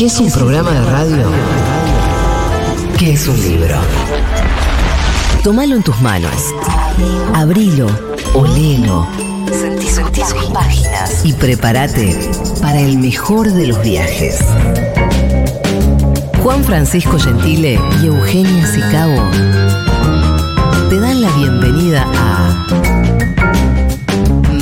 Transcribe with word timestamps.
que 0.00 0.06
es 0.06 0.18
un 0.18 0.32
programa 0.32 0.70
de 0.70 0.80
radio 0.80 1.30
que 2.98 3.12
es 3.12 3.28
un 3.28 3.38
libro. 3.38 3.76
Tómalo 5.44 5.76
en 5.76 5.82
tus 5.82 6.00
manos. 6.00 6.54
Abrilo, 7.34 7.86
olelo. 8.32 9.06
Sentí, 9.52 9.88
sentí 9.88 10.22
sus 10.22 10.42
páginas. 10.54 11.22
Y 11.22 11.34
prepárate 11.34 12.18
para 12.62 12.80
el 12.80 12.96
mejor 12.96 13.52
de 13.52 13.66
los 13.66 13.82
viajes. 13.82 14.38
Juan 16.42 16.64
Francisco 16.64 17.18
Gentile 17.18 17.78
y 18.02 18.06
Eugenia 18.06 18.66
Sicabo 18.68 19.20
te 20.88 20.98
dan 20.98 21.20
la 21.20 21.30
bienvenida 21.32 22.06
a 22.16 22.66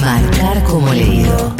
Marcar 0.00 0.64
como 0.64 0.92
leído. 0.92 1.54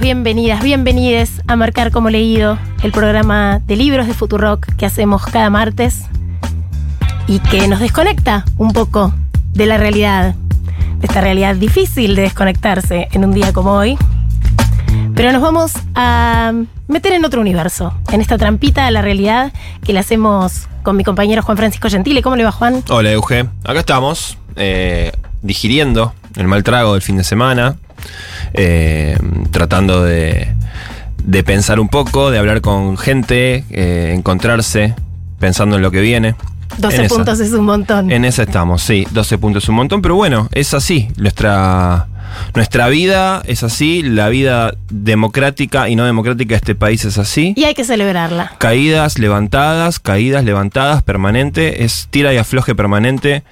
Bienvenidos, 0.00 0.60
bienvenidas, 0.60 0.62
bienvenides 0.62 1.42
a 1.46 1.56
Marcar 1.56 1.90
como 1.90 2.10
Leído, 2.10 2.58
el 2.82 2.92
programa 2.92 3.60
de 3.66 3.76
libros 3.76 4.06
de 4.06 4.12
Futurock 4.12 4.66
que 4.76 4.84
hacemos 4.84 5.24
cada 5.24 5.48
martes 5.48 6.02
y 7.26 7.38
que 7.38 7.66
nos 7.66 7.80
desconecta 7.80 8.44
un 8.58 8.72
poco 8.72 9.14
de 9.52 9.66
la 9.66 9.78
realidad, 9.78 10.34
de 10.98 11.06
esta 11.06 11.20
realidad 11.22 11.56
difícil 11.56 12.14
de 12.14 12.22
desconectarse 12.22 13.08
en 13.12 13.24
un 13.24 13.32
día 13.32 13.52
como 13.52 13.72
hoy. 13.72 13.96
Pero 15.14 15.32
nos 15.32 15.40
vamos 15.40 15.72
a 15.94 16.52
meter 16.88 17.12
en 17.12 17.24
otro 17.24 17.40
universo, 17.40 17.94
en 18.12 18.20
esta 18.20 18.36
trampita 18.36 18.84
de 18.84 18.90
la 18.90 19.02
realidad 19.02 19.52
que 19.82 19.94
le 19.94 19.98
hacemos 19.98 20.68
con 20.82 20.96
mi 20.96 21.04
compañero 21.04 21.42
Juan 21.42 21.56
Francisco 21.56 21.88
Gentile. 21.88 22.22
¿Cómo 22.22 22.36
le 22.36 22.44
va, 22.44 22.52
Juan? 22.52 22.82
Hola, 22.90 23.12
Euge. 23.12 23.46
Acá 23.64 23.80
estamos, 23.80 24.36
eh, 24.56 25.12
digiriendo 25.40 26.12
el 26.36 26.48
mal 26.48 26.62
trago 26.62 26.92
del 26.92 27.02
fin 27.02 27.16
de 27.16 27.24
semana, 27.24 27.76
eh, 28.54 29.18
tratando 29.50 30.02
de, 30.02 30.48
de 31.24 31.44
pensar 31.44 31.80
un 31.80 31.88
poco, 31.88 32.30
de 32.30 32.38
hablar 32.38 32.60
con 32.60 32.96
gente, 32.96 33.64
eh, 33.70 34.12
encontrarse, 34.16 34.94
pensando 35.38 35.76
en 35.76 35.82
lo 35.82 35.90
que 35.90 36.00
viene. 36.00 36.34
12 36.78 36.96
En 36.96 37.04
esa. 37.04 37.14
puntos 37.14 37.40
es 37.40 37.52
un 37.52 37.64
montón. 37.64 38.10
En 38.10 38.24
esa 38.24 38.42
estamos, 38.42 38.82
sí, 38.82 39.06
12 39.10 39.38
puntos 39.38 39.64
es 39.64 39.68
un 39.68 39.76
montón, 39.76 40.02
pero 40.02 40.14
bueno, 40.14 40.48
es 40.52 40.74
así, 40.74 41.08
nuestra, 41.16 42.06
nuestra 42.54 42.88
vida 42.88 43.42
es 43.46 43.62
así, 43.62 44.02
la 44.02 44.28
vida 44.28 44.74
democrática 44.90 45.88
y 45.88 45.96
no 45.96 46.04
democrática 46.04 46.50
de 46.50 46.56
este 46.56 46.74
país 46.74 47.04
es 47.04 47.18
así. 47.18 47.54
Y 47.56 47.64
hay 47.64 47.74
que 47.74 47.84
celebrarla. 47.84 48.52
Caídas, 48.58 49.18
levantadas, 49.18 49.98
caídas, 50.00 50.44
levantadas, 50.44 51.02
permanente, 51.02 51.84
es 51.84 52.08
tira 52.10 52.34
y 52.34 52.36
afloje 52.36 52.74
permanente. 52.74 53.42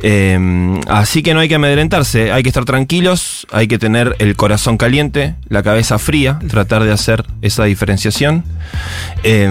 Eh, 0.00 0.80
así 0.88 1.22
que 1.22 1.32
no 1.34 1.40
hay 1.40 1.48
que 1.48 1.54
amedrentarse, 1.54 2.30
hay 2.32 2.42
que 2.42 2.48
estar 2.50 2.64
tranquilos, 2.64 3.46
hay 3.50 3.66
que 3.66 3.78
tener 3.78 4.14
el 4.18 4.36
corazón 4.36 4.76
caliente, 4.76 5.34
la 5.48 5.62
cabeza 5.62 5.98
fría, 5.98 6.38
tratar 6.48 6.84
de 6.84 6.92
hacer 6.92 7.24
esa 7.42 7.64
diferenciación. 7.64 8.44
Eh, 9.22 9.50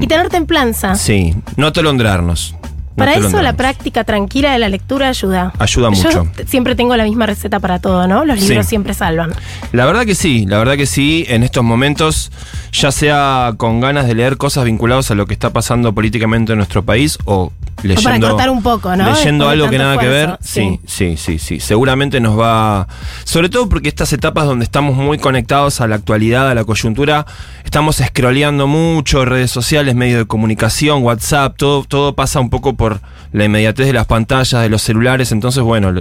Y 0.00 0.06
tener 0.06 0.28
templanza. 0.28 0.94
sí, 0.96 1.34
no 1.56 1.68
atolondrarnos. 1.68 2.54
no 2.60 3.04
Para 3.04 3.14
eso 3.14 3.40
la 3.42 3.52
práctica 3.52 4.02
tranquila 4.02 4.52
de 4.52 4.58
la 4.58 4.68
lectura 4.68 5.08
ayuda. 5.08 5.52
Ayuda 5.60 5.90
mucho. 5.90 6.26
siempre 6.46 6.74
tengo 6.74 6.96
la 6.96 7.04
misma 7.04 7.26
receta 7.26 7.60
para 7.60 7.78
todo, 7.78 8.08
¿no? 8.08 8.24
Los 8.24 8.40
libros 8.40 8.66
Sí. 8.66 8.70
siempre 8.70 8.92
salvan. 8.94 9.30
La 9.70 9.86
verdad 9.86 10.04
que 10.04 10.16
sí, 10.16 10.44
la 10.46 10.58
verdad 10.58 10.76
que 10.76 10.86
sí, 10.86 11.24
en 11.28 11.44
estos 11.44 11.62
momentos, 11.62 12.32
ya 12.72 12.90
sea 12.90 13.52
con 13.56 13.80
ganas 13.80 14.08
de 14.08 14.16
leer 14.16 14.36
cosas 14.36 14.64
vinculadas 14.64 15.12
a 15.12 15.14
lo 15.14 15.26
que 15.26 15.34
está 15.34 15.50
pasando 15.52 15.92
políticamente 15.94 16.52
en 16.52 16.58
nuestro 16.58 16.84
país 16.84 17.18
o 17.24 17.52
leyendo, 17.82 18.02
para 18.02 18.20
cortar 18.20 18.50
un 18.50 18.62
poco, 18.62 18.94
¿no? 18.96 19.12
leyendo 19.12 19.48
algo 19.48 19.68
que 19.68 19.78
nada 19.78 19.98
que 19.98 20.08
ver, 20.08 20.38
sí, 20.40 20.80
sí, 20.86 21.16
sí, 21.16 21.38
sí, 21.38 21.60
seguramente 21.60 22.20
nos 22.20 22.38
va, 22.38 22.88
sobre 23.24 23.48
todo 23.48 23.68
porque 23.68 23.88
estas 23.88 24.12
etapas 24.12 24.46
donde 24.46 24.64
estamos 24.64 24.96
muy 24.96 25.18
conectados 25.18 25.80
a 25.80 25.86
la 25.86 25.96
actualidad, 25.96 26.50
a 26.50 26.54
la 26.54 26.64
coyuntura, 26.64 27.26
estamos 27.64 27.96
scrolleando 27.96 28.66
mucho, 28.66 29.24
redes 29.24 29.50
sociales, 29.50 29.94
medios 29.94 30.18
de 30.18 30.26
comunicación, 30.26 31.02
WhatsApp, 31.02 31.56
todo, 31.56 31.84
todo 31.84 32.14
pasa 32.14 32.40
un 32.40 32.50
poco 32.50 32.74
por 32.74 33.00
la 33.32 33.44
inmediatez 33.44 33.86
de 33.86 33.92
las 33.92 34.06
pantallas, 34.06 34.62
de 34.62 34.68
los 34.68 34.82
celulares, 34.82 35.32
entonces 35.32 35.62
bueno, 35.62 35.92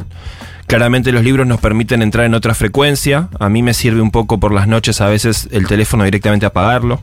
Claramente 0.67 1.13
los 1.13 1.23
libros 1.23 1.47
nos 1.47 1.61
permiten 1.61 2.01
entrar 2.01 2.25
en 2.25 2.33
otra 2.33 2.53
frecuencia. 2.53 3.29
A 3.39 3.47
mí 3.47 3.63
me 3.63 3.73
sirve 3.73 4.01
un 4.01 4.11
poco 4.11 4.37
por 4.37 4.53
las 4.53 4.67
noches 4.67 4.99
a 4.99 5.07
veces 5.07 5.47
el 5.51 5.65
teléfono 5.65 6.03
directamente 6.03 6.45
apagarlo. 6.45 6.99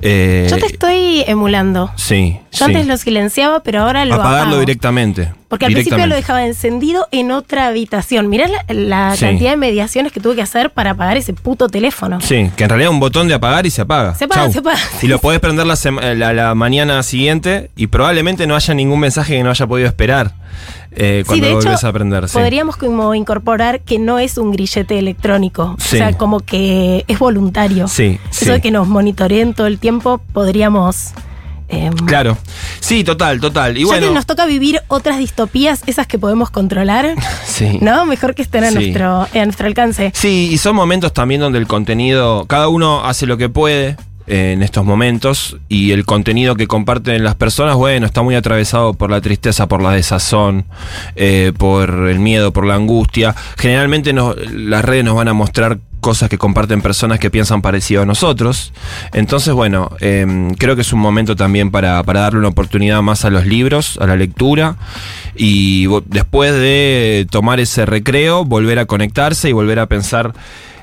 Eh, 0.00 0.46
Yo 0.48 0.58
te 0.58 0.66
estoy 0.66 1.24
emulando. 1.26 1.90
Sí. 1.96 2.38
Yo 2.52 2.58
sí. 2.58 2.64
antes 2.64 2.86
lo 2.86 2.96
silenciaba, 2.96 3.60
pero 3.64 3.82
ahora 3.82 4.04
lo 4.04 4.14
Apagarlo 4.14 4.42
apago. 4.42 4.60
directamente. 4.60 5.32
Porque 5.48 5.64
al 5.66 5.72
principio 5.72 6.06
lo 6.06 6.14
dejaba 6.14 6.44
encendido 6.44 7.08
en 7.10 7.32
otra 7.32 7.66
habitación. 7.68 8.28
Mirá 8.28 8.46
la, 8.48 8.64
la 8.68 9.16
Sí. 9.16 9.24
cantidad 9.24 9.50
de 9.52 9.56
mediaciones 9.56 10.12
que 10.12 10.20
tuve 10.20 10.36
que 10.36 10.42
hacer 10.42 10.70
para 10.70 10.90
apagar 10.90 11.16
ese 11.16 11.32
puto 11.32 11.68
teléfono. 11.68 12.20
Sí, 12.20 12.50
que 12.54 12.64
en 12.64 12.68
realidad 12.70 12.90
es 12.90 12.94
un 12.94 13.00
botón 13.00 13.28
de 13.28 13.34
apagar 13.34 13.64
y 13.66 13.70
se 13.70 13.80
apaga. 13.80 14.14
Se 14.14 14.24
apaga, 14.24 14.42
Chau. 14.44 14.52
se 14.52 14.58
apaga. 14.60 14.78
Y 15.02 15.06
lo 15.08 15.18
podés 15.20 15.40
prender 15.40 15.66
la, 15.66 16.32
la 16.34 16.54
mañana 16.54 17.02
siguiente 17.02 17.70
y 17.76 17.86
probablemente 17.88 18.46
no 18.46 18.54
haya 18.56 18.74
ningún 18.74 19.00
mensaje 19.00 19.36
que 19.36 19.42
no 19.42 19.50
haya 19.50 19.66
podido 19.66 19.88
esperar 19.88 20.32
eh, 20.92 21.22
Sí, 21.22 21.26
cuando 21.26 21.46
de 21.46 21.52
lo 21.52 21.58
hecho, 21.58 21.68
volvés 21.68 21.84
a 21.84 21.92
prender. 21.92 22.28
sí. 22.28 22.38
podríamos 22.38 22.76
como 22.76 23.14
incorporar 23.14 23.80
que 23.80 23.98
no 23.98 24.18
es 24.18 24.38
un 24.38 24.50
grillete 24.52 24.98
electrónico. 24.98 25.76
Sí. 25.78 25.96
O 25.96 25.98
sea, 25.98 26.12
como 26.16 26.40
que 26.40 27.04
es 27.08 27.18
voluntario. 27.18 27.88
Sí, 27.88 28.18
Eso 28.30 28.52
de 28.52 28.60
que 28.60 28.70
nos 28.70 28.88
monitoreen 28.88 29.54
todo 29.54 29.66
el 29.66 29.78
tiempo, 29.78 30.20
podríamos... 30.32 31.12
em, 31.68 31.92
Claro. 31.94 32.38
Sí, 32.80 33.04
total, 33.04 33.40
total. 33.40 33.76
Y 33.76 33.80
ya 33.82 33.86
bueno. 33.88 34.06
que 34.08 34.14
nos 34.14 34.24
toca 34.26 34.46
vivir 34.46 34.80
otras 34.88 35.18
distopías, 35.18 35.82
esas 35.86 36.06
que 36.06 36.18
podemos 36.18 36.48
controlar, 36.50 37.14
Sí. 37.46 37.78
¿no? 37.82 38.06
Mejor 38.06 38.34
que 38.34 38.42
estén 38.42 38.64
a, 38.64 38.68
Sí. 38.70 38.74
nuestro, 38.74 39.22
a 39.22 39.44
nuestro 39.44 39.66
alcance. 39.66 40.10
Sí, 40.14 40.48
y 40.50 40.58
son 40.58 40.74
momentos 40.76 41.12
también 41.12 41.40
donde 41.42 41.58
el 41.58 41.66
contenido, 41.66 42.46
cada 42.46 42.68
uno 42.68 43.04
hace 43.04 43.26
lo 43.26 43.36
que 43.36 43.48
puede 43.50 43.96
en 44.28 44.62
estos 44.62 44.84
momentos 44.84 45.56
y 45.68 45.92
el 45.92 46.04
contenido 46.04 46.54
que 46.54 46.66
comparten 46.66 47.24
las 47.24 47.34
personas, 47.34 47.76
bueno, 47.76 48.06
está 48.06 48.22
muy 48.22 48.34
atravesado 48.34 48.92
por 48.94 49.10
la 49.10 49.20
tristeza, 49.20 49.66
por 49.66 49.82
la 49.82 49.92
desazón, 49.92 50.66
eh, 51.16 51.52
por 51.56 51.90
el 52.08 52.18
miedo, 52.18 52.52
por 52.52 52.66
la 52.66 52.74
angustia. 52.74 53.34
Generalmente 53.56 54.12
las 54.12 54.84
redes 54.84 55.04
nos 55.04 55.16
van 55.16 55.28
a 55.28 55.32
mostrar 55.32 55.78
cosas 56.00 56.28
que 56.28 56.38
comparten 56.38 56.82
personas 56.82 57.18
que 57.18 57.30
piensan 57.30 57.62
parecido 57.62 58.02
a 58.02 58.06
nosotros. 58.06 58.72
Entonces, 59.12 59.52
bueno, 59.54 59.90
eh, 60.00 60.52
creo 60.58 60.76
que 60.76 60.82
es 60.82 60.92
un 60.92 61.00
momento 61.00 61.34
también 61.34 61.70
para, 61.70 62.02
para 62.02 62.20
darle 62.20 62.38
una 62.38 62.48
oportunidad 62.48 63.02
más 63.02 63.24
a 63.24 63.30
los 63.30 63.46
libros, 63.46 63.98
a 64.00 64.06
la 64.06 64.16
lectura, 64.16 64.76
y 65.34 65.86
después 66.06 66.52
de 66.52 67.26
tomar 67.30 67.60
ese 67.60 67.86
recreo, 67.86 68.44
volver 68.44 68.78
a 68.78 68.86
conectarse 68.86 69.48
y 69.48 69.52
volver 69.52 69.78
a 69.78 69.86
pensar 69.86 70.34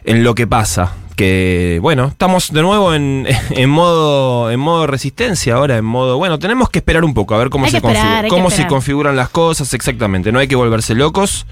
en 0.04 0.24
lo 0.24 0.36
que 0.36 0.48
pasa. 0.48 0.94
Que 1.16 1.80
bueno, 1.82 2.08
estamos 2.08 2.52
de 2.52 2.62
nuevo 2.62 2.94
en, 2.94 3.28
en 3.52 3.70
modo 3.70 4.52
en 4.52 4.60
modo 4.60 4.88
resistencia 4.88 5.56
ahora, 5.56 5.78
en 5.78 5.86
modo, 5.86 6.18
bueno, 6.18 6.40
tenemos 6.40 6.70
que 6.70 6.80
esperar 6.80 7.04
un 7.04 7.14
poco 7.14 7.36
a 7.36 7.38
ver 7.38 7.50
cómo 7.50 7.68
se 7.68 7.78
esperar, 7.78 8.28
cómo 8.28 8.50
se 8.50 8.68
configuran 8.68 9.16
las 9.16 9.30
cosas 9.30 9.74
exactamente, 9.74 10.32
no 10.32 10.40
hay 10.40 10.48
que 10.48 10.56
volverse 10.56 10.96
locos. 10.96 11.46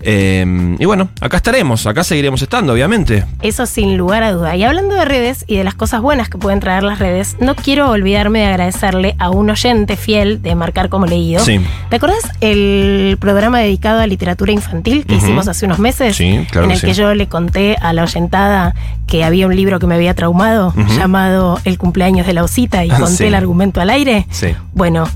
Eh, 0.00 0.76
y 0.78 0.84
bueno, 0.84 1.08
acá 1.20 1.36
estaremos, 1.38 1.86
acá 1.86 2.04
seguiremos 2.04 2.40
estando, 2.42 2.72
obviamente. 2.72 3.24
Eso 3.42 3.66
sin 3.66 3.96
lugar 3.96 4.22
a 4.22 4.32
duda. 4.32 4.56
Y 4.56 4.64
hablando 4.64 4.94
de 4.94 5.04
redes 5.04 5.44
y 5.46 5.56
de 5.56 5.64
las 5.64 5.74
cosas 5.74 6.00
buenas 6.00 6.28
que 6.28 6.38
pueden 6.38 6.60
traer 6.60 6.82
las 6.82 6.98
redes, 6.98 7.36
no 7.40 7.54
quiero 7.54 7.90
olvidarme 7.90 8.40
de 8.40 8.46
agradecerle 8.46 9.16
a 9.18 9.30
un 9.30 9.50
oyente 9.50 9.96
fiel 9.96 10.40
de 10.42 10.54
Marcar 10.54 10.88
como 10.88 11.06
Leído. 11.06 11.44
Sí. 11.44 11.60
¿Te 11.90 11.96
acordás 11.96 12.22
el 12.40 13.16
programa 13.20 13.58
dedicado 13.60 14.00
a 14.00 14.06
literatura 14.06 14.52
infantil 14.52 15.04
que 15.06 15.16
hicimos 15.16 15.48
hace 15.48 15.66
unos 15.66 15.78
meses? 15.78 16.16
Sí, 16.16 16.46
claro 16.50 16.64
En 16.64 16.68
que 16.70 16.74
el 16.74 16.80
sí. 16.80 16.86
que 16.86 16.94
yo 16.94 17.14
le 17.14 17.28
conté 17.28 17.76
a 17.80 17.92
la 17.92 18.02
oyentada 18.04 18.74
que 19.06 19.24
había 19.24 19.46
un 19.46 19.56
libro 19.56 19.78
que 19.78 19.86
me 19.86 19.94
había 19.94 20.14
traumado 20.14 20.74
llamado 20.96 21.58
El 21.64 21.78
cumpleaños 21.78 22.26
de 22.26 22.34
la 22.34 22.44
osita 22.44 22.84
y 22.84 22.90
Ah, 22.90 22.98
conté 22.98 23.16
sí. 23.16 23.24
el 23.24 23.34
argumento 23.34 23.80
al 23.80 23.90
aire. 23.90 24.26
Sí. 24.30 24.48
Bueno, 24.74 25.08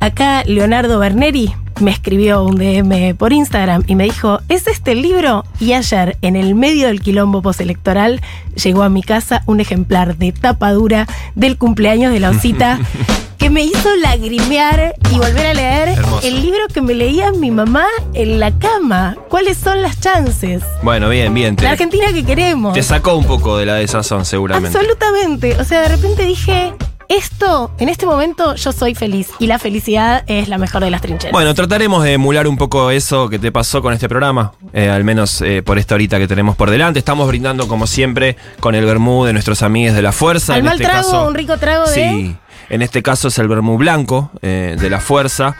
acá 0.00 0.42
Leonardo 0.44 0.98
Berneri 0.98 1.54
me 1.80 1.90
escribió 1.90 2.42
un 2.42 2.56
DM 2.56 3.14
por 3.16 3.32
Instagram 3.32 3.84
y 3.86 3.94
me 3.96 4.04
dijo, 4.04 4.40
¿es 4.48 4.66
este 4.66 4.92
el 4.92 5.02
libro? 5.02 5.44
Y 5.60 5.74
ayer, 5.74 6.16
en 6.22 6.36
el 6.36 6.54
medio 6.54 6.86
del 6.86 7.00
quilombo 7.00 7.42
postelectoral, 7.42 8.22
llegó 8.62 8.82
a 8.82 8.88
mi 8.88 9.02
casa 9.02 9.42
un 9.46 9.60
ejemplar 9.60 10.16
de 10.16 10.32
tapa 10.32 10.72
dura 10.72 11.06
del 11.34 11.58
cumpleaños 11.58 12.12
de 12.12 12.20
la 12.20 12.30
osita 12.30 12.78
que 13.38 13.50
me 13.50 13.62
hizo 13.62 13.94
lagrimear 13.96 14.94
y 15.12 15.18
volver 15.18 15.46
a 15.46 15.54
leer 15.54 15.88
Hermoso. 15.90 16.26
el 16.26 16.40
libro 16.40 16.66
que 16.72 16.80
me 16.80 16.94
leía 16.94 17.30
mi 17.32 17.50
mamá 17.50 17.86
en 18.14 18.40
la 18.40 18.56
cama. 18.58 19.16
¿Cuáles 19.28 19.58
son 19.58 19.82
las 19.82 20.00
chances? 20.00 20.62
Bueno, 20.82 21.10
bien, 21.10 21.34
bien. 21.34 21.56
La 21.60 21.72
Argentina 21.72 22.06
que 22.12 22.24
queremos. 22.24 22.72
te 22.72 22.82
sacó 22.82 23.14
un 23.16 23.26
poco 23.26 23.58
de 23.58 23.66
la 23.66 23.74
desazón, 23.74 24.24
seguramente. 24.24 24.76
Absolutamente. 24.76 25.56
O 25.60 25.64
sea, 25.64 25.82
de 25.82 25.88
repente 25.88 26.24
dije, 26.24 26.72
esto, 27.08 27.70
en 27.78 27.88
este 27.88 28.06
momento 28.06 28.54
yo 28.54 28.72
soy 28.72 28.94
feliz 28.94 29.28
y 29.38 29.46
la 29.46 29.58
felicidad 29.58 30.24
es 30.26 30.48
la 30.48 30.58
mejor 30.58 30.82
de 30.82 30.90
las 30.90 31.00
trincheras. 31.00 31.32
Bueno, 31.32 31.54
trataremos 31.54 32.02
de 32.04 32.14
emular 32.14 32.46
un 32.46 32.56
poco 32.56 32.90
eso 32.90 33.28
que 33.28 33.38
te 33.38 33.52
pasó 33.52 33.82
con 33.82 33.92
este 33.92 34.08
programa, 34.08 34.52
eh, 34.72 34.88
al 34.88 35.04
menos 35.04 35.40
eh, 35.42 35.62
por 35.62 35.78
esta 35.78 35.94
horita 35.94 36.18
que 36.18 36.28
tenemos 36.28 36.56
por 36.56 36.70
delante. 36.70 36.98
Estamos 36.98 37.26
brindando, 37.28 37.68
como 37.68 37.86
siempre, 37.86 38.36
con 38.60 38.74
el 38.74 38.84
vermú 38.84 39.24
de 39.24 39.32
nuestros 39.32 39.62
amigos 39.62 39.94
de 39.94 40.02
la 40.02 40.12
fuerza. 40.12 40.54
Al 40.54 40.60
en 40.60 40.64
mal 40.66 40.74
este 40.74 40.84
trago, 40.84 41.10
caso, 41.10 41.28
un 41.28 41.34
rico 41.34 41.56
trago 41.58 41.86
de... 41.86 41.94
Sí. 41.94 42.36
En 42.68 42.82
este 42.82 43.00
caso 43.00 43.28
es 43.28 43.38
el 43.38 43.46
vermú 43.46 43.78
blanco 43.78 44.32
eh, 44.42 44.76
de 44.80 44.90
la 44.90 44.98
fuerza. 44.98 45.56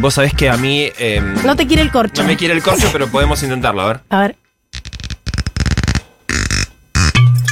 Vos 0.00 0.14
sabés 0.14 0.32
que 0.34 0.48
a 0.48 0.56
mí 0.56 0.88
eh, 0.98 1.20
No 1.44 1.56
te 1.56 1.66
quiere 1.66 1.82
el 1.82 1.90
corcho. 1.90 2.22
no 2.22 2.28
me 2.28 2.36
quiere 2.36 2.54
el 2.54 2.62
corcho, 2.62 2.88
pero 2.92 3.08
podemos 3.08 3.42
intentarlo, 3.42 3.82
a 3.82 3.86
ver. 3.88 4.00
A 4.08 4.20
ver. 4.20 4.36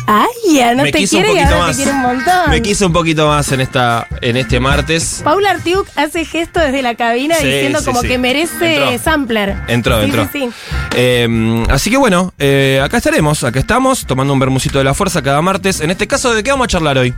Ay, 0.06 0.54
ya 0.54 0.74
no 0.74 0.84
me 0.84 0.92
te 0.92 0.98
quiso 0.98 1.16
quiere 1.16 1.32
un 1.32 1.36
poquito 1.38 1.58
más. 1.58 1.76
te 1.76 1.82
quiere 1.82 1.90
un 1.96 2.02
montón. 2.02 2.50
Me 2.50 2.62
quiso 2.62 2.86
un 2.86 2.92
poquito 2.92 3.26
más 3.28 3.50
en 3.52 3.60
esta 3.60 4.06
en 4.20 4.36
este 4.36 4.60
martes. 4.60 5.20
Paula 5.24 5.50
Artiuk 5.50 5.88
hace 5.96 6.24
gesto 6.24 6.60
desde 6.60 6.80
la 6.82 6.94
cabina 6.94 7.34
Sí, 7.36 7.46
diciendo 7.46 7.80
sí, 7.80 7.84
como 7.86 8.02
sí. 8.02 8.08
que 8.08 8.18
merece 8.18 8.76
Entró. 8.76 8.98
sampler. 9.02 9.56
Entró, 9.66 10.00
entró. 10.02 10.28
Sí, 10.32 10.44
sí. 10.44 10.48
Eh, 10.94 11.64
así 11.70 11.90
que 11.90 11.96
bueno, 11.96 12.32
eh, 12.38 12.80
acá 12.84 12.98
estaremos, 12.98 13.42
acá 13.42 13.58
estamos, 13.58 14.06
tomando 14.06 14.32
un 14.32 14.38
bermucito 14.38 14.78
de 14.78 14.84
la 14.84 14.94
fuerza 14.94 15.22
cada 15.22 15.42
martes. 15.42 15.80
En 15.80 15.90
este 15.90 16.06
caso, 16.06 16.34
¿de 16.34 16.42
qué 16.44 16.50
vamos 16.52 16.66
a 16.66 16.68
charlar 16.68 16.98
hoy? 16.98 17.12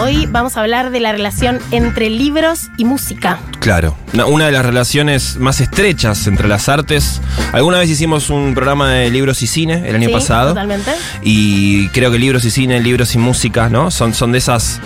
Hoy 0.00 0.26
vamos 0.26 0.56
a 0.56 0.60
hablar 0.60 0.90
de 0.90 1.00
la 1.00 1.12
relación 1.12 1.58
entre 1.72 2.08
libros 2.08 2.68
y 2.78 2.84
música. 2.86 3.38
Claro, 3.58 3.96
una- 4.26 4.46
de 4.46 4.52
las 4.52 4.64
relaciones 4.64 5.36
más 5.36 5.60
estrechas 5.60 6.26
entre 6.26 6.48
las 6.48 6.68
artes. 6.70 7.20
Alguna 7.52 7.78
vez 7.78 7.90
hicimos 7.90 8.30
un 8.30 8.54
programa 8.54 8.90
de 8.92 9.10
libros 9.10 9.42
y 9.42 9.46
cine 9.46 9.82
el 9.86 9.96
año 9.96 10.10
pasado. 10.10 10.50
Totalmente. 10.50 10.92
Y 11.22 11.88
creo 11.88 12.10
que 12.10 12.18
libros 12.18 12.29
y 12.44 12.50
cine, 12.50 12.80
libros 12.80 13.14
y 13.14 13.18
música, 13.18 13.68
¿no? 13.68 13.90
Son, 13.90 14.14
son 14.14 14.32
de 14.32 14.38
esas 14.38 14.80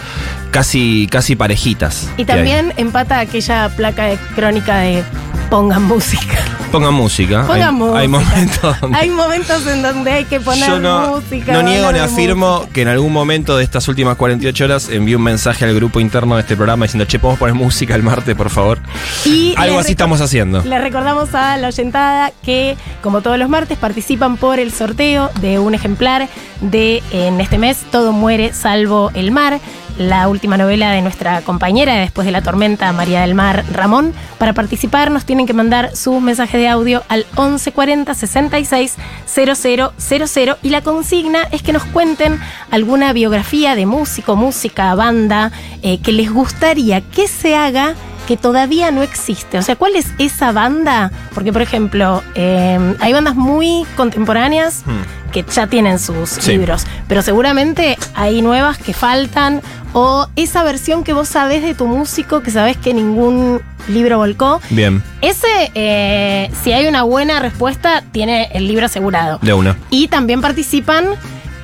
casi, 0.54 1.08
casi 1.10 1.34
parejitas. 1.34 2.08
Y 2.16 2.24
también 2.24 2.72
empata 2.76 3.18
aquella 3.18 3.68
placa 3.70 4.04
de 4.04 4.16
crónica 4.36 4.78
de 4.78 5.02
pongan 5.50 5.82
música. 5.82 6.38
Pongan 6.70 6.94
música. 6.94 7.44
Pongan 7.44 7.68
hay, 7.68 7.72
música. 7.72 7.98
hay 7.98 8.08
momentos 8.08 8.80
donde. 8.80 8.98
Hay 8.98 9.10
momentos 9.10 9.66
en 9.66 9.82
donde 9.82 10.12
hay 10.12 10.24
que 10.24 10.38
poner 10.38 10.68
Yo 10.68 10.78
no, 10.78 11.08
música. 11.08 11.52
no 11.52 11.62
niego 11.62 11.90
ni 11.90 11.98
afirmo 11.98 12.58
música. 12.58 12.72
que 12.72 12.82
en 12.82 12.88
algún 12.88 13.12
momento 13.12 13.56
de 13.56 13.64
estas 13.64 13.88
últimas 13.88 14.16
48 14.16 14.64
horas 14.64 14.88
envié 14.90 15.16
un 15.16 15.22
mensaje 15.22 15.64
al 15.64 15.74
grupo 15.74 15.98
interno 15.98 16.36
de 16.36 16.42
este 16.42 16.54
programa 16.56 16.84
diciendo, 16.84 17.04
che, 17.04 17.18
¿podemos 17.18 17.40
poner 17.40 17.54
música 17.56 17.96
el 17.96 18.04
martes, 18.04 18.36
por 18.36 18.50
favor? 18.50 18.78
Y 19.24 19.54
Algo 19.56 19.80
así 19.80 19.92
estamos 19.92 20.20
haciendo. 20.20 20.62
Les 20.62 20.80
recordamos 20.80 21.34
a 21.34 21.56
la 21.56 21.66
oyentada 21.66 22.32
que, 22.44 22.76
como 23.02 23.22
todos 23.22 23.38
los 23.38 23.48
martes, 23.48 23.76
participan 23.76 24.36
por 24.36 24.60
el 24.60 24.72
sorteo 24.72 25.30
de 25.40 25.58
un 25.58 25.74
ejemplar 25.74 26.28
de, 26.60 27.02
en 27.10 27.40
este 27.40 27.58
mes, 27.58 27.78
Todo 27.90 28.12
muere 28.12 28.52
salvo 28.52 29.10
el 29.14 29.32
mar, 29.32 29.60
la 29.98 30.28
última 30.28 30.56
novela 30.56 30.90
de 30.90 31.02
nuestra 31.02 31.42
compañera 31.42 31.94
después 31.94 32.24
de 32.26 32.32
la 32.32 32.42
tormenta, 32.42 32.92
María 32.92 33.20
del 33.20 33.34
Mar 33.34 33.64
Ramón. 33.72 34.12
Para 34.38 34.52
participar 34.52 35.10
nos 35.10 35.24
tienen 35.24 35.46
que 35.46 35.54
mandar 35.54 35.96
sus 35.96 36.20
mensajes 36.20 36.60
de 36.60 36.68
audio 36.68 37.02
al 37.08 37.26
1140 37.36 38.14
66 38.14 38.96
0000 39.26 40.56
y 40.62 40.68
la 40.70 40.82
consigna 40.82 41.42
es 41.50 41.62
que 41.62 41.72
nos 41.72 41.84
cuenten 41.84 42.40
alguna 42.70 43.12
biografía 43.12 43.74
de 43.74 43.86
músico, 43.86 44.36
música, 44.36 44.94
banda, 44.94 45.52
eh, 45.82 46.00
que 46.00 46.12
les 46.12 46.32
gustaría 46.32 47.00
que 47.00 47.28
se 47.28 47.56
haga 47.56 47.94
que 48.26 48.36
todavía 48.36 48.90
no 48.90 49.02
existe. 49.02 49.58
O 49.58 49.62
sea, 49.62 49.76
¿cuál 49.76 49.96
es 49.96 50.06
esa 50.18 50.52
banda? 50.52 51.10
Porque, 51.34 51.52
por 51.52 51.62
ejemplo, 51.62 52.22
eh, 52.34 52.94
hay 53.00 53.12
bandas 53.12 53.34
muy 53.36 53.84
contemporáneas 53.96 54.82
Hmm. 54.86 55.30
que 55.32 55.44
ya 55.52 55.66
tienen 55.66 55.98
sus 55.98 56.30
Sí. 56.30 56.52
libros, 56.52 56.86
pero 57.08 57.20
seguramente 57.22 57.98
hay 58.14 58.40
nuevas 58.40 58.78
que 58.78 58.94
faltan 58.94 59.60
o 59.92 60.26
esa 60.36 60.62
versión 60.64 61.04
que 61.04 61.12
vos 61.12 61.28
sabés 61.28 61.62
de 61.62 61.74
tu 61.74 61.86
músico 61.86 62.40
que 62.42 62.50
sabés 62.50 62.76
que 62.76 62.94
ningún 62.94 63.60
libro 63.88 64.16
volcó. 64.18 64.60
Bien, 64.70 65.02
Ese, 65.20 65.70
eh, 65.74 66.50
si 66.62 66.72
hay 66.72 66.86
una 66.86 67.02
buena 67.02 67.38
respuesta, 67.40 68.02
tiene 68.12 68.48
el 68.54 68.66
libro 68.68 68.86
asegurado. 68.86 69.38
de 69.42 69.52
una. 69.52 69.76
Y 69.90 70.08
también 70.08 70.40
participan 70.40 71.04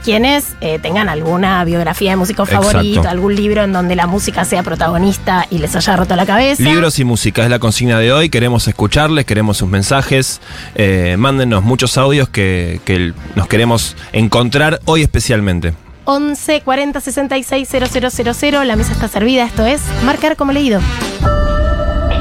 quienes 0.00 0.54
eh, 0.60 0.78
tengan 0.78 1.08
alguna 1.08 1.64
biografía 1.64 2.10
de 2.10 2.16
músico 2.16 2.42
Exacto. 2.44 2.68
favorito, 2.70 3.08
algún 3.08 3.34
libro 3.34 3.62
en 3.62 3.72
donde 3.72 3.96
la 3.96 4.06
música 4.06 4.44
sea 4.44 4.62
protagonista 4.62 5.46
y 5.50 5.58
les 5.58 5.74
haya 5.76 5.96
roto 5.96 6.16
la 6.16 6.26
cabeza. 6.26 6.62
Libros 6.62 6.98
y 6.98 7.04
música 7.04 7.44
es 7.44 7.50
la 7.50 7.58
consigna 7.58 7.98
de 7.98 8.12
hoy. 8.12 8.30
Queremos 8.30 8.66
escucharles, 8.68 9.24
queremos 9.24 9.56
sus 9.58 9.68
mensajes. 9.68 10.40
Eh, 10.74 11.16
mándenos 11.18 11.62
muchos 11.62 11.98
audios 11.98 12.28
que, 12.28 12.80
que 12.84 13.12
nos 13.34 13.46
queremos 13.46 13.96
encontrar 14.12 14.80
hoy 14.84 15.02
especialmente. 15.02 15.74
11 16.04 16.62
40 16.62 17.00
66 17.00 17.68
000. 17.70 18.64
La 18.64 18.76
mesa 18.76 18.92
está 18.92 19.08
servida. 19.08 19.44
Esto 19.44 19.64
es 19.66 19.80
Marcar 20.04 20.36
como 20.36 20.52
leído. 20.52 20.80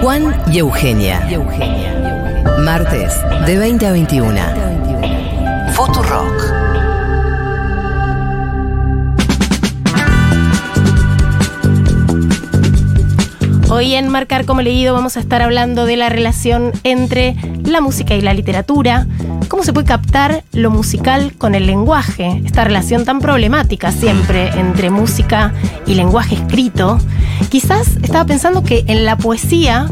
Juan 0.02 0.36
y 0.52 0.60
Eugenia. 0.60 1.28
Martes, 2.60 3.14
de 3.46 3.58
20 3.58 3.88
a 3.88 3.92
21. 3.92 4.40
Futurock. 5.74 6.39
Hoy 13.72 13.94
en 13.94 14.10
Marcar 14.10 14.46
como 14.46 14.64
leído 14.64 14.96
vamos 14.96 15.16
a 15.16 15.20
estar 15.20 15.44
hablando 15.44 15.86
de 15.86 15.96
la 15.96 16.10
relación 16.10 16.72
entre 16.84 17.36
la 17.64 17.82
música 17.82 18.16
y 18.16 18.22
la 18.22 18.34
literatura, 18.34 19.06
cómo 19.48 19.62
se 19.62 19.74
puede 19.74 19.86
captar 19.86 20.44
lo 20.54 20.72
musical 20.72 21.34
con 21.38 21.54
el 21.54 21.68
lenguaje, 21.68 22.42
esta 22.44 22.64
relación 22.64 23.06
tan 23.06 23.20
problemática 23.20 23.92
siempre 23.92 24.50
entre 24.60 24.90
música 24.90 25.54
y 25.86 25.94
lenguaje 25.94 26.34
escrito. 26.34 26.98
Quizás 27.50 27.98
estaba 28.02 28.26
pensando 28.26 28.64
que 28.64 28.86
en 28.88 29.06
la 29.06 29.18
poesía, 29.18 29.88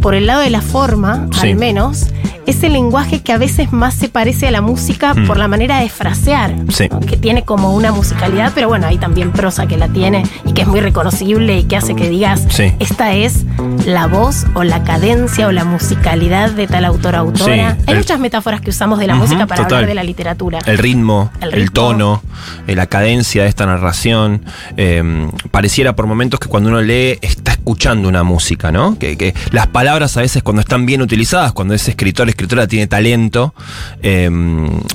por 0.00 0.14
el 0.14 0.26
lado 0.26 0.40
de 0.40 0.50
la 0.50 0.60
forma, 0.62 1.26
Sí. 1.32 1.50
al 1.50 1.56
menos, 1.56 2.06
es 2.46 2.62
el 2.62 2.72
lenguaje 2.72 3.20
que 3.20 3.32
a 3.32 3.38
veces 3.38 3.72
más 3.72 3.92
se 3.94 4.08
parece 4.08 4.48
a 4.48 4.50
la 4.50 4.62
música 4.62 5.12
Mm. 5.12 5.26
por 5.26 5.36
la 5.36 5.48
manera 5.48 5.80
de 5.80 5.90
frasear, 5.90 6.54
Sí. 6.70 6.88
¿no? 6.90 7.00
que 7.00 7.16
tiene 7.18 7.44
como 7.44 7.74
una 7.74 7.92
musicalidad, 7.92 8.52
pero 8.54 8.68
bueno, 8.68 8.86
hay 8.86 8.96
también 8.96 9.32
prosa 9.32 9.66
que 9.66 9.76
la 9.76 9.88
tiene 9.88 10.22
y 10.46 10.52
que 10.54 10.62
es 10.62 10.68
muy 10.68 10.80
reconocible 10.80 11.58
y 11.58 11.64
que 11.64 11.76
hace 11.76 11.94
que 11.94 12.08
digas, 12.08 12.46
Sí. 12.48 12.72
esta 12.78 13.12
es 13.12 13.44
la 13.84 14.06
voz 14.06 14.46
o 14.54 14.64
la 14.64 14.82
cadencia 14.82 15.46
o 15.46 15.52
la 15.52 15.64
musicalidad 15.64 16.50
de 16.50 16.66
tal 16.66 16.86
autor 16.86 17.16
o 17.16 17.18
autora. 17.18 17.44
Sí, 17.76 17.82
Hay 17.86 17.92
el- 17.94 17.98
muchas 17.98 18.18
metáforas 18.18 18.60
que 18.62 18.70
usamos 18.70 18.98
de 18.98 19.06
la 19.08 19.14
música 19.14 19.46
para 19.46 19.62
total. 19.64 19.76
hablar 19.78 19.88
de 19.88 19.94
la 19.94 20.04
literatura. 20.04 20.58
El 20.64 20.78
ritmo, 20.78 21.30
El 21.42 21.70
tono, 21.70 22.22
eh, 22.66 22.74
la 22.74 22.86
cadencia 22.86 23.42
de 23.42 23.48
esta 23.48 23.66
narración. 23.66 24.42
eh, 24.76 25.28
pareciera 25.50 25.94
por 25.96 26.06
momentos 26.06 26.38
que 26.40 26.48
cuando 26.48 26.68
uno 26.70 26.80
lee 26.80 27.18
está 27.20 27.52
escuchando 27.52 28.08
una 28.08 28.22
música, 28.22 28.70
¿no? 28.70 28.96
Que, 28.98 29.16
que 29.16 29.34
las 29.50 29.66
palabras 29.66 29.87
a 29.88 30.20
veces 30.20 30.42
cuando 30.42 30.60
están 30.60 30.84
bien 30.84 31.00
utilizadas, 31.00 31.52
cuando 31.52 31.74
ese 31.74 31.92
escritor, 31.92 32.28
escritora 32.28 32.66
tiene 32.66 32.86
talento, 32.86 33.54
eh, 34.02 34.28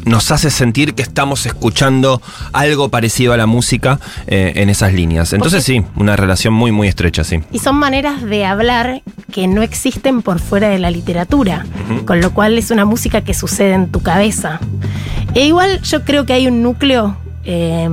nos 0.06 0.32
hace 0.32 0.52
sentir 0.52 0.94
que 0.94 1.02
estamos 1.02 1.46
escuchando 1.46 2.22
algo 2.52 2.90
parecido 2.90 3.34
a 3.34 3.38
la 3.38 3.48
música 3.48 4.00
eh, 4.28 4.54
en 4.56 4.70
esas 4.70 4.94
líneas. 4.94 5.34
Entonces 5.34 5.64
sí, 5.64 5.84
una 5.96 6.16
relación 6.16 6.54
muy, 6.54 6.72
muy 6.72 6.88
estrecha, 6.88 7.24
sí. 7.24 7.42
Y 7.52 7.60
son 7.60 7.78
maneras 7.78 8.22
de 8.22 8.46
hablar 8.46 9.02
que 9.32 9.48
no 9.48 9.64
existen 9.64 10.22
por 10.22 10.40
fuera 10.40 10.70
de 10.70 10.78
la 10.78 10.92
literatura, 10.92 11.66
con 12.06 12.22
lo 12.22 12.32
cual 12.32 12.58
es 12.58 12.70
una 12.70 12.86
música 12.86 13.22
que 13.22 13.34
sucede 13.34 13.74
en 13.74 13.92
tu 13.92 14.02
cabeza. 14.02 14.60
E 15.34 15.46
igual 15.46 15.82
yo 15.82 16.04
creo 16.04 16.26
que 16.26 16.34
hay 16.34 16.48
un 16.48 16.62
núcleo 16.62 17.18
eh, 17.46 17.90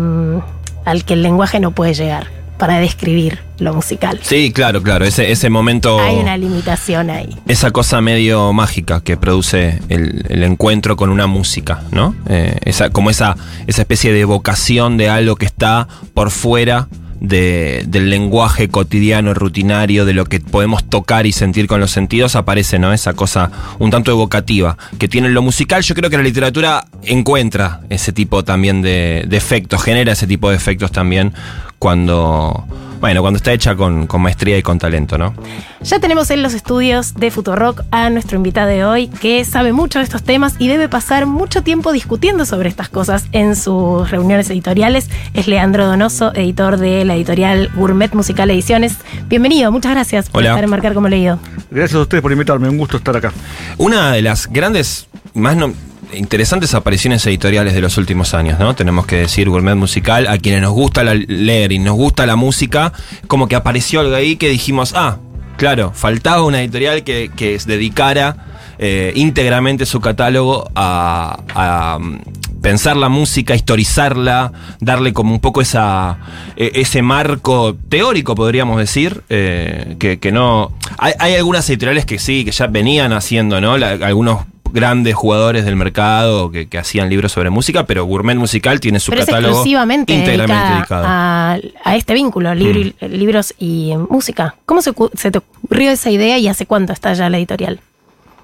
al 0.84 1.04
que 1.04 1.14
el 1.14 1.22
lenguaje 1.22 1.60
no 1.60 1.70
puede 1.70 1.94
llegar 1.94 2.39
para 2.60 2.78
describir 2.78 3.38
lo 3.58 3.72
musical. 3.72 4.20
Sí, 4.22 4.52
claro, 4.52 4.82
claro, 4.82 5.06
ese, 5.06 5.32
ese 5.32 5.48
momento... 5.48 5.98
Hay 5.98 6.16
una 6.16 6.36
limitación 6.36 7.08
ahí. 7.08 7.34
esa 7.48 7.70
cosa 7.70 8.02
medio 8.02 8.52
mágica 8.52 9.00
que 9.00 9.16
produce 9.16 9.80
el, 9.88 10.26
el 10.28 10.42
encuentro 10.42 10.94
con 10.94 11.08
una 11.08 11.26
música, 11.26 11.82
¿no? 11.90 12.14
Eh, 12.28 12.58
esa, 12.66 12.90
como 12.90 13.08
esa, 13.08 13.34
esa 13.66 13.80
especie 13.80 14.12
de 14.12 14.20
evocación 14.20 14.98
de 14.98 15.08
algo 15.08 15.36
que 15.36 15.46
está 15.46 15.88
por 16.12 16.30
fuera 16.30 16.88
de- 17.20 17.84
del 17.86 18.10
lenguaje 18.10 18.68
cotidiano, 18.68 19.34
rutinario, 19.34 20.04
de 20.04 20.14
lo 20.14 20.24
que 20.24 20.40
podemos 20.40 20.84
tocar 20.84 21.26
y 21.26 21.32
sentir 21.32 21.66
con 21.66 21.78
los 21.80 21.90
sentidos, 21.90 22.34
aparece, 22.36 22.78
¿no? 22.78 22.92
Esa 22.92 23.12
cosa 23.12 23.50
un 23.78 23.90
tanto 23.90 24.10
evocativa 24.10 24.76
que 24.98 25.06
tiene 25.08 25.28
lo 25.28 25.42
musical. 25.42 25.82
Yo 25.82 25.94
creo 25.94 26.10
que 26.10 26.16
la 26.16 26.22
literatura 26.22 26.86
encuentra 27.02 27.80
ese 27.90 28.12
tipo 28.12 28.42
también 28.44 28.82
de, 28.82 29.24
de 29.28 29.36
efectos, 29.36 29.82
genera 29.82 30.12
ese 30.12 30.26
tipo 30.26 30.50
de 30.50 30.56
efectos 30.56 30.90
también 30.92 31.32
cuando 31.78 32.64
bueno, 33.00 33.22
cuando 33.22 33.38
está 33.38 33.52
hecha 33.52 33.74
con, 33.76 34.06
con 34.06 34.20
maestría 34.20 34.58
y 34.58 34.62
con 34.62 34.78
talento, 34.78 35.16
¿no? 35.16 35.34
Ya 35.80 35.98
tenemos 36.00 36.30
en 36.30 36.42
los 36.42 36.52
estudios 36.52 37.14
de 37.14 37.30
Futurock 37.30 37.82
a 37.90 38.10
nuestro 38.10 38.36
invitado 38.36 38.68
de 38.68 38.84
hoy 38.84 39.08
que 39.08 39.42
sabe 39.46 39.72
mucho 39.72 39.98
de 40.00 40.04
estos 40.04 40.22
temas 40.22 40.54
y 40.58 40.68
debe 40.68 40.88
pasar 40.88 41.24
mucho 41.26 41.62
tiempo 41.62 41.92
discutiendo 41.92 42.44
sobre 42.44 42.68
estas 42.68 42.90
cosas 42.90 43.24
en 43.32 43.56
sus 43.56 44.10
reuniones 44.10 44.50
editoriales. 44.50 45.08
Es 45.32 45.48
Leandro 45.48 45.86
Donoso, 45.86 46.34
editor 46.34 46.76
de 46.76 47.04
la 47.06 47.14
editorial 47.16 47.70
Gourmet 47.74 48.12
Musical 48.12 48.50
Ediciones. 48.50 48.96
Bienvenido, 49.28 49.72
muchas 49.72 49.92
gracias 49.92 50.28
por 50.28 50.40
Hola. 50.40 50.50
estar 50.50 50.64
en 50.64 50.70
Marcar 50.70 50.92
como 50.92 51.08
leído. 51.08 51.38
Gracias 51.70 51.96
a 51.98 52.02
ustedes 52.02 52.20
por 52.22 52.32
invitarme, 52.32 52.68
un 52.68 52.76
gusto 52.76 52.98
estar 52.98 53.16
acá. 53.16 53.32
Una 53.78 54.12
de 54.12 54.20
las 54.20 54.46
grandes, 54.46 55.08
más 55.32 55.56
no- 55.56 55.72
interesantes 56.14 56.74
apariciones 56.74 57.24
editoriales 57.26 57.74
de 57.74 57.80
los 57.80 57.98
últimos 57.98 58.34
años, 58.34 58.58
¿no? 58.58 58.74
Tenemos 58.74 59.06
que 59.06 59.16
decir 59.16 59.48
Gourmet 59.48 59.76
Musical, 59.76 60.26
a 60.26 60.38
quienes 60.38 60.62
nos 60.62 60.72
gusta 60.72 61.02
leer 61.02 61.72
y 61.72 61.78
nos 61.78 61.94
gusta 61.94 62.26
la 62.26 62.36
música, 62.36 62.92
como 63.26 63.48
que 63.48 63.56
apareció 63.56 64.00
algo 64.00 64.14
ahí 64.14 64.36
que 64.36 64.48
dijimos, 64.48 64.92
ah, 64.96 65.18
claro, 65.56 65.92
faltaba 65.94 66.42
una 66.42 66.60
editorial 66.60 67.04
que, 67.04 67.30
que 67.34 67.58
dedicara 67.66 68.46
eh, 68.82 69.12
íntegramente 69.14 69.84
su 69.84 70.00
catálogo 70.00 70.70
a, 70.74 71.98
mm, 72.00 72.16
pensar 72.62 72.96
la 72.96 73.10
música, 73.10 73.54
historizarla, 73.54 74.52
darle 74.80 75.12
como 75.12 75.34
un 75.34 75.40
poco 75.40 75.60
esa, 75.60 76.18
e- 76.56 76.72
ese 76.76 77.02
marco 77.02 77.76
teórico, 77.90 78.34
podríamos 78.34 78.78
decir, 78.78 79.22
eh, 79.28 79.96
que, 79.98 80.32
no... 80.32 80.72
Hay, 80.96 81.34
algunas 81.34 81.68
editoriales 81.68 82.06
que 82.06 82.18
sí, 82.18 82.42
que 82.44 82.52
ya 82.52 82.68
venían 82.68 83.12
haciendo, 83.12 83.60
¿no? 83.60 83.74
Algunos 83.74 84.46
grandes 84.72 85.14
jugadores 85.14 85.64
del 85.64 85.76
mercado 85.76 86.50
que, 86.50 86.66
que 86.68 86.78
hacían 86.78 87.08
libros 87.10 87.32
sobre 87.32 87.50
música, 87.50 87.86
pero 87.86 88.04
Gourmet 88.04 88.36
Musical 88.36 88.80
tiene 88.80 89.00
su 89.00 89.10
Pero 89.10 89.22
es 89.22 89.26
catálogo 89.26 89.52
exclusivamente 89.54 90.12
íntegramente 90.14 90.74
dedicado. 90.74 91.04
a, 91.06 91.58
a 91.84 91.96
este 91.96 92.14
vínculo, 92.14 92.54
libro 92.54 92.78
y- 92.80 92.94
libros 93.08 93.54
y 93.58 93.92
música. 94.08 94.54
¿Cómo 94.66 94.82
se 94.82 94.92
te 95.30 95.38
ocurrió 95.38 95.90
esa 95.90 96.10
idea 96.10 96.38
y 96.38 96.48
hace 96.48 96.66
cuánto 96.66 96.92
está 96.92 97.12
ya 97.14 97.28
la 97.30 97.38
editorial? 97.38 97.80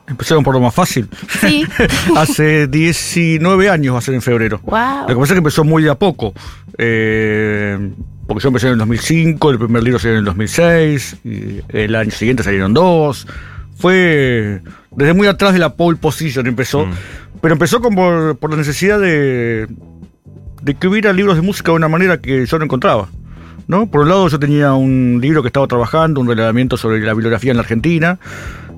Empezaron 0.08 0.44
por 0.44 0.54
lo 0.54 0.60
más 0.60 0.72
fácil. 0.72 1.08
Sí. 1.40 1.64
Hace 2.16 2.68
19 2.68 3.68
años 3.68 3.92
va 3.94 3.98
a 3.98 4.02
ser 4.02 4.14
en 4.14 4.22
febrero. 4.22 4.60
Wow. 4.62 5.00
Lo 5.00 5.06
que 5.08 5.14
pasa 5.16 5.24
es 5.24 5.32
que 5.32 5.38
empezó 5.38 5.64
muy 5.64 5.82
de 5.82 5.90
a 5.90 5.96
poco. 5.96 6.32
Eh, 6.78 7.90
porque 8.28 8.42
yo 8.42 8.48
empecé 8.48 8.66
en 8.68 8.74
el 8.74 8.78
2005, 8.78 9.50
el 9.50 9.58
primer 9.58 9.82
libro 9.82 9.98
salió 9.98 10.14
en 10.14 10.18
el 10.20 10.24
2006, 10.26 11.16
y 11.24 11.60
el 11.70 11.94
año 11.96 12.10
siguiente 12.12 12.42
salieron 12.44 12.72
dos. 12.74 13.26
Fue 13.76 14.62
desde 14.90 15.12
muy 15.12 15.26
atrás 15.26 15.52
de 15.52 15.58
la 15.58 15.74
pole 15.74 15.98
position 15.98 16.46
empezó. 16.46 16.86
Mm. 16.86 16.92
Pero 17.40 17.52
empezó 17.52 17.80
como 17.80 17.96
por, 17.96 18.38
por 18.38 18.50
la 18.50 18.56
necesidad 18.56 18.98
de, 18.98 19.68
de 20.62 20.74
que 20.74 20.88
hubiera 20.88 21.12
libros 21.12 21.36
de 21.36 21.42
música 21.42 21.70
de 21.70 21.76
una 21.76 21.88
manera 21.88 22.18
que 22.18 22.46
yo 22.46 22.58
no 22.58 22.64
encontraba. 22.64 23.08
¿no? 23.68 23.86
Por 23.86 24.02
un 24.02 24.08
lado 24.08 24.28
yo 24.28 24.38
tenía 24.38 24.74
un 24.74 25.18
libro 25.20 25.42
que 25.42 25.48
estaba 25.48 25.66
trabajando, 25.66 26.20
un 26.20 26.28
relevamiento 26.28 26.76
sobre 26.76 27.00
la 27.00 27.12
bibliografía 27.12 27.50
en 27.50 27.56
la 27.56 27.62
Argentina, 27.62 28.18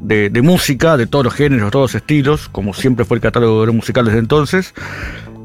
de, 0.01 0.31
de 0.31 0.43
música, 0.43 0.97
de 0.97 1.07
todos 1.07 1.25
los 1.25 1.35
géneros, 1.35 1.71
todos 1.71 1.93
los 1.93 1.95
estilos, 1.95 2.49
como 2.49 2.75
siempre 2.75 3.05
fue 3.05 3.17
el 3.17 3.21
catálogo 3.21 3.67
de 3.67 3.73
musical 3.73 4.05
desde 4.07 4.19
entonces. 4.19 4.75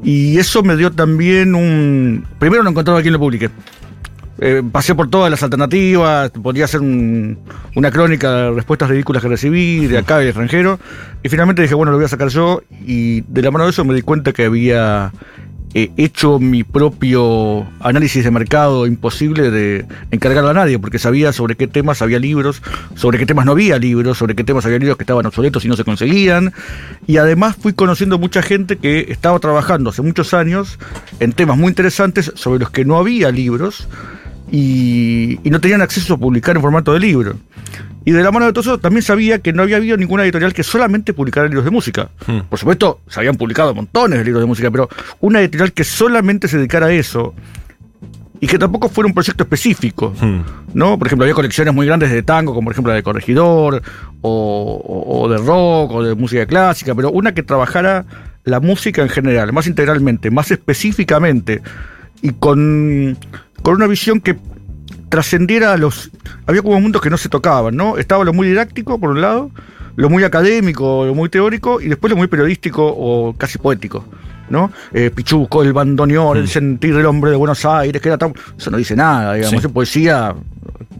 Y 0.02 0.38
eso 0.38 0.62
me 0.62 0.76
dio 0.76 0.90
también 0.92 1.54
un... 1.54 2.26
Primero 2.38 2.62
no 2.62 2.70
encontraba 2.70 2.98
a 2.98 3.02
quién 3.02 3.14
lo 3.14 3.18
publique. 3.18 3.50
Eh, 4.46 4.62
pasé 4.70 4.94
por 4.94 5.08
todas 5.08 5.30
las 5.30 5.42
alternativas, 5.42 6.30
podía 6.30 6.66
hacer 6.66 6.82
un- 6.82 7.38
una 7.76 7.90
crónica 7.90 8.30
de 8.30 8.50
respuestas 8.50 8.90
ridículas 8.90 9.22
que 9.22 9.28
recibí 9.30 9.86
de 9.86 9.96
acá 9.96 10.20
y 10.20 10.24
de 10.24 10.30
extranjero. 10.30 10.78
Y 11.22 11.30
finalmente 11.30 11.62
dije, 11.62 11.74
bueno, 11.74 11.92
lo 11.92 11.96
voy 11.96 12.04
a 12.04 12.08
sacar 12.08 12.28
yo. 12.28 12.60
Y 12.86 13.22
de 13.22 13.40
la 13.40 13.50
mano 13.50 13.64
de 13.64 13.70
eso 13.70 13.86
me 13.86 13.94
di 13.94 14.02
cuenta 14.02 14.34
que 14.34 14.44
había 14.44 15.12
eh, 15.72 15.90
hecho 15.96 16.38
mi 16.38 16.62
propio 16.62 17.66
análisis 17.80 18.22
de 18.22 18.30
mercado 18.30 18.86
imposible 18.86 19.50
de 19.50 19.86
encargarlo 20.10 20.50
a 20.50 20.54
nadie, 20.54 20.78
porque 20.78 20.98
sabía 20.98 21.32
sobre 21.32 21.56
qué 21.56 21.66
temas 21.66 22.02
había 22.02 22.18
libros, 22.18 22.62
sobre 22.96 23.18
qué 23.18 23.24
temas 23.24 23.46
no 23.46 23.52
había 23.52 23.78
libros, 23.78 24.18
sobre 24.18 24.34
qué 24.34 24.44
temas 24.44 24.66
había 24.66 24.78
libros 24.78 24.98
que 24.98 25.04
estaban 25.04 25.24
obsoletos 25.24 25.64
y 25.64 25.68
no 25.68 25.74
se 25.76 25.84
conseguían. 25.84 26.52
Y 27.06 27.16
además 27.16 27.56
fui 27.58 27.72
conociendo 27.72 28.18
mucha 28.18 28.42
gente 28.42 28.76
que 28.76 29.06
estaba 29.08 29.38
trabajando 29.38 29.88
hace 29.88 30.02
muchos 30.02 30.34
años 30.34 30.78
en 31.18 31.32
temas 31.32 31.56
muy 31.56 31.70
interesantes 31.70 32.30
sobre 32.36 32.60
los 32.60 32.68
que 32.70 32.84
no 32.84 32.98
había 32.98 33.30
libros 33.30 33.88
y, 34.50 35.38
y 35.42 35.50
no 35.50 35.60
tenían 35.60 35.82
acceso 35.82 36.14
a 36.14 36.18
publicar 36.18 36.56
en 36.56 36.62
formato 36.62 36.92
de 36.92 37.00
libro. 37.00 37.36
Y 38.06 38.12
de 38.12 38.22
la 38.22 38.30
mano 38.30 38.44
de 38.46 38.52
todo 38.52 38.60
eso 38.60 38.78
también 38.78 39.02
sabía 39.02 39.38
que 39.38 39.52
no 39.54 39.62
había 39.62 39.76
habido 39.78 39.96
ninguna 39.96 40.24
editorial 40.24 40.52
que 40.52 40.62
solamente 40.62 41.14
publicara 41.14 41.46
libros 41.46 41.64
de 41.64 41.70
música. 41.70 42.10
Hmm. 42.26 42.40
Por 42.50 42.58
supuesto, 42.58 43.00
se 43.08 43.18
habían 43.20 43.36
publicado 43.36 43.74
montones 43.74 44.18
de 44.18 44.24
libros 44.26 44.42
de 44.42 44.46
música, 44.46 44.70
pero 44.70 44.88
una 45.20 45.40
editorial 45.40 45.72
que 45.72 45.84
solamente 45.84 46.46
se 46.48 46.58
dedicara 46.58 46.86
a 46.86 46.92
eso 46.92 47.34
y 48.40 48.46
que 48.46 48.58
tampoco 48.58 48.90
fuera 48.90 49.06
un 49.08 49.14
proyecto 49.14 49.44
específico. 49.44 50.12
Hmm. 50.20 50.40
¿no? 50.74 50.98
Por 50.98 51.06
ejemplo, 51.08 51.24
había 51.24 51.34
colecciones 51.34 51.72
muy 51.72 51.86
grandes 51.86 52.10
de 52.10 52.22
tango, 52.22 52.52
como 52.52 52.66
por 52.66 52.72
ejemplo 52.72 52.92
la 52.92 52.96
de 52.96 53.02
Corregidor, 53.02 53.80
o, 54.20 54.82
o- 54.86 55.22
o 55.22 55.28
de 55.30 55.38
rock, 55.38 55.92
o 55.92 56.02
de 56.02 56.14
música 56.14 56.44
clásica, 56.44 56.94
pero 56.94 57.10
una 57.10 57.32
que 57.32 57.42
trabajara 57.42 58.04
la 58.44 58.60
música 58.60 59.00
en 59.00 59.08
general, 59.08 59.54
más 59.54 59.66
integralmente, 59.66 60.30
más 60.30 60.50
específicamente, 60.50 61.62
y 62.22 62.30
con, 62.32 63.16
con 63.62 63.74
una 63.74 63.86
visión 63.86 64.20
que 64.20 64.36
trascendiera 65.08 65.72
a 65.72 65.76
los... 65.76 66.10
Había 66.46 66.62
como 66.62 66.80
mundos 66.80 67.00
que 67.02 67.10
no 67.10 67.16
se 67.16 67.28
tocaban, 67.28 67.76
¿no? 67.76 67.98
Estaba 67.98 68.24
lo 68.24 68.32
muy 68.32 68.48
didáctico, 68.48 68.98
por 68.98 69.10
un 69.10 69.20
lado, 69.20 69.50
lo 69.96 70.10
muy 70.10 70.24
académico, 70.24 71.04
lo 71.06 71.14
muy 71.14 71.28
teórico, 71.28 71.80
y 71.80 71.88
después 71.88 72.10
lo 72.10 72.16
muy 72.16 72.26
periodístico 72.26 72.84
o 72.86 73.34
casi 73.36 73.58
poético. 73.58 74.04
¿no? 74.50 74.70
Eh, 74.92 75.10
Pichuco, 75.14 75.62
el 75.62 75.72
bandoneón, 75.72 76.36
el 76.36 76.48
sentir 76.48 76.94
del 76.94 77.06
hombre 77.06 77.30
de 77.30 77.36
Buenos 77.36 77.64
Aires, 77.64 78.00
que 78.02 78.08
era 78.08 78.18
tan... 78.18 78.34
Eso 78.58 78.70
no 78.70 78.76
dice 78.76 78.94
nada, 78.94 79.34
digamos, 79.34 79.60
Sí. 79.62 79.66
es 79.66 79.72
poesía 79.72 80.34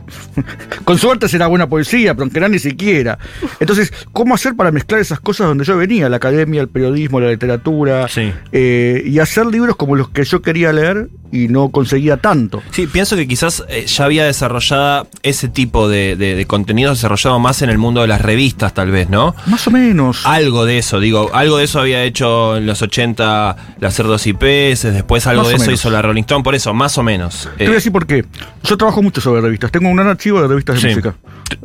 con 0.84 0.98
suerte 0.98 1.28
será 1.28 1.46
buena 1.46 1.68
poesía, 1.68 2.14
pero 2.14 2.24
en 2.24 2.30
general 2.30 2.52
ni 2.52 2.58
siquiera. 2.58 3.18
Entonces, 3.60 3.92
¿cómo 4.12 4.34
hacer 4.34 4.54
para 4.54 4.70
mezclar 4.70 5.00
esas 5.00 5.20
cosas 5.20 5.46
donde 5.46 5.64
yo 5.64 5.76
venía? 5.76 6.08
La 6.08 6.16
academia, 6.16 6.60
el 6.60 6.68
periodismo, 6.68 7.20
la 7.20 7.30
literatura. 7.30 8.08
Sí. 8.08 8.32
eh, 8.52 9.02
y 9.04 9.18
hacer 9.18 9.46
libros 9.46 9.76
como 9.76 9.96
los 9.96 10.08
que 10.10 10.24
yo 10.24 10.42
quería 10.42 10.72
leer 10.72 11.08
y 11.34 11.48
no 11.48 11.68
conseguía 11.70 12.16
tanto. 12.16 12.62
Sí, 12.70 12.86
pienso 12.86 13.16
que 13.16 13.26
quizás 13.26 13.64
eh, 13.68 13.86
ya 13.86 14.04
había 14.04 14.24
desarrollada 14.24 15.06
ese 15.22 15.48
tipo 15.48 15.88
de, 15.88 16.14
de, 16.16 16.34
de 16.36 16.46
contenido 16.46 16.90
desarrollado 16.90 17.38
más 17.40 17.60
en 17.62 17.70
el 17.70 17.78
mundo 17.78 18.00
de 18.02 18.06
las 18.08 18.20
revistas, 18.20 18.72
tal 18.74 18.90
vez, 18.90 19.08
¿no? 19.10 19.34
Más 19.46 19.66
o 19.66 19.70
menos. 19.70 20.24
Algo 20.24 20.64
de 20.64 20.78
eso, 20.78 21.00
digo, 21.00 21.30
algo 21.34 21.58
de 21.58 21.64
eso 21.64 21.80
había 21.80 22.02
hecho 22.04 22.56
en 22.56 22.66
los 22.66 22.80
80 22.82 23.56
la 23.80 23.90
Cerdos 23.90 24.26
IPS, 24.26 24.82
después 24.92 25.26
algo 25.26 25.42
Más 25.42 25.48
de 25.50 25.54
eso 25.56 25.64
menos. 25.66 25.80
hizo 25.80 25.90
la 25.90 26.02
Rolling 26.02 26.22
Stone, 26.22 26.44
por 26.44 26.54
eso, 26.54 26.72
más 26.74 26.96
o 26.98 27.02
menos. 27.02 27.48
Te 27.56 27.64
voy 27.64 27.66
a 27.66 27.70
Eh, 27.70 27.74
decir 27.74 27.92
por 27.92 28.06
qué. 28.06 28.24
Yo 28.62 28.76
trabajo 28.76 29.02
mucho 29.02 29.20
sobre 29.20 29.40
revistas. 29.40 29.70
Tengo 29.72 29.88
un 29.88 29.96
gran 29.96 30.08
archivo 30.08 30.40
de 30.40 30.48
revistas 30.48 30.76
de 30.76 30.80
sí. 30.82 30.86
música. 30.88 31.14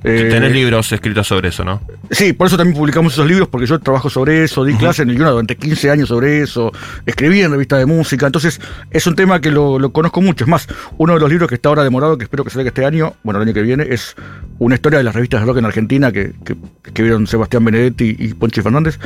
Eh, 0.03 0.27
Tenés 0.29 0.51
libros 0.51 0.91
escritos 0.91 1.25
sobre 1.27 1.49
eso, 1.49 1.63
¿no? 1.63 1.81
Sí, 2.11 2.33
por 2.33 2.47
eso 2.47 2.57
también 2.57 2.77
publicamos 2.77 3.13
esos 3.13 3.25
libros, 3.27 3.47
porque 3.47 3.65
yo 3.65 3.79
trabajo 3.79 4.09
sobre 4.09 4.43
eso, 4.43 4.63
di 4.65 4.73
clase 4.75 5.03
en 5.03 5.09
el 5.11 5.17
Yuna 5.17 5.29
durante 5.31 5.55
15 5.55 5.89
años 5.91 6.09
sobre 6.09 6.41
eso, 6.41 6.71
escribí 7.05 7.41
en 7.41 7.51
revistas 7.51 7.79
de 7.79 7.85
música, 7.85 8.25
entonces 8.25 8.59
es 8.91 9.07
un 9.07 9.15
tema 9.15 9.39
que 9.39 9.51
lo, 9.51 9.58
lo 9.59 9.91
conozco 9.91 10.21
mucho. 10.21 10.43
Es 10.43 10.49
más, 10.49 10.67
uno 10.97 11.13
de 11.13 11.19
los 11.19 11.29
libros 11.29 11.49
que 11.49 11.55
está 11.55 11.69
ahora 11.69 11.83
demorado, 11.83 12.17
que 12.17 12.23
espero 12.23 12.43
que 12.43 12.49
salga 12.49 12.69
este 12.69 12.85
año, 12.85 13.13
bueno, 13.23 13.41
el 13.41 13.47
año 13.47 13.53
que 13.53 13.61
viene, 13.61 13.85
es 13.89 14.15
una 14.59 14.75
historia 14.75 14.97
de 14.97 15.03
las 15.03 15.15
revistas 15.15 15.41
de 15.41 15.45
rock 15.45 15.57
en 15.57 15.65
Argentina 15.65 16.11
que, 16.11 16.33
que, 16.43 16.55
escribieron 16.85 17.27
Sebastián 17.27 17.63
Benedetti 17.65 18.15
y 18.17 18.33
Ponchi 18.33 18.61
Fernández. 18.61 18.99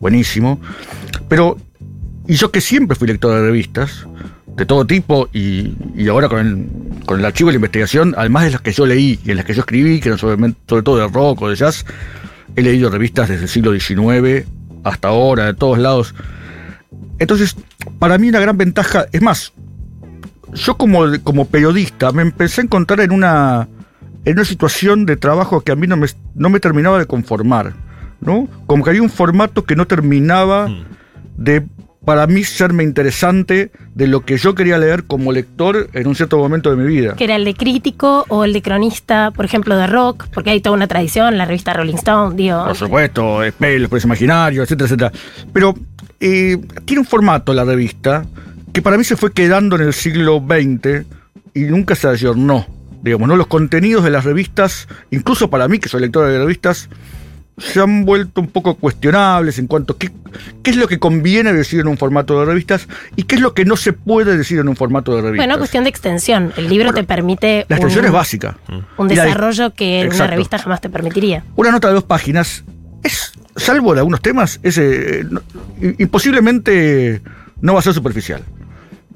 Buenísimo. 0.00 0.60
Pero, 1.28 1.56
y 2.26 2.34
yo 2.34 2.50
que 2.50 2.60
siempre 2.60 2.96
fui 2.96 3.08
lector 3.08 3.34
de 3.34 3.42
revistas, 3.42 4.06
de 4.56 4.66
todo 4.66 4.84
tipo, 4.84 5.28
y, 5.32 5.72
ahora 6.08 6.28
con 6.28 6.46
el, 6.46 7.04
con 7.06 7.20
el 7.20 7.24
archivo 7.24 7.48
de 7.48 7.54
la 7.54 7.58
investigación, 7.58 8.14
además 8.16 8.44
de 8.44 8.50
las 8.50 8.60
que 8.60 8.72
yo 8.72 8.86
leí 8.86 9.18
y 9.24 9.30
en 9.30 9.36
las 9.36 9.44
que 9.44 9.54
yo 9.54 9.60
escribí, 9.60 10.00
que 10.00 10.08
eran 10.08 10.18
sobre, 10.18 10.54
sobre 10.66 10.82
todo 10.82 10.96
de 10.96 11.06
rock 11.06 11.42
o 11.42 11.48
de 11.48 11.56
jazz, 11.56 11.84
he 12.56 12.62
leído 12.62 12.90
revistas 12.90 13.28
desde 13.28 13.44
el 13.44 13.48
siglo 13.48 13.72
XIX 13.72 14.46
hasta 14.82 15.08
ahora, 15.08 15.46
de 15.46 15.54
todos 15.54 15.78
lados. 15.78 16.14
Entonces, 17.18 17.56
para 17.98 18.18
mí 18.18 18.28
una 18.28 18.40
gran 18.40 18.56
ventaja, 18.56 19.06
es 19.12 19.22
más, 19.22 19.52
yo 20.54 20.76
como, 20.76 21.04
como 21.22 21.46
periodista 21.46 22.12
me 22.12 22.22
empecé 22.22 22.60
a 22.60 22.64
encontrar 22.64 23.00
en 23.00 23.12
una, 23.12 23.68
en 24.24 24.32
una 24.34 24.44
situación 24.44 25.06
de 25.06 25.16
trabajo 25.16 25.60
que 25.60 25.72
a 25.72 25.76
mí 25.76 25.86
no 25.86 25.96
me, 25.96 26.06
no 26.34 26.50
me 26.50 26.60
terminaba 26.60 26.98
de 26.98 27.06
conformar, 27.06 27.74
¿no? 28.20 28.48
Como 28.66 28.84
que 28.84 28.90
había 28.90 29.02
un 29.02 29.10
formato 29.10 29.64
que 29.64 29.76
no 29.76 29.86
terminaba 29.86 30.68
de, 31.36 31.64
para 32.04 32.26
mí, 32.26 32.42
serme 32.42 32.84
interesante 32.84 33.70
de 33.94 34.06
lo 34.06 34.24
que 34.24 34.38
yo 34.38 34.54
quería 34.54 34.78
leer 34.78 35.04
como 35.04 35.30
lector 35.30 35.90
en 35.92 36.06
un 36.06 36.14
cierto 36.14 36.38
momento 36.38 36.70
de 36.70 36.76
mi 36.76 36.88
vida. 36.88 37.14
Que 37.16 37.24
era 37.24 37.36
el 37.36 37.44
de 37.44 37.54
crítico 37.54 38.24
o 38.28 38.44
el 38.44 38.52
de 38.52 38.62
cronista, 38.62 39.30
por 39.30 39.44
ejemplo, 39.44 39.76
de 39.76 39.86
rock, 39.86 40.26
porque 40.32 40.50
hay 40.50 40.60
toda 40.60 40.74
una 40.74 40.86
tradición, 40.86 41.36
la 41.36 41.44
revista 41.44 41.74
Rolling 41.74 41.96
Stone, 41.96 42.34
digo. 42.34 42.64
Por 42.64 42.76
supuesto, 42.76 43.40
Spell, 43.46 43.82
Los 43.82 43.90
Precios 43.90 44.06
Imaginarios, 44.06 44.64
etcétera, 44.64 44.86
etcétera. 44.86 45.12
Pero 45.52 45.74
eh, 46.20 46.58
tiene 46.84 47.00
un 47.00 47.06
formato 47.06 47.52
la 47.52 47.64
revista 47.64 48.24
que 48.72 48.82
para 48.82 48.96
mí 48.98 49.04
se 49.04 49.16
fue 49.16 49.32
quedando 49.32 49.76
en 49.76 49.82
el 49.82 49.92
siglo 49.94 50.42
XX 50.46 51.04
y 51.54 51.60
nunca 51.62 51.94
se 51.94 52.08
ayornó. 52.08 52.66
Digamos, 53.02 53.28
¿no? 53.28 53.36
Los 53.36 53.46
contenidos 53.46 54.02
de 54.04 54.10
las 54.10 54.24
revistas, 54.24 54.88
incluso 55.10 55.48
para 55.50 55.68
mí, 55.68 55.78
que 55.78 55.88
soy 55.88 56.00
lector 56.00 56.26
de 56.28 56.38
revistas, 56.38 56.88
se 57.56 57.80
han 57.80 58.04
vuelto 58.04 58.40
un 58.40 58.48
poco 58.48 58.74
cuestionables 58.76 59.58
en 59.58 59.66
cuanto 59.66 59.94
a 59.94 59.98
qué, 59.98 60.10
qué 60.62 60.70
es 60.70 60.76
lo 60.76 60.86
que 60.88 60.98
conviene 60.98 61.52
decir 61.52 61.80
en 61.80 61.88
un 61.88 61.96
formato 61.96 62.38
de 62.38 62.46
revistas 62.46 62.86
y 63.16 63.24
qué 63.24 63.34
es 63.36 63.40
lo 63.40 63.54
que 63.54 63.64
no 63.64 63.76
se 63.76 63.92
puede 63.92 64.36
decir 64.36 64.58
en 64.60 64.68
un 64.68 64.76
formato 64.76 65.14
de 65.16 65.22
revistas. 65.22 65.46
Bueno, 65.46 65.58
cuestión 65.58 65.84
de 65.84 65.90
extensión. 65.90 66.52
El 66.56 66.68
libro 66.68 66.86
Bueno, 66.86 67.00
te 67.00 67.04
permite 67.04 67.66
La 67.68 67.76
extensión 67.76 68.04
un, 68.04 68.06
es 68.08 68.12
básica. 68.12 68.58
un 68.96 69.08
desarrollo 69.08 69.74
que 69.74 70.00
en 70.00 70.06
una 70.06 70.14
Exacto. 70.14 70.30
revista 70.32 70.58
jamás 70.58 70.80
te 70.80 70.88
permitiría. 70.88 71.44
Una 71.56 71.70
nota 71.72 71.88
de 71.88 71.94
dos 71.94 72.04
páginas 72.04 72.64
es, 73.02 73.32
salvo 73.56 73.92
de 73.94 74.00
algunos 74.00 74.20
temas, 74.22 74.60
es 74.62 74.78
eh, 74.78 75.24
no- 75.28 75.42
imposiblemente 75.98 77.22
no 77.60 77.74
va 77.74 77.80
a 77.80 77.82
ser 77.82 77.94
superficial. 77.94 78.42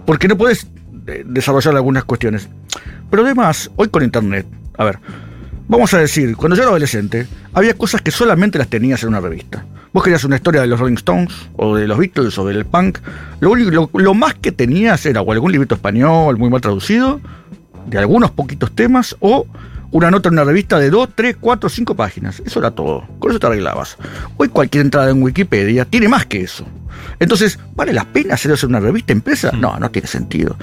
Porque 0.06 0.28
no 0.28 0.36
puedes 0.36 0.66
eh, 1.06 1.24
desarrollar 1.26 1.74
algunas 1.76 2.04
cuestiones. 2.04 2.48
Pero 3.10 3.24
además, 3.24 3.70
hoy 3.76 3.88
con 3.88 4.02
internet, 4.02 4.46
a 4.78 4.84
ver, 4.84 4.98
vamos 5.68 5.92
a 5.94 5.98
decir, 5.98 6.36
cuando 6.36 6.56
yo 6.56 6.62
era 6.62 6.70
adolescente, 6.70 7.26
había 7.52 7.74
cosas 7.74 8.02
que 8.02 8.10
solamente 8.10 8.58
las 8.58 8.68
tenías 8.68 9.02
en 9.02 9.10
una 9.10 9.20
revista. 9.20 9.64
Vos 9.92 10.02
querías 10.02 10.24
una 10.24 10.36
historia 10.36 10.62
de 10.62 10.66
los 10.66 10.80
Rolling 10.80 10.94
Stones, 10.94 11.34
o 11.56 11.76
de 11.76 11.86
los 11.86 11.98
Beatles, 11.98 12.38
o 12.38 12.46
del 12.46 12.64
punk. 12.64 12.98
Lo, 13.40 14.14
más 14.14 14.34
que 14.34 14.50
tenías 14.50 15.04
era 15.04 15.20
o 15.20 15.32
algún 15.32 15.52
librito 15.52 15.74
español 15.74 16.38
muy 16.38 16.48
mal 16.48 16.62
traducido, 16.62 17.20
de 17.86 17.98
algunos 17.98 18.30
poquitos 18.30 18.72
temas, 18.72 19.16
o 19.20 19.46
una 19.90 20.10
nota 20.10 20.30
en 20.30 20.34
una 20.34 20.44
revista 20.44 20.78
de 20.78 20.88
2, 20.88 21.10
3, 21.14 21.36
4, 21.38 21.68
5 21.68 21.94
páginas. 21.94 22.40
Eso 22.46 22.60
era 22.60 22.70
todo. 22.70 23.06
Con 23.18 23.30
eso 23.30 23.38
te 23.38 23.46
arreglabas. 23.46 23.98
Hoy 24.38 24.48
cualquier 24.48 24.86
entrada 24.86 25.10
en 25.10 25.22
Wikipedia 25.22 25.84
tiene 25.84 26.08
más 26.08 26.24
que 26.24 26.40
eso. 26.40 26.64
Entonces, 27.18 27.58
¿vale 27.74 27.92
la 27.92 28.04
pena 28.04 28.34
hacer 28.34 28.54
una 28.66 28.80
revista 28.80 29.12
empresa? 29.12 29.50
No, 29.52 29.78
no 29.78 29.90
tiene 29.90 30.08
sentido. 30.08 30.56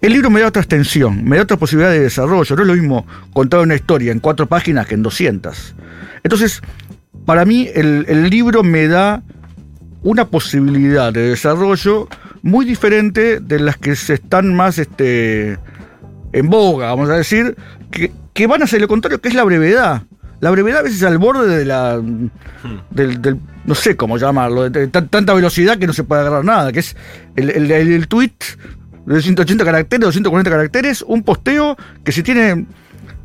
El 0.00 0.12
libro 0.12 0.30
me 0.30 0.40
da 0.40 0.48
otra 0.48 0.62
extensión, 0.62 1.24
me 1.24 1.36
da 1.36 1.42
otra 1.42 1.56
posibilidad 1.56 1.90
de 1.92 2.00
desarrollo. 2.00 2.56
No 2.56 2.62
es 2.62 2.68
lo 2.68 2.74
mismo 2.74 3.06
contar 3.32 3.60
una 3.60 3.74
historia 3.74 4.12
en 4.12 4.20
cuatro 4.20 4.46
páginas 4.46 4.86
que 4.86 4.94
en 4.94 5.02
200. 5.02 5.74
Entonces, 6.22 6.62
para 7.24 7.44
mí, 7.44 7.68
el, 7.74 8.04
el 8.08 8.30
libro 8.30 8.62
me 8.62 8.86
da 8.88 9.22
una 10.02 10.26
posibilidad 10.26 11.12
de 11.12 11.30
desarrollo 11.30 12.08
muy 12.42 12.64
diferente 12.64 13.40
de 13.40 13.58
las 13.58 13.76
que 13.76 13.96
se 13.96 14.14
están 14.14 14.54
más 14.54 14.78
este, 14.78 15.58
en 16.32 16.48
boga, 16.48 16.88
vamos 16.88 17.10
a 17.10 17.14
decir, 17.16 17.56
que, 17.90 18.12
que 18.32 18.46
van 18.46 18.60
a 18.62 18.64
hacer 18.66 18.80
lo 18.80 18.86
contrario, 18.88 19.20
que 19.20 19.28
es 19.28 19.34
la 19.34 19.42
brevedad. 19.44 20.02
La 20.38 20.50
brevedad 20.50 20.80
a 20.80 20.82
veces 20.82 21.02
al 21.02 21.18
borde 21.18 21.56
de 21.56 21.64
la. 21.64 22.00
Del, 22.90 23.22
del- 23.22 23.40
no 23.66 23.74
sé 23.74 23.96
cómo 23.96 24.16
llamarlo, 24.18 24.68
de, 24.70 24.86
tan- 24.88 25.08
tanta 25.08 25.34
velocidad 25.34 25.78
que 25.78 25.86
no 25.86 25.92
se 25.92 26.04
puede 26.04 26.20
agarrar 26.22 26.44
nada, 26.44 26.72
que 26.72 26.80
es 26.80 26.96
el, 27.36 27.50
el, 27.50 27.70
el- 27.70 27.92
el 27.92 28.08
tweet 28.08 28.32
de 29.06 29.22
180 29.22 29.64
caracteres, 29.64 30.04
240 30.06 30.50
caracteres, 30.50 31.02
un 31.02 31.22
posteo 31.22 31.76
que 32.04 32.12
si 32.12 32.22
tiene 32.22 32.66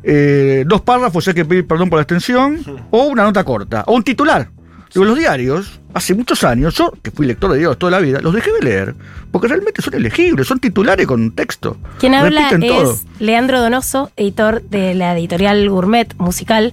eh, 0.04 0.64
dos 0.66 0.80
párrafos 0.82 1.26
hay 1.28 1.34
que 1.34 1.44
pedir 1.44 1.66
perdón 1.66 1.88
por 1.90 1.98
la 1.98 2.02
extensión, 2.02 2.60
o 2.90 3.04
una 3.04 3.22
nota 3.24 3.44
corta, 3.44 3.84
o 3.86 3.94
un 3.94 4.02
titular. 4.02 4.48
Digo, 4.94 5.06
los 5.06 5.16
diarios, 5.18 5.80
hace 5.94 6.14
muchos 6.14 6.44
años, 6.44 6.74
yo 6.74 6.92
que 7.02 7.10
fui 7.10 7.26
lector 7.26 7.50
de 7.50 7.58
diarios 7.58 7.78
toda 7.78 7.92
la 7.92 7.98
vida, 8.00 8.20
los 8.20 8.34
dejé 8.34 8.52
de 8.52 8.60
leer, 8.60 8.94
porque 9.30 9.48
realmente 9.48 9.80
son 9.80 9.94
elegibles, 9.94 10.46
son 10.46 10.60
titulares 10.60 11.06
con 11.06 11.30
texto. 11.30 11.78
Quien 11.98 12.14
habla 12.14 12.50
todo. 12.60 12.92
es 12.92 13.06
Leandro 13.18 13.60
Donoso, 13.62 14.10
editor 14.16 14.60
de 14.64 14.94
la 14.94 15.16
editorial 15.16 15.66
Gourmet 15.70 16.14
Musical. 16.18 16.72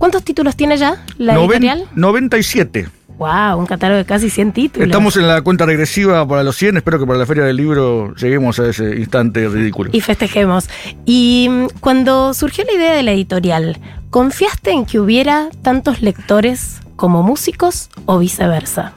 ¿Cuántos 0.00 0.24
títulos 0.24 0.56
tiene 0.56 0.78
ya 0.78 1.04
la 1.18 1.34
Noven- 1.34 1.58
editorial? 1.58 1.84
97. 1.94 2.88
Wow, 3.18 3.58
un 3.58 3.66
catálogo 3.66 3.98
de 3.98 4.06
casi 4.06 4.30
100 4.30 4.52
títulos. 4.52 4.86
Estamos 4.88 5.14
en 5.18 5.28
la 5.28 5.42
cuenta 5.42 5.66
regresiva 5.66 6.26
para 6.26 6.42
los 6.42 6.56
100, 6.56 6.78
espero 6.78 6.98
que 6.98 7.04
para 7.06 7.18
la 7.18 7.26
feria 7.26 7.44
del 7.44 7.56
libro 7.56 8.14
lleguemos 8.14 8.58
a 8.60 8.66
ese 8.70 8.96
instante 8.96 9.46
ridículo. 9.46 9.90
Y 9.92 10.00
festejemos. 10.00 10.70
Y 11.04 11.48
mm, 11.50 11.66
cuando 11.80 12.32
surgió 12.32 12.64
la 12.64 12.72
idea 12.72 12.94
de 12.94 13.02
la 13.02 13.12
editorial, 13.12 13.78
¿confiaste 14.08 14.70
en 14.70 14.86
que 14.86 14.98
hubiera 14.98 15.50
tantos 15.60 16.00
lectores 16.00 16.80
como 16.96 17.22
músicos 17.22 17.90
o 18.06 18.18
viceversa? 18.18 18.94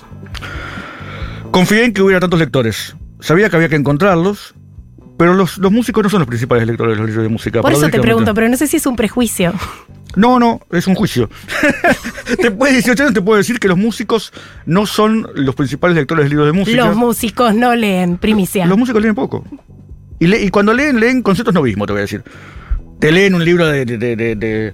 Confié 1.51 1.83
en 1.83 1.93
que 1.93 2.01
hubiera 2.01 2.21
tantos 2.21 2.39
lectores. 2.39 2.95
Sabía 3.19 3.49
que 3.49 3.57
había 3.57 3.67
que 3.67 3.75
encontrarlos, 3.75 4.55
pero 5.17 5.33
los, 5.33 5.57
los 5.57 5.69
músicos 5.73 6.01
no 6.01 6.09
son 6.09 6.19
los 6.19 6.27
principales 6.29 6.65
lectores 6.65 6.93
de 6.95 7.01
los 7.01 7.07
libros 7.09 7.23
de 7.23 7.29
música. 7.29 7.61
Por 7.61 7.73
eso 7.73 7.89
te 7.89 7.99
pregunto, 7.99 8.33
pero 8.33 8.47
no 8.47 8.55
sé 8.55 8.67
si 8.67 8.77
es 8.77 8.85
un 8.85 8.95
prejuicio. 8.95 9.51
No, 10.15 10.39
no, 10.39 10.61
es 10.71 10.85
un 10.87 10.95
juicio. 10.95 11.29
Después 12.41 12.71
de 12.71 12.77
18 12.77 13.03
años 13.03 13.13
te 13.13 13.21
puedo 13.21 13.37
decir 13.37 13.59
que 13.59 13.67
los 13.67 13.77
músicos 13.77 14.31
no 14.65 14.85
son 14.85 15.27
los 15.35 15.55
principales 15.55 15.95
lectores 15.97 16.25
de 16.25 16.29
libros 16.29 16.47
de 16.47 16.53
música. 16.53 16.77
Los 16.85 16.95
músicos 16.95 17.53
no 17.55 17.75
leen 17.75 18.17
primicia. 18.17 18.65
Los 18.65 18.77
músicos 18.77 19.01
leen 19.01 19.15
poco. 19.15 19.43
Y, 20.19 20.27
le- 20.27 20.41
y 20.43 20.49
cuando 20.49 20.73
leen, 20.73 20.99
leen 20.99 21.21
conceptos 21.21 21.53
novismo, 21.53 21.85
te 21.85 21.93
voy 21.93 21.99
a 21.99 22.03
decir. 22.03 22.23
Te 22.99 23.11
leen 23.11 23.35
un 23.35 23.43
libro 23.43 23.67
de... 23.67 23.85
de, 23.85 23.97
de, 23.97 24.35
de- 24.35 24.73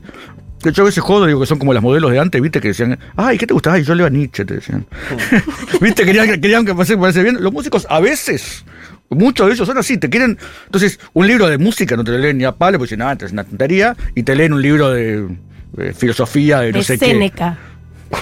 que 0.61 0.73
yo 0.73 0.83
a 0.83 0.87
veces 0.87 1.01
jodo, 1.01 1.25
digo 1.25 1.39
que 1.39 1.45
son 1.45 1.57
como 1.57 1.73
las 1.73 1.81
modelos 1.81 2.11
de 2.11 2.19
antes, 2.19 2.41
viste, 2.41 2.59
que 2.59 2.67
decían, 2.67 2.99
ay, 3.15 3.37
¿qué 3.37 3.47
te 3.47 3.53
gusta? 3.53 3.71
Ay, 3.71 3.83
yo 3.85 3.95
leo 3.95 4.05
a 4.07 4.09
Nietzsche, 4.09 4.43
te 4.43 4.55
decían. 4.55 4.85
viste, 5.81 6.03
querían, 6.03 6.27
querían 6.41 6.65
que 6.65 6.75
pase, 6.75 6.97
parece 6.97 7.23
bien. 7.23 7.37
Los 7.41 7.53
músicos 7.53 7.87
a 7.89 8.01
veces, 8.01 8.65
muchos 9.09 9.47
de 9.47 9.53
ellos 9.53 9.67
son 9.67 9.77
así, 9.77 9.97
te 9.97 10.09
quieren. 10.09 10.37
Entonces, 10.65 10.99
un 11.13 11.27
libro 11.27 11.47
de 11.47 11.57
música 11.57 11.95
no 11.95 12.03
te 12.03 12.11
lo 12.11 12.17
leen 12.19 12.37
ni 12.37 12.45
a 12.45 12.51
palo, 12.53 12.77
porque 12.77 12.95
dicen, 12.95 13.01
ah, 13.07 13.17
es 13.19 13.31
una 13.31 13.43
tontería, 13.43 13.95
y 14.15 14.23
te 14.23 14.35
leen 14.35 14.53
un 14.53 14.61
libro 14.61 14.91
de, 14.91 15.27
de 15.73 15.93
filosofía, 15.93 16.59
de 16.61 16.71
no 16.73 16.83
sé 16.83 16.97
qué. 16.97 17.05
Séneca. 17.07 17.57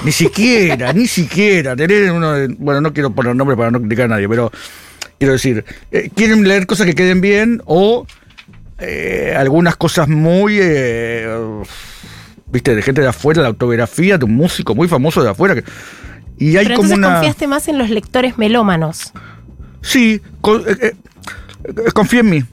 Ni 0.04 0.12
siquiera, 0.12 0.92
ni 0.94 1.08
siquiera. 1.08 1.76
Tener 1.76 2.12
uno 2.12 2.34
de- 2.34 2.48
bueno, 2.60 2.82
no 2.82 2.92
quiero 2.94 3.12
poner 3.12 3.36
nombre 3.36 3.56
para 3.56 3.72
no 3.72 3.80
criticar 3.80 4.06
a 4.06 4.10
nadie, 4.10 4.28
pero 4.28 4.52
quiero 5.18 5.34
decir, 5.34 5.64
eh, 5.92 6.10
quieren 6.14 6.46
leer 6.48 6.68
cosas 6.68 6.86
que 6.86 6.94
queden 6.96 7.22
bien 7.22 7.62
o 7.66 8.06
eh, 8.80 9.34
algunas 9.38 9.76
cosas 9.78 10.08
muy, 10.10 10.58
eh, 10.60 11.28
viste, 12.52 12.76
de 12.76 12.82
gente 12.82 13.02
de 13.02 13.08
afuera, 13.08 13.42
la 13.42 13.48
autobiografía 13.48 14.18
de 14.18 14.26
un 14.26 14.36
músico 14.36 14.76
muy 14.76 14.88
famoso 14.88 15.24
de 15.24 15.30
afuera. 15.30 15.56
que- 15.56 15.64
y 16.40 16.56
hay 16.58 16.66
Pero 16.66 16.76
como 16.76 16.90
entonces 16.90 16.98
una... 16.98 17.14
confiaste 17.16 17.48
más 17.48 17.68
en 17.68 17.78
los 17.80 17.90
lectores 17.90 18.38
melómanos. 18.38 19.12
Sí, 19.88 20.22
co- 20.42 20.58
eh, 20.60 20.78
eh, 20.82 20.96
eh, 21.66 21.92
confía 21.94 22.20
en 22.22 22.30
mí. 22.30 22.44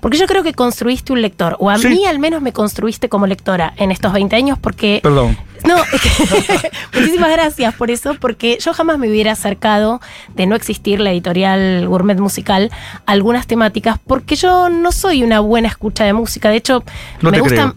Porque 0.00 0.18
yo 0.18 0.26
creo 0.26 0.42
que 0.44 0.52
construiste 0.52 1.12
un 1.12 1.22
lector, 1.22 1.56
o 1.58 1.70
a 1.70 1.78
Sí. 1.78 1.88
mí 1.88 2.04
al 2.06 2.18
menos 2.18 2.40
me 2.42 2.52
construiste 2.52 3.08
como 3.08 3.26
lectora 3.26 3.72
en 3.78 3.90
estos 3.90 4.12
20 4.12 4.36
años 4.36 4.58
porque... 4.60 5.00
Perdón. 5.02 5.36
No, 5.66 5.76
es 5.78 6.00
que- 6.02 6.70
muchísimas 7.00 7.30
gracias 7.32 7.74
por 7.74 7.90
eso, 7.90 8.14
porque 8.20 8.58
yo 8.60 8.72
jamás 8.74 8.98
me 8.98 9.08
hubiera 9.08 9.32
acercado 9.32 10.00
de 10.36 10.46
no 10.46 10.54
existir 10.54 11.00
la 11.00 11.10
editorial 11.10 11.88
Gourmet 11.88 12.18
Musical 12.20 12.70
a 13.06 13.12
algunas 13.12 13.46
temáticas, 13.48 13.98
porque 14.06 14.36
yo 14.36 14.68
no 14.68 14.92
soy 14.92 15.24
una 15.24 15.40
buena 15.40 15.66
escucha 15.68 16.04
de 16.04 16.12
música. 16.12 16.50
De 16.50 16.56
hecho, 16.58 16.84
No 17.22 17.30
me 17.32 17.40
gusta, 17.40 17.72
creo. 17.72 17.74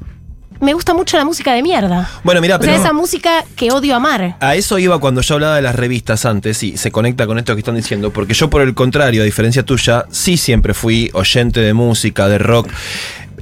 Me 0.62 0.74
gusta 0.74 0.94
mucho 0.94 1.18
la 1.18 1.26
música 1.26 1.54
de 1.54 1.62
mierda. 1.62 2.10
Bueno, 2.24 2.40
mira, 2.42 2.56
O 2.56 2.60
sea, 2.62 2.72
pero- 2.72 2.82
esa 2.82 2.94
música 2.94 3.44
que 3.56 3.72
odio 3.72 3.96
amar. 3.96 4.38
A 4.40 4.56
eso 4.56 4.78
iba 4.80 5.00
cuando 5.00 5.22
yo 5.22 5.36
hablaba 5.36 5.56
de 5.56 5.62
las 5.62 5.76
revistas 5.76 6.26
antes 6.26 6.62
y 6.64 6.78
se 6.78 6.92
conecta 6.92 7.28
con 7.28 7.38
esto 7.40 7.54
que 7.56 7.60
están 7.60 7.76
diciendo, 7.76 8.12
porque 8.12 8.34
yo 8.34 8.50
por 8.50 8.62
el 8.62 8.74
contrario, 8.74 9.22
a 9.24 9.26
diferencia 9.26 9.64
tuya, 9.64 10.06
sí 10.12 10.38
siempre 10.38 10.74
fui 10.74 11.10
oyente 11.14 11.60
de 11.60 11.74
música, 11.74 12.28
de 12.28 12.38
rock. 12.38 12.70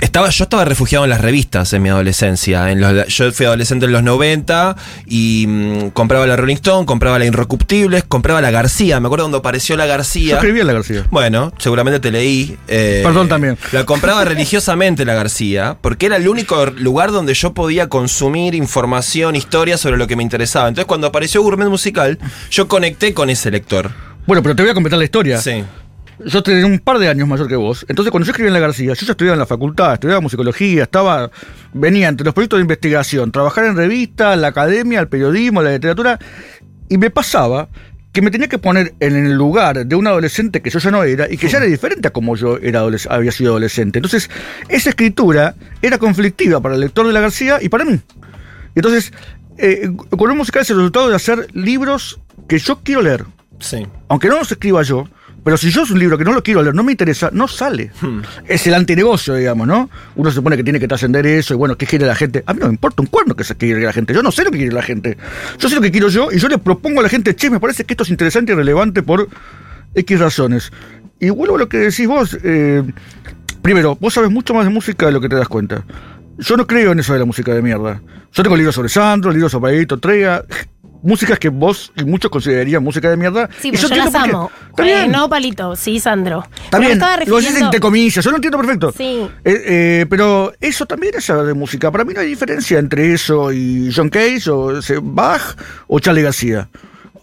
Estaba, 0.02 0.30
yo 0.30 0.44
estaba 0.46 0.66
refugiado 0.66 1.04
en 1.04 1.10
las 1.10 1.22
revistas 1.22 1.74
en 1.74 1.82
mi 1.84 1.90
adolescencia. 1.90 2.72
En 2.72 2.80
los- 2.82 3.08
yo 3.08 3.32
fui 3.32 3.46
adolescente 3.46 3.86
en 3.86 3.92
los 3.92 4.02
90 4.04 4.76
y 5.06 5.46
mm, 5.48 5.90
compraba 5.90 6.26
la 6.26 6.36
Rolling 6.36 6.56
Stone, 6.56 6.86
compraba 6.86 7.20
la 7.20 7.26
Inrecuptibles, 7.26 8.04
compraba 8.08 8.42
la 8.42 8.50
García. 8.52 9.00
Me 9.00 9.08
acuerdo 9.08 9.26
cuando 9.26 9.40
apareció 9.40 9.76
la 9.78 9.86
Yo 9.86 9.90
García. 9.90 10.36
escribí 10.36 10.60
en 10.62 10.68
la 10.68 10.74
García. 10.74 11.06
Bueno, 11.12 11.52
seguramente 11.58 12.00
te 12.00 12.12
leí. 12.12 12.58
eh, 12.68 13.02
Perdón 13.04 13.28
también. 13.28 13.58
La 13.72 13.86
compraba 13.86 14.24
religiosamente 14.26 15.06
la 15.06 15.14
García, 15.16 15.78
porque 15.82 16.06
era 16.06 16.16
el 16.16 16.28
único 16.28 16.66
lugar 16.68 17.12
donde 17.12 17.34
yo 17.34 17.54
podía 17.54 17.88
consumir 17.90 18.56
información, 18.56 19.36
historia 19.36 19.78
sobre 19.78 19.98
lo 19.98 20.08
que 20.08 20.16
me 20.16 20.24
interesaba. 20.24 20.68
Entonces, 20.70 20.86
cuando 20.88 21.08
apareció 21.08 21.42
Gourmet 21.42 21.68
Musical, 21.68 22.18
yo 22.52 22.68
conecté 22.68 23.14
con 23.14 23.30
ese 23.30 23.52
lector. 23.52 23.92
Bueno, 24.26 24.44
pero 24.44 24.56
te 24.56 24.62
voy 24.62 24.70
a 24.72 24.74
completar 24.76 25.00
la 25.00 25.06
historia. 25.06 25.42
Sí. 25.42 25.64
Yo 26.26 26.44
tenía 26.44 26.66
un 26.66 26.80
par 26.80 27.00
de 27.00 27.08
años 27.08 27.28
mayor 27.28 27.48
que 27.48 27.56
vos. 27.56 27.86
Entonces, 27.88 28.12
cuando 28.12 28.26
yo 28.26 28.32
escribí 28.32 28.48
en 28.48 28.54
la 28.54 28.60
García, 28.60 28.94
yo 28.94 29.06
ya 29.06 29.12
estudiaba 29.12 29.36
en 29.36 29.40
la 29.40 29.46
facultad, 29.46 29.94
estudiaba 29.94 30.20
musicología, 30.22 30.84
estaba. 30.84 31.32
Venía 31.74 32.10
entre 32.10 32.26
los 32.26 32.34
proyectos 32.34 32.58
de 32.58 32.62
investigación, 32.62 33.32
trabajar 33.32 33.66
en 33.66 33.76
revistas, 33.78 34.38
la 34.38 34.50
academia, 34.50 35.00
el 35.00 35.08
periodismo, 35.08 35.62
la 35.62 35.72
literatura. 35.72 36.20
Y 36.90 36.98
me 36.98 37.10
pasaba 37.10 37.70
que 38.12 38.22
me 38.22 38.32
tenía 38.32 38.48
que 38.48 38.58
poner 38.58 38.96
en 39.00 39.16
el 39.16 39.34
lugar 39.34 39.86
de 39.86 39.96
un 39.96 40.08
adolescente 40.08 40.62
que 40.62 40.70
yo 40.72 40.80
ya 40.80 40.90
no 40.92 41.04
era 41.04 41.32
y 41.32 41.38
que 41.38 41.48
ya 41.48 41.60
era 41.60 41.68
diferente 41.68 42.08
a 42.08 42.12
como 42.12 42.36
yo 42.36 42.58
era 42.58 42.82
había 43.10 43.32
sido 43.32 43.52
adolescente. 43.52 44.00
Entonces, 44.00 44.30
esa 44.68 44.90
escritura 44.90 45.56
era 45.82 46.00
conflictiva 46.00 46.60
para 46.60 46.74
el 46.76 46.82
lector 46.82 47.06
de 47.06 47.14
la 47.14 47.22
García 47.22 47.60
y 47.62 47.70
para 47.70 47.86
mí. 47.86 48.00
Entonces, 48.76 49.14
eh, 49.58 49.92
con 50.18 50.32
un 50.32 50.38
musical 50.38 50.64
es 50.64 50.70
el 50.72 50.78
resultado 50.78 51.10
de 51.10 51.16
hacer 51.16 51.48
libros 51.54 52.20
que 52.48 52.58
yo 52.58 52.80
quiero 52.84 53.02
leer 53.02 53.26
Sí. 53.60 53.86
aunque 54.08 54.28
no 54.30 54.40
los 54.40 54.52
escriba 54.52 54.82
yo, 54.84 55.08
pero 55.44 55.58
si 55.58 55.70
yo 55.72 55.84
es 55.84 55.92
un 55.92 56.00
libro 56.00 56.18
que 56.18 56.24
no 56.24 56.34
lo 56.34 56.44
quiero 56.44 56.62
leer, 56.62 56.76
no 56.76 56.84
me 56.84 56.92
interesa, 56.92 57.30
no 57.32 57.48
sale. 57.48 57.92
Es 58.46 58.68
el 58.68 58.74
antinegocio, 58.74 59.36
digamos, 59.36 59.68
¿no? 59.68 59.90
Uno 60.16 60.30
se 60.30 60.36
supone 60.36 60.58
que 60.58 60.64
tiene 60.64 60.80
que 60.80 60.88
trascender 60.88 61.26
eso 61.26 61.54
y 61.54 61.58
bueno, 61.58 61.78
¿qué 61.78 61.86
quiere 61.86 62.06
la 62.06 62.16
gente? 62.16 62.44
A 62.46 62.54
mí 62.54 62.60
no 62.60 62.68
me 62.68 62.74
importa 62.74 63.02
un 63.02 63.08
cuerno 63.08 63.36
que 63.36 63.44
se 63.44 63.56
quiere 63.56 63.82
la 63.82 63.94
gente. 63.94 64.14
Yo 64.14 64.22
no 64.24 64.32
sé 64.32 64.44
lo 64.44 64.52
que 64.52 64.58
quiere 64.58 64.74
la 64.74 64.82
gente. 64.84 65.18
Yo 65.58 65.70
sé 65.70 65.76
lo 65.76 65.82
que 65.82 65.92
quiero 65.92 66.10
yo 66.10 66.30
y 66.32 66.40
yo 66.40 66.48
le 66.48 66.58
propongo 66.58 67.00
a 67.00 67.04
la 67.04 67.10
gente, 67.10 67.36
che, 67.36 67.50
me 67.50 67.60
parece 67.60 67.86
que 67.86 67.94
esto 67.94 68.04
es 68.04 68.10
interesante 68.10 68.52
y 68.52 68.56
relevante 68.56 69.04
por 69.04 69.28
X 69.96 70.20
razones. 70.20 70.72
Y 71.20 71.30
vuelvo 71.30 71.56
a 71.56 71.60
lo 71.60 71.70
que 71.70 71.78
decís 71.78 72.08
vos. 72.08 72.38
eh, 72.44 72.84
primero, 73.62 73.98
vos 74.00 74.14
sabes 74.14 74.32
mucho 74.32 74.54
más 74.54 74.66
de 74.66 74.72
música 74.72 75.06
de 75.06 75.12
lo 75.12 75.22
que 75.22 75.30
te 75.30 75.36
das 75.36 75.48
cuenta. 75.48 75.84
Yo 76.38 76.56
no 76.56 76.66
creo 76.66 76.94
en 76.94 77.00
eso 77.00 77.14
de 77.14 77.20
la 77.20 77.26
música 77.26 77.54
de 77.54 77.62
mierda. 77.62 78.02
Yo 78.32 78.44
tengo 78.44 78.56
libros 78.56 78.76
sobre 78.76 78.90
Sandro, 78.90 79.32
libros 79.32 79.52
sobre 79.52 79.76
Edito 79.76 79.98
Trega, 79.98 80.46
músicas 81.02 81.40
que 81.40 81.50
vos 81.50 81.92
y 81.96 82.04
muchos 82.04 82.30
considerarían 82.30 82.84
música 82.84 83.10
de 83.10 83.18
mierda. 83.18 83.50
Sí, 83.60 83.72
pero 83.72 83.88
yo, 83.88 83.96
las 83.96 84.10
por 84.12 84.24
qué. 84.24 84.30
amo. 84.32 84.52
Eh, 84.78 85.08
no, 85.10 85.30
palito, 85.30 85.76
sí, 85.76 86.00
Sandro. 86.00 86.46
Bien, 86.78 86.92
estaba 86.94 87.18
lo 87.18 87.26
refiriendo- 87.26 87.66
entre 87.66 87.80
comillas, 87.80 88.24
yo 88.24 88.32
lo 88.32 88.38
entiendo 88.38 88.58
perfecto. 88.58 88.94
Sí. 88.96 89.28
Eh, 89.44 89.64
eh, 89.66 90.06
pero 90.10 90.54
eso 90.60 90.86
también 90.86 91.14
es 91.18 91.28
de 91.28 91.54
música. 91.54 91.92
Para 91.92 92.04
mí 92.04 92.14
no 92.14 92.22
hay 92.22 92.28
diferencia 92.28 92.80
entre 92.80 93.14
eso 93.14 93.52
y 93.52 93.92
John 93.96 94.10
Cage 94.10 94.50
o 94.50 94.80
Bach 95.02 95.56
o 95.88 96.00
Charlie 96.00 96.22
García. 96.24 96.70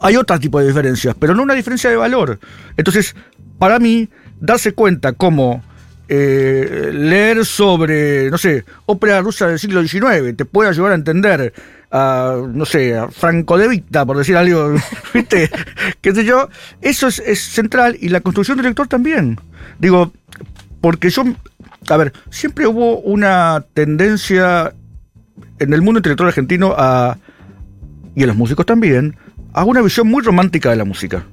Hay 0.00 0.16
otro 0.16 0.38
tipo 0.38 0.60
de 0.60 0.66
diferencias, 0.66 1.14
pero 1.18 1.34
no 1.34 1.42
una 1.42 1.54
diferencia 1.54 1.88
de 1.90 1.96
valor. 1.96 2.38
Entonces, 2.76 3.14
para 3.58 3.78
mí, 3.78 4.08
darse 4.40 4.72
cuenta 4.72 5.12
cómo 5.12 5.62
eh, 6.08 6.90
leer 6.92 7.44
sobre, 7.44 8.30
no 8.30 8.38
sé, 8.38 8.64
ópera 8.86 9.20
rusa 9.20 9.48
del 9.48 9.58
siglo 9.58 9.82
XIX 9.82 10.36
te 10.36 10.44
puede 10.44 10.70
ayudar 10.70 10.92
a 10.92 10.94
entender 10.94 11.52
a, 11.90 12.36
no 12.48 12.64
sé, 12.64 12.96
a 12.96 13.08
Franco 13.08 13.58
de 13.58 13.68
Vita, 13.68 14.04
por 14.04 14.16
decir 14.16 14.36
algo, 14.36 14.74
¿viste? 15.14 15.50
¿Qué 16.00 16.14
sé 16.14 16.24
yo? 16.24 16.48
Eso 16.80 17.08
es, 17.08 17.18
es 17.20 17.40
central 17.40 17.96
y 18.00 18.08
la 18.08 18.20
construcción 18.20 18.56
del 18.56 18.66
lector 18.66 18.88
también. 18.88 19.40
Digo, 19.78 20.12
porque 20.80 21.10
yo, 21.10 21.24
a 21.88 21.96
ver, 21.96 22.12
siempre 22.30 22.66
hubo 22.66 22.98
una 23.00 23.64
tendencia 23.74 24.72
en 25.58 25.72
el 25.72 25.82
mundo 25.82 25.98
intelectual 25.98 26.28
argentino 26.28 26.74
a, 26.76 27.18
y 28.14 28.22
en 28.22 28.28
los 28.28 28.36
músicos 28.36 28.66
también, 28.66 29.16
a 29.52 29.64
una 29.64 29.80
visión 29.80 30.08
muy 30.08 30.22
romántica 30.22 30.70
de 30.70 30.76
la 30.76 30.84
música. 30.84 31.24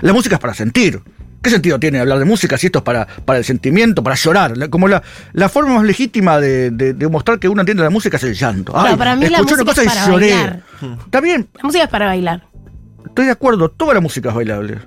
La 0.00 0.12
música 0.12 0.36
es 0.36 0.40
para 0.40 0.54
sentir. 0.54 1.00
¿Qué 1.42 1.50
sentido 1.50 1.80
tiene 1.80 1.98
hablar 1.98 2.18
de 2.20 2.24
música 2.24 2.56
si 2.56 2.66
esto 2.66 2.78
es 2.78 2.84
para, 2.84 3.06
para 3.24 3.38
el 3.38 3.44
sentimiento, 3.44 4.02
para 4.02 4.14
llorar? 4.16 4.56
La- 4.56 4.68
Como 4.68 4.86
la, 4.88 5.02
la 5.32 5.48
forma 5.48 5.74
más 5.74 5.84
legítima 5.84 6.38
de, 6.38 6.70
de- 6.70 6.94
de 6.94 7.08
mostrar 7.08 7.38
que 7.38 7.48
uno 7.48 7.60
entiende 7.62 7.82
la 7.82 7.90
música 7.90 8.16
es 8.16 8.22
el 8.22 8.34
llanto. 8.34 8.72
Pero 8.82 8.96
para 8.96 9.16
mí 9.16 9.28
la 9.28 9.40
una 9.40 9.42
música 9.42 9.64
cosa 9.64 9.82
es 9.82 9.86
y 9.86 9.90
para 9.90 10.06
lloré. 10.06 10.30
bailar. 10.34 10.62
Está 11.04 11.20
bien, 11.20 11.48
La 11.56 11.62
música 11.64 11.84
es 11.84 11.90
para 11.90 12.06
bailar. 12.06 12.44
Estoy 13.06 13.26
de 13.26 13.32
acuerdo, 13.32 13.68
toda 13.70 13.92
la 13.94 14.00
música 14.00 14.28
es 14.28 14.34
bailable. 14.34 14.78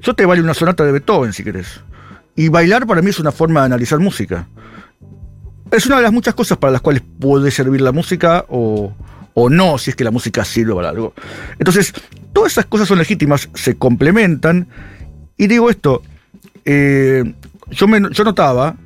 Yo 0.00 0.14
te 0.14 0.24
bailo 0.24 0.44
una 0.44 0.54
sonata 0.54 0.84
de 0.84 0.92
Beethoven 0.92 1.32
si 1.32 1.42
querés. 1.44 1.80
Y 2.36 2.48
bailar 2.48 2.86
para 2.86 3.02
mí 3.02 3.10
es 3.10 3.18
una 3.18 3.32
forma 3.32 3.60
de 3.60 3.66
analizar 3.66 3.98
música. 3.98 4.46
Es 5.70 5.86
una 5.86 5.96
de 5.96 6.02
las 6.02 6.12
muchas 6.12 6.34
cosas 6.34 6.58
para 6.58 6.72
las 6.72 6.80
cuales 6.80 7.02
puede 7.20 7.50
servir 7.50 7.80
la 7.80 7.92
música 7.92 8.44
o, 8.48 8.92
o 9.34 9.50
no, 9.50 9.78
si 9.78 9.90
es 9.90 9.96
que 9.96 10.04
la 10.04 10.10
música 10.10 10.44
sirve 10.44 10.74
para 10.74 10.88
algo. 10.88 11.14
Entonces, 11.58 11.92
todas 12.32 12.52
esas 12.52 12.66
cosas 12.66 12.88
son 12.88 12.98
legítimas, 12.98 13.48
se 13.54 13.76
complementan. 13.76 14.68
Y 15.40 15.46
digo 15.46 15.70
esto, 15.70 16.02
eh, 16.66 17.24
yo, 17.70 17.88
me- 17.88 18.10
yo 18.12 18.24
notaba 18.24 18.76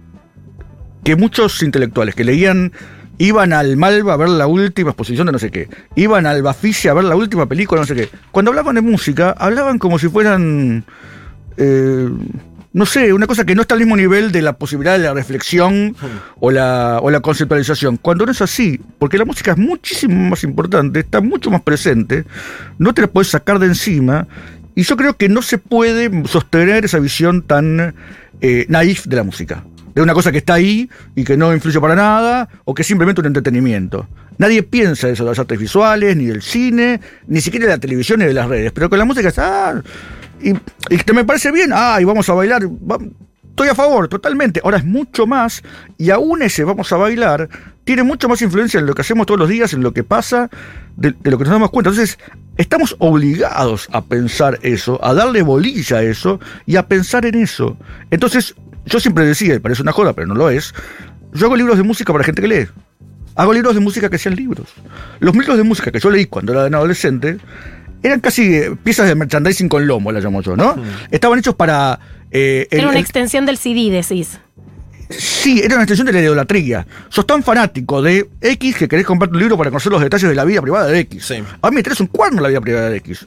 que 1.02 1.16
muchos 1.16 1.62
intelectuales 1.62 2.14
que 2.14 2.22
leían, 2.24 2.72
iban 3.18 3.52
al 3.52 3.76
Malva 3.76 4.14
a 4.14 4.16
ver 4.16 4.28
la 4.28 4.46
última 4.46 4.90
exposición 4.90 5.26
de 5.26 5.32
no 5.32 5.38
sé 5.38 5.50
qué, 5.50 5.68
iban 5.96 6.26
al 6.26 6.42
Bafisi 6.42 6.88
a 6.88 6.94
ver 6.94 7.04
la 7.04 7.16
última 7.16 7.46
película, 7.46 7.80
no 7.80 7.86
sé 7.86 7.94
qué. 7.94 8.08
Cuando 8.30 8.50
hablaban 8.52 8.76
de 8.76 8.80
música, 8.82 9.34
hablaban 9.36 9.78
como 9.78 9.98
si 9.98 10.08
fueran, 10.08 10.84
eh, 11.56 12.08
no 12.72 12.86
sé, 12.86 13.12
una 13.12 13.26
cosa 13.26 13.44
que 13.44 13.54
no 13.54 13.62
está 13.62 13.74
al 13.74 13.80
mismo 13.80 13.96
nivel 13.96 14.32
de 14.32 14.42
la 14.42 14.52
posibilidad 14.54 14.92
de 14.98 15.04
la 15.04 15.14
reflexión 15.14 15.94
o 16.40 16.50
la, 16.50 16.98
o 17.02 17.10
la 17.10 17.20
conceptualización. 17.20 17.96
Cuando 17.98 18.26
no 18.26 18.32
es 18.32 18.42
así, 18.42 18.80
porque 18.98 19.18
la 19.18 19.24
música 19.24 19.52
es 19.52 19.58
muchísimo 19.58 20.30
más 20.30 20.42
importante, 20.44 21.00
está 21.00 21.20
mucho 21.20 21.50
más 21.50 21.62
presente, 21.62 22.24
no 22.78 22.94
te 22.94 23.02
la 23.02 23.08
puedes 23.08 23.28
sacar 23.28 23.58
de 23.58 23.66
encima. 23.66 24.26
Y 24.74 24.82
yo 24.82 24.96
creo 24.96 25.16
que 25.16 25.28
no 25.28 25.42
se 25.42 25.58
puede 25.58 26.10
sostener 26.26 26.84
esa 26.84 26.98
visión 26.98 27.42
tan 27.42 27.94
eh, 28.40 28.66
naif 28.68 29.06
de 29.06 29.16
la 29.16 29.22
música. 29.22 29.64
De 29.94 30.02
una 30.02 30.14
cosa 30.14 30.32
que 30.32 30.38
está 30.38 30.54
ahí 30.54 30.90
y 31.14 31.22
que 31.22 31.36
no 31.36 31.54
influye 31.54 31.80
para 31.80 31.94
nada, 31.94 32.48
o 32.64 32.74
que 32.74 32.82
es 32.82 32.88
simplemente 32.88 33.20
un 33.20 33.28
entretenimiento. 33.28 34.08
Nadie 34.38 34.64
piensa 34.64 35.08
eso 35.08 35.22
de 35.24 35.30
las 35.30 35.38
artes 35.38 35.58
visuales, 35.58 36.16
ni 36.16 36.26
del 36.26 36.42
cine, 36.42 37.00
ni 37.28 37.40
siquiera 37.40 37.66
de 37.66 37.72
la 37.72 37.78
televisión 37.78 38.18
ni 38.18 38.26
de 38.26 38.34
las 38.34 38.48
redes. 38.48 38.72
Pero 38.72 38.90
con 38.90 38.98
la 38.98 39.04
música 39.04 39.28
está. 39.28 39.70
Ah, 39.70 39.82
y, 40.42 40.50
y 40.90 40.98
te 40.98 41.12
me 41.12 41.24
parece 41.24 41.52
bien, 41.52 41.70
ah, 41.72 41.98
y 42.00 42.04
vamos 42.04 42.28
a 42.28 42.34
bailar. 42.34 42.68
Estoy 43.50 43.68
a 43.68 43.74
favor, 43.76 44.08
totalmente. 44.08 44.60
Ahora 44.64 44.78
es 44.78 44.84
mucho 44.84 45.28
más, 45.28 45.62
y 45.96 46.10
aún 46.10 46.42
ese 46.42 46.64
vamos 46.64 46.92
a 46.92 46.96
bailar 46.96 47.48
tiene 47.84 48.02
mucho 48.02 48.28
más 48.28 48.40
influencia 48.42 48.80
en 48.80 48.86
lo 48.86 48.94
que 48.94 49.02
hacemos 49.02 49.26
todos 49.26 49.38
los 49.40 49.48
días, 49.48 49.72
en 49.74 49.82
lo 49.82 49.92
que 49.92 50.02
pasa, 50.04 50.50
de, 50.96 51.12
de 51.20 51.30
lo 51.30 51.38
que 51.38 51.44
nos 51.44 51.52
damos 51.52 51.70
cuenta. 51.70 51.90
Entonces, 51.90 52.18
estamos 52.56 52.96
obligados 52.98 53.88
a 53.92 54.02
pensar 54.04 54.58
eso, 54.62 54.98
a 55.04 55.12
darle 55.14 55.42
bolilla 55.42 55.98
a 55.98 56.02
eso 56.02 56.40
y 56.66 56.76
a 56.76 56.86
pensar 56.86 57.26
en 57.26 57.34
eso. 57.36 57.76
Entonces, 58.10 58.54
yo 58.86 59.00
siempre 59.00 59.24
decía, 59.26 59.54
y 59.54 59.58
parece 59.58 59.82
una 59.82 59.92
joda, 59.92 60.12
pero 60.14 60.26
no 60.26 60.34
lo 60.34 60.50
es, 60.50 60.74
yo 61.32 61.46
hago 61.46 61.56
libros 61.56 61.76
de 61.76 61.82
música 61.82 62.12
para 62.12 62.24
gente 62.24 62.40
que 62.42 62.48
lee. 62.48 62.66
Hago 63.36 63.52
libros 63.52 63.74
de 63.74 63.80
música 63.80 64.08
que 64.08 64.16
sean 64.18 64.36
libros. 64.36 64.68
Los 65.20 65.34
libros 65.34 65.56
de 65.56 65.64
música 65.64 65.90
que 65.90 65.98
yo 65.98 66.08
leí 66.10 66.26
cuando 66.26 66.52
era 66.52 66.76
adolescente 66.78 67.38
eran 68.02 68.20
casi 68.20 68.54
eh, 68.54 68.76
piezas 68.82 69.08
de 69.08 69.14
merchandising 69.14 69.68
con 69.68 69.86
lomo, 69.86 70.12
la 70.12 70.20
llamo 70.20 70.40
yo, 70.42 70.56
¿no? 70.56 70.76
Estaban 71.10 71.38
hechos 71.38 71.54
para... 71.54 71.98
eh, 72.30 72.68
el- 72.70 72.78
Era 72.80 72.88
una 72.90 72.98
el- 72.98 73.02
extensión 73.04 73.44
del 73.46 73.56
CD, 73.58 73.90
decís. 73.90 74.38
Sí, 75.18 75.60
era 75.62 75.74
una 75.74 75.84
extensión 75.84 76.06
de 76.06 76.12
la 76.12 76.20
idolatría. 76.20 76.86
Sos 77.08 77.26
tan 77.26 77.42
fanático 77.42 78.00
de 78.02 78.28
X 78.40 78.76
que 78.76 78.88
querés 78.88 79.06
comprar 79.06 79.30
un 79.30 79.38
libro 79.38 79.56
para 79.56 79.70
conocer 79.70 79.92
los 79.92 80.00
detalles 80.00 80.28
de 80.28 80.34
la 80.34 80.44
vida 80.44 80.60
privada 80.62 80.86
de 80.86 80.98
X. 81.00 81.24
Sí. 81.26 81.34
A 81.62 81.68
mí 81.70 81.74
me 81.74 81.80
interesa 81.80 82.02
un 82.02 82.08
cuerno 82.08 82.40
la 82.40 82.48
vida 82.48 82.60
privada 82.60 82.90
de 82.90 82.96
X. 82.98 83.26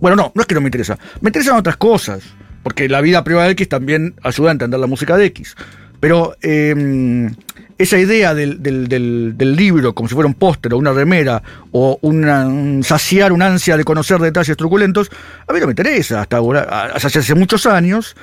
Bueno, 0.00 0.16
no, 0.16 0.32
no 0.34 0.40
es 0.42 0.46
que 0.46 0.54
no 0.54 0.60
me 0.60 0.68
interesa. 0.68 0.98
Me 1.20 1.28
interesan 1.28 1.56
otras 1.56 1.76
cosas. 1.76 2.22
Porque 2.62 2.88
la 2.88 3.00
vida 3.00 3.24
privada 3.24 3.46
de 3.46 3.52
X 3.52 3.68
también 3.68 4.14
ayuda 4.22 4.50
a 4.50 4.52
entender 4.52 4.78
la 4.80 4.86
música 4.86 5.16
de 5.16 5.24
X. 5.26 5.54
Pero 5.98 6.36
eh, 6.42 7.30
esa 7.78 7.98
idea 7.98 8.34
del, 8.34 8.62
del- 8.62 8.88
del- 8.88 9.32
del 9.36 9.56
libro 9.56 9.94
como 9.94 10.08
si 10.08 10.14
fuera 10.14 10.26
un 10.28 10.34
póster 10.34 10.74
o 10.74 10.78
una 10.78 10.92
remera 10.92 11.42
o 11.72 11.98
una, 12.02 12.46
un 12.46 12.82
saciar 12.84 13.32
una 13.32 13.46
ansia 13.46 13.76
de 13.78 13.84
conocer 13.84 14.18
detalles 14.20 14.56
truculentos, 14.56 15.10
a 15.46 15.52
mí 15.52 15.60
no 15.60 15.66
me 15.66 15.72
interesa 15.72 16.20
hasta 16.22 16.36
ahora, 16.38 16.90
hasta 16.94 17.08
hace 17.08 17.34
muchos 17.34 17.64
años. 17.66 18.14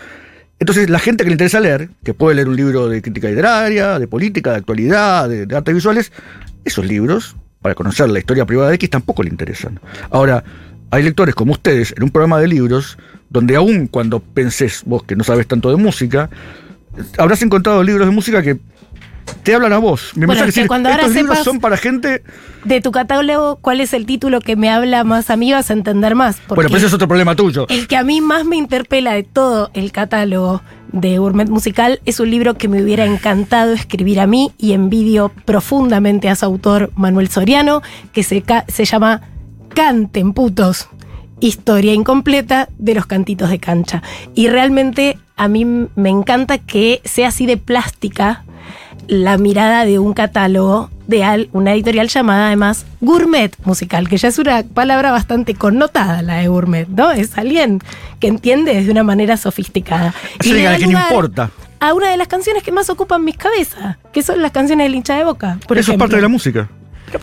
Entonces, 0.60 0.90
la 0.90 1.00
gente 1.00 1.24
que 1.24 1.30
le 1.30 1.34
interesa 1.34 1.60
leer, 1.60 1.90
que 2.04 2.14
puede 2.14 2.36
leer 2.36 2.50
un 2.50 2.56
libro 2.56 2.90
de 2.90 3.02
crítica 3.02 3.30
literaria, 3.30 4.00
de 4.00 4.08
política, 4.08 4.52
de 4.52 4.58
actualidad, 4.58 5.30
de, 5.30 5.46
de 5.46 5.56
artes 5.56 5.76
visuales, 5.76 6.12
esos 6.66 6.86
libros, 6.86 7.36
para 7.62 7.76
conocer 7.76 8.10
la 8.10 8.20
historia 8.20 8.46
privada 8.46 8.70
de 8.70 8.76
X, 8.76 8.90
tampoco 8.90 9.24
le 9.24 9.30
interesan. 9.30 9.80
Ahora, 10.10 10.44
hay 10.90 11.04
lectores 11.04 11.36
como 11.36 11.52
ustedes 11.52 11.94
en 11.96 12.04
un 12.04 12.10
programa 12.10 12.40
de 12.40 12.48
libros, 12.48 12.98
donde 13.30 13.56
aún 13.56 13.88
cuando 13.88 14.20
pensés 14.20 14.84
vos 14.86 15.04
que 15.04 15.16
no 15.16 15.24
sabes 15.24 15.48
tanto 15.48 15.70
de 15.70 15.76
música, 15.76 16.30
habrás 17.18 17.42
encontrado 17.42 17.84
libros 17.84 18.08
de 18.08 18.14
música 18.14 18.42
que 18.42 18.58
te 19.44 19.56
hablan 19.56 19.74
a 19.74 19.78
vos. 19.78 20.12
Me 20.16 20.26
Bueno, 20.26 20.42
es 20.42 20.46
que 20.46 20.46
decir, 20.48 20.68
cuando 20.68 20.90
ahora 20.90 21.04
estos 21.04 21.16
libros 21.16 21.40
son 21.40 21.60
para 21.60 21.78
gente... 21.78 22.24
De 22.66 22.82
tu 22.82 22.92
catálogo, 22.92 23.58
¿cuál 23.58 23.80
es 23.80 23.94
el 23.94 24.06
título 24.06 24.42
que 24.42 24.56
me 24.56 24.70
habla 24.70 25.04
más 25.04 25.30
a 25.30 25.38
mí? 25.38 25.54
Vas 25.54 25.70
a 25.70 25.74
entender 25.74 26.16
más. 26.16 26.42
Bueno, 26.50 26.64
pero 26.64 26.78
ese 26.78 26.88
es 26.88 26.94
otro 26.94 27.08
problema 27.08 27.36
tuyo. 27.36 27.66
El 27.70 27.88
que 27.88 27.96
a 27.96 28.04
mí 28.04 28.20
más 28.20 28.44
me 28.44 28.58
interpela 28.58 29.14
de 29.14 29.24
todo 29.24 29.70
el 29.74 29.92
catálogo 29.94 30.62
de 30.92 31.18
Gourmet 31.18 31.50
Musical 31.50 32.02
es 32.06 32.20
un 32.20 32.30
libro 32.30 32.56
que 32.56 32.68
me 32.68 32.82
hubiera 32.82 33.06
encantado 33.06 33.74
escribir 33.74 34.20
a 34.20 34.28
mí 34.28 34.52
y 34.58 34.74
envidio 34.74 35.32
profundamente 35.46 36.30
a 36.30 36.36
su 36.36 36.46
autor 36.46 36.92
Manuel 36.96 37.30
Soriano, 37.30 37.82
que 38.12 38.24
se, 38.24 38.44
se 38.68 38.86
llama 38.86 39.22
Canten 39.74 40.34
putos. 40.34 40.90
Historia 41.40 41.94
incompleta 41.94 42.68
de 42.80 42.96
los 42.96 43.06
cantitos 43.06 43.50
de 43.50 43.60
cancha. 43.60 44.02
Y 44.34 44.48
realmente 44.48 45.18
a 45.36 45.48
mí 45.48 45.66
me 45.66 46.10
encanta 46.10 46.58
que 46.58 47.00
sea 47.06 47.28
así 47.28 47.46
de 47.46 47.58
plástica 47.58 48.44
la 49.08 49.38
mirada 49.38 49.86
de 49.86 50.00
un 50.00 50.14
catálogo 50.14 50.90
de 51.08 51.50
una 51.54 51.74
editorial 51.74 52.10
llamada 52.10 52.48
además 52.48 52.86
Gourmet 53.00 53.56
Musical, 53.64 54.10
que 54.10 54.18
ya 54.18 54.28
es 54.28 54.40
una 54.40 54.64
palabra 54.64 55.12
bastante 55.12 55.56
connotada 55.56 56.22
la 56.22 56.36
de 56.36 56.48
gourmet, 56.48 56.88
¿no? 56.88 57.12
Es 57.12 57.38
alguien 57.38 57.80
que 58.20 58.28
entiende 58.28 58.84
de 58.84 58.92
una 58.92 59.04
manera 59.04 59.38
sofisticada. 59.38 60.14
Y 60.44 60.52
a 60.52 60.78
lugar 60.78 60.82
importa. 60.82 61.52
A 61.80 61.94
una 61.94 62.10
de 62.10 62.18
las 62.18 62.28
canciones 62.28 62.64
que 62.64 62.72
más 62.72 62.90
ocupan 62.90 63.24
mis 63.24 63.38
cabezas, 63.38 63.98
que 64.12 64.24
son 64.24 64.42
las 64.42 64.52
canciones 64.52 64.86
del 64.86 64.96
hincha 64.96 65.16
de 65.16 65.24
boca. 65.24 65.60
Por 65.68 65.78
Eso 65.78 65.92
es 65.94 65.98
parte 65.98 66.16
de 66.16 66.22
la 66.24 66.28
música. 66.28 66.70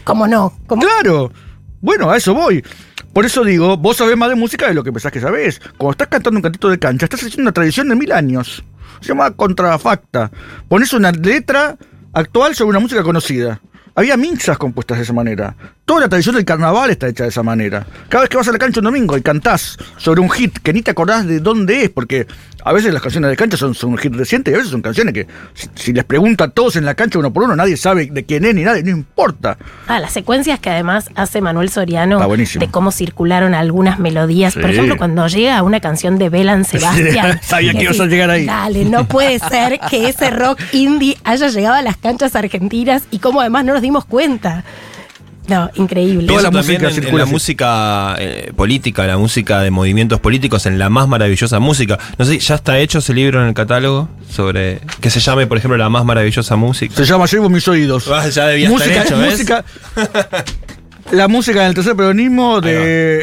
¿Cómo 0.04 0.26
no? 0.26 0.52
¿Cómo? 0.66 0.80
Claro. 0.80 1.32
Bueno, 1.80 2.10
a 2.10 2.16
eso 2.16 2.32
voy. 2.34 2.64
Por 3.12 3.26
eso 3.26 3.44
digo, 3.44 3.76
vos 3.76 3.96
sabés 3.96 4.16
más 4.16 4.28
de 4.28 4.36
música 4.36 4.66
de 4.66 4.74
lo 4.74 4.82
que 4.82 4.92
pensás 4.92 5.12
que 5.12 5.20
sabés. 5.20 5.60
Cuando 5.76 5.92
estás 5.92 6.08
cantando 6.08 6.38
un 6.38 6.42
cantito 6.42 6.68
de 6.68 6.78
cancha, 6.78 7.04
estás 7.04 7.20
haciendo 7.20 7.42
una 7.42 7.52
tradición 7.52 7.88
de 7.88 7.96
mil 7.96 8.10
años. 8.12 8.64
Se 9.04 9.08
llama 9.08 9.32
contrafacta. 9.32 10.30
Pones 10.66 10.94
una 10.94 11.12
letra 11.12 11.76
actual 12.14 12.54
sobre 12.54 12.70
una 12.70 12.78
música 12.78 13.02
conocida. 13.02 13.60
Había 13.94 14.16
minzas 14.16 14.56
compuestas 14.56 14.96
de 14.96 15.04
esa 15.04 15.12
manera. 15.12 15.54
Toda 15.84 16.00
la 16.00 16.08
tradición 16.08 16.36
del 16.36 16.46
carnaval 16.46 16.88
está 16.88 17.06
hecha 17.06 17.24
de 17.24 17.28
esa 17.28 17.42
manera. 17.42 17.86
Cada 18.08 18.22
vez 18.22 18.30
que 18.30 18.38
vas 18.38 18.48
a 18.48 18.52
la 18.52 18.58
cancha 18.58 18.80
un 18.80 18.84
domingo 18.84 19.14
y 19.18 19.20
cantás 19.20 19.76
sobre 19.98 20.22
un 20.22 20.30
hit 20.30 20.56
que 20.56 20.72
ni 20.72 20.80
te 20.80 20.92
acordás 20.92 21.26
de 21.26 21.40
dónde 21.40 21.84
es, 21.84 21.90
porque 21.90 22.26
a 22.64 22.72
veces 22.72 22.92
las 22.92 23.02
canciones 23.02 23.30
de 23.30 23.36
cancha 23.36 23.56
son, 23.56 23.74
son 23.74 23.90
un 23.90 23.98
hit 23.98 24.14
reciente 24.14 24.50
y 24.50 24.54
a 24.54 24.56
veces 24.56 24.72
son 24.72 24.82
canciones 24.82 25.14
que 25.14 25.26
si, 25.54 25.68
si 25.74 25.92
les 25.92 26.04
preguntan 26.04 26.48
a 26.48 26.52
todos 26.52 26.76
en 26.76 26.84
la 26.84 26.94
cancha 26.94 27.18
uno 27.18 27.32
por 27.32 27.44
uno, 27.44 27.54
nadie 27.54 27.76
sabe 27.76 28.06
de 28.06 28.24
quién 28.24 28.44
es 28.44 28.54
ni 28.54 28.62
nadie, 28.62 28.82
no 28.82 28.90
importa. 28.90 29.58
Ah, 29.86 30.00
las 30.00 30.12
secuencias 30.12 30.58
que 30.58 30.70
además 30.70 31.10
hace 31.14 31.40
Manuel 31.40 31.68
Soriano 31.68 32.18
de 32.18 32.68
cómo 32.70 32.90
circularon 32.90 33.54
algunas 33.54 33.98
melodías. 33.98 34.54
Por 34.54 34.70
ejemplo, 34.70 34.96
cuando 34.96 35.26
llega 35.28 35.62
una 35.62 35.80
canción 35.80 36.18
de 36.18 36.28
Belan 36.28 36.64
Sebastián. 36.64 37.40
Sabía 37.42 37.72
que 37.72 37.82
ibas 37.82 38.00
a 38.00 38.06
llegar 38.06 38.30
ahí. 38.30 38.46
Dale, 38.46 38.84
no 38.84 39.06
puede 39.06 39.38
ser 39.38 39.78
que 39.90 40.08
ese 40.08 40.30
rock 40.30 40.60
indie 40.72 41.18
haya 41.24 41.48
llegado 41.48 41.74
a 41.74 41.82
las 41.82 41.96
canchas 41.96 42.34
argentinas 42.34 43.04
y 43.10 43.18
cómo 43.18 43.40
además 43.40 43.64
no 43.64 43.74
nos 43.74 43.82
dimos 43.82 44.04
cuenta. 44.04 44.64
No, 45.46 45.70
increíble. 45.74 46.26
Toda 46.26 46.40
la 46.42 46.50
música 46.50 46.78
en- 46.78 46.84
en, 46.86 46.94
circula 46.94 47.24
la 47.24 47.30
música 47.30 48.16
eh, 48.18 48.52
política, 48.56 49.06
la 49.06 49.18
música 49.18 49.60
de 49.60 49.70
movimientos 49.70 50.18
políticos, 50.20 50.64
en 50.66 50.78
la 50.78 50.88
más 50.88 51.06
maravillosa 51.06 51.58
música. 51.58 51.98
No 52.18 52.24
sé, 52.24 52.38
¿ya 52.38 52.54
está 52.54 52.78
hecho 52.78 52.98
ese 53.00 53.12
libro 53.12 53.42
en 53.42 53.48
el 53.48 53.54
catálogo? 53.54 54.08
Sobre. 54.30 54.80
que 55.00 55.10
se 55.10 55.20
llame, 55.20 55.46
por 55.46 55.58
ejemplo, 55.58 55.76
la 55.76 55.88
más 55.90 56.04
maravillosa 56.04 56.56
música. 56.56 56.94
Se 56.96 57.04
llama 57.04 57.26
Llevo 57.26 57.48
mis 57.50 57.68
oídos. 57.68 58.08
Ah, 58.08 58.26
ya 58.28 58.46
debía 58.46 58.68
estar 58.70 58.86
música, 58.88 59.02
hecho, 59.04 59.18
¿ves? 59.18 59.30
música, 59.32 59.64
la 61.12 61.28
música 61.28 61.62
del 61.64 61.74
tercer 61.74 61.94
peronismo 61.94 62.60
de 62.60 62.72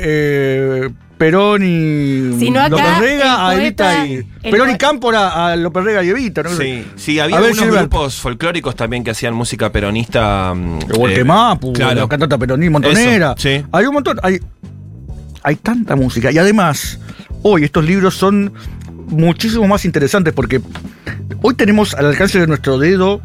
eh, 0.03 0.89
Perón 1.21 1.61
y 1.63 2.39
Si 2.39 2.49
no, 2.49 2.61
acá, 2.61 2.69
López 2.69 2.99
Rega 2.99 3.47
a 3.47 3.55
Evita 3.55 4.07
y. 4.07 4.23
Perón 4.41 4.71
y 4.71 4.75
Cámpora 4.75 5.51
a 5.51 5.55
López 5.55 5.83
Rega 5.83 6.03
y 6.03 6.09
Evita, 6.09 6.41
¿no? 6.41 6.49
Sí, 6.49 6.83
sí, 6.95 7.19
había 7.19 7.39
ver, 7.39 7.51
algunos 7.51 7.75
grupos 7.77 8.15
folclóricos 8.15 8.75
también 8.75 9.03
que 9.03 9.11
hacían 9.11 9.35
música 9.35 9.71
peronista. 9.71 10.51
El 10.51 11.11
eh, 11.11 11.23
claro. 11.75 12.01
la 12.01 12.07
cantata 12.07 12.39
peronismo, 12.39 12.79
montonera. 12.79 13.35
Eso, 13.37 13.49
sí. 13.49 13.63
Hay 13.71 13.85
un 13.85 13.93
montón, 13.93 14.19
hay, 14.23 14.39
hay 15.43 15.57
tanta 15.57 15.95
música. 15.95 16.31
Y 16.31 16.39
además, 16.39 16.99
hoy 17.43 17.65
estos 17.65 17.85
libros 17.85 18.15
son 18.15 18.51
muchísimo 19.09 19.67
más 19.67 19.85
interesantes 19.85 20.33
porque 20.33 20.59
hoy 21.43 21.53
tenemos 21.53 21.93
al 21.93 22.07
alcance 22.07 22.39
de 22.39 22.47
nuestro 22.47 22.79
dedo 22.79 23.21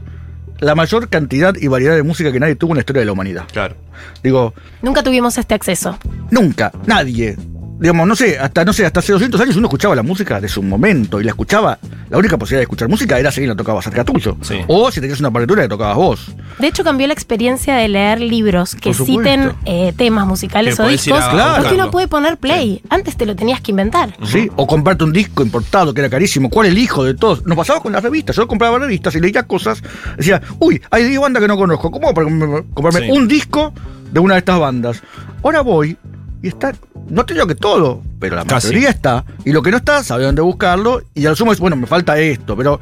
la 0.59 0.75
mayor 0.75 1.09
cantidad 1.09 1.55
y 1.59 1.67
variedad 1.69 1.95
de 1.95 2.03
música 2.03 2.31
que 2.31 2.41
nadie 2.41 2.57
tuvo 2.57 2.73
en 2.73 2.77
la 2.77 2.81
historia 2.81 3.01
de 3.01 3.07
la 3.07 3.13
humanidad. 3.13 3.45
Claro. 3.51 3.75
Digo, 4.23 4.53
Nunca 4.83 5.03
tuvimos 5.03 5.39
este 5.39 5.55
acceso. 5.55 5.99
nunca, 6.31 6.73
nadie. 6.85 7.39
Digamos, 7.79 8.09
no 8.09 8.17
sé, 8.17 8.39
hasta 8.39 8.65
no 8.65 8.73
sé, 8.73 8.87
hasta 8.87 9.01
hace 9.01 9.12
200 9.12 9.39
años 9.39 9.57
uno 9.57 9.67
escuchaba 9.67 9.95
la 9.95 10.03
música 10.03 10.41
de 10.41 10.49
su 10.49 10.62
momento 10.62 11.21
y 11.21 11.25
la 11.25 11.31
escuchaba. 11.31 11.79
La 12.09 12.17
única 12.17 12.39
posibilidad 12.39 12.61
de 12.61 12.62
escuchar 12.62 12.89
música 12.89 13.19
era 13.19 13.31
si 13.31 13.41
alguien 13.41 13.51
la 13.51 13.57
tocaba 13.57 13.83
cerca 13.83 14.03
tuyo. 14.03 14.37
Sí. 14.41 14.61
O 14.69 14.91
si 14.91 15.01
tenías 15.03 15.21
una 15.21 15.31
partitura 15.31 15.62
que 15.62 15.69
tocabas 15.69 15.97
vos. 15.97 16.27
De 16.59 16.69
hecho, 16.69 16.85
cambió 16.85 17.07
la 17.07 17.12
experiencia 17.12 17.75
de 17.77 17.89
leer 17.89 18.21
libros 18.21 18.75
que 18.77 18.95
citen 18.95 19.53
eh, 19.67 19.93
temas 19.95 20.27
musicales 20.27 20.77
Que 20.77 20.83
o 20.83 20.89
discos. 20.89 21.19
Claro. 21.19 21.62
Porque 21.62 21.75
uno 21.75 21.91
puede 21.91 22.09
poner 22.09 22.39
play. 22.39 22.81
Antes 22.89 23.17
te 23.17 23.27
lo 23.27 23.37
tenías 23.37 23.61
que 23.61 23.73
inventar. 23.73 24.17
¿Sí? 24.25 24.49
O 24.57 24.67
comprarte 24.67 25.05
un 25.05 25.12
disco 25.12 25.43
importado 25.43 25.93
que 25.93 26.01
era 26.01 26.09
carísimo. 26.09 26.49
¿Cuál 26.49 26.69
el 26.69 26.79
hijo 26.79 27.05
de 27.05 27.12
todos? 27.15 27.45
Nos 27.45 27.57
pasaba 27.59 27.81
con 27.81 27.93
las 27.93 28.03
revistas. 28.03 28.37
Yo 28.37 28.47
compraba 28.49 28.79
revistas 28.79 29.15
y 29.17 29.21
leía 29.21 29.43
cosas. 29.43 29.83
Decía, 30.17 30.41
uy, 30.61 30.81
hay 30.91 31.05
10 31.05 31.21
bandas 31.21 31.43
que 31.43 31.49
no 31.49 31.57
conozco. 31.59 31.91
¿Cómo 31.91 32.15
para 32.15 32.27
comprarme- 32.27 32.65
comprarme 32.73 33.01
Sí. 33.11 33.12
un 33.19 33.29
disco 33.29 33.75
de 34.12 34.21
una 34.21 34.35
de 34.35 34.39
estas 34.39 34.59
bandas? 34.59 35.03
Ahora 35.43 35.61
voy 35.61 35.99
y 36.43 36.49
está. 36.49 36.73
No 37.09 37.25
te 37.25 37.35
digo 37.35 37.47
que 37.47 37.55
todo, 37.55 38.03
pero 38.19 38.37
la 38.37 38.45
Casi. 38.45 38.69
mayoría 38.69 38.90
está. 38.90 39.25
Y 39.45 39.53
lo 39.53 39.62
que 39.62 39.71
no 39.71 39.77
está, 39.77 40.03
sabe 40.03 40.25
dónde 40.25 40.42
buscarlo. 40.42 41.03
Y 41.14 41.23
ya 41.23 41.31
lo 41.31 41.37
sumo 41.37 41.53
es, 41.53 41.59
bueno, 41.61 41.77
me 41.77 41.87
falta 41.87 42.19
esto. 42.19 42.57
Pero 42.57 42.81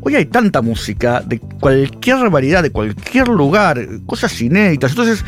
hoy 0.00 0.16
hay 0.16 0.26
tanta 0.26 0.60
música 0.62 1.20
de 1.24 1.38
cualquier 1.38 2.30
variedad, 2.30 2.62
de 2.62 2.70
cualquier 2.70 3.28
lugar, 3.28 3.80
cosas 4.06 4.40
inéditas. 4.42 4.90
Entonces, 4.90 5.24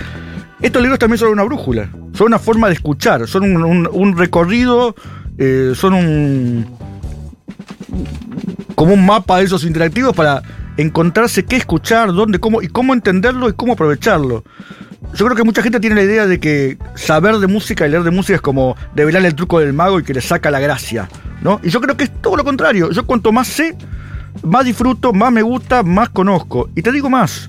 estos 0.60 0.82
libros 0.82 0.98
también 0.98 1.18
son 1.18 1.28
una 1.30 1.44
brújula, 1.44 1.88
son 2.14 2.26
una 2.28 2.38
forma 2.38 2.66
de 2.68 2.74
escuchar, 2.74 3.26
son 3.28 3.44
un, 3.44 3.62
un- 3.64 3.88
un 3.92 4.16
recorrido, 4.16 4.94
eh, 5.38 5.72
son 5.76 5.94
un. 5.94 6.66
como 8.74 8.94
un 8.94 9.06
mapa 9.06 9.38
de 9.38 9.44
esos 9.44 9.64
interactivos 9.64 10.14
para 10.14 10.42
encontrarse 10.76 11.44
qué 11.44 11.56
escuchar, 11.56 12.12
dónde, 12.12 12.38
cómo 12.38 12.60
y 12.60 12.68
cómo 12.68 12.92
entenderlo 12.92 13.48
y 13.48 13.52
cómo 13.54 13.74
aprovecharlo. 13.74 14.44
Yo 15.14 15.24
creo 15.24 15.36
que 15.36 15.44
mucha 15.44 15.62
gente 15.62 15.80
tiene 15.80 15.96
la 15.96 16.02
idea 16.02 16.26
de 16.26 16.40
que 16.40 16.78
saber 16.94 17.38
de 17.38 17.46
música 17.46 17.86
y 17.86 17.90
leer 17.90 18.02
de 18.02 18.10
música 18.10 18.36
es 18.36 18.40
como 18.40 18.76
develar 18.94 19.24
el 19.24 19.34
truco 19.34 19.60
del 19.60 19.72
mago 19.72 20.00
y 20.00 20.02
que 20.02 20.14
le 20.14 20.20
saca 20.20 20.50
la 20.50 20.60
gracia, 20.60 21.08
¿no? 21.42 21.60
Y 21.62 21.70
yo 21.70 21.80
creo 21.80 21.96
que 21.96 22.04
es 22.04 22.22
todo 22.22 22.36
lo 22.36 22.44
contrario. 22.44 22.90
Yo 22.90 23.06
cuanto 23.06 23.32
más 23.32 23.48
sé, 23.48 23.76
más 24.42 24.64
disfruto, 24.64 25.12
más 25.12 25.32
me 25.32 25.42
gusta, 25.42 25.82
más 25.82 26.08
conozco. 26.10 26.68
Y 26.74 26.82
te 26.82 26.92
digo 26.92 27.08
más, 27.08 27.48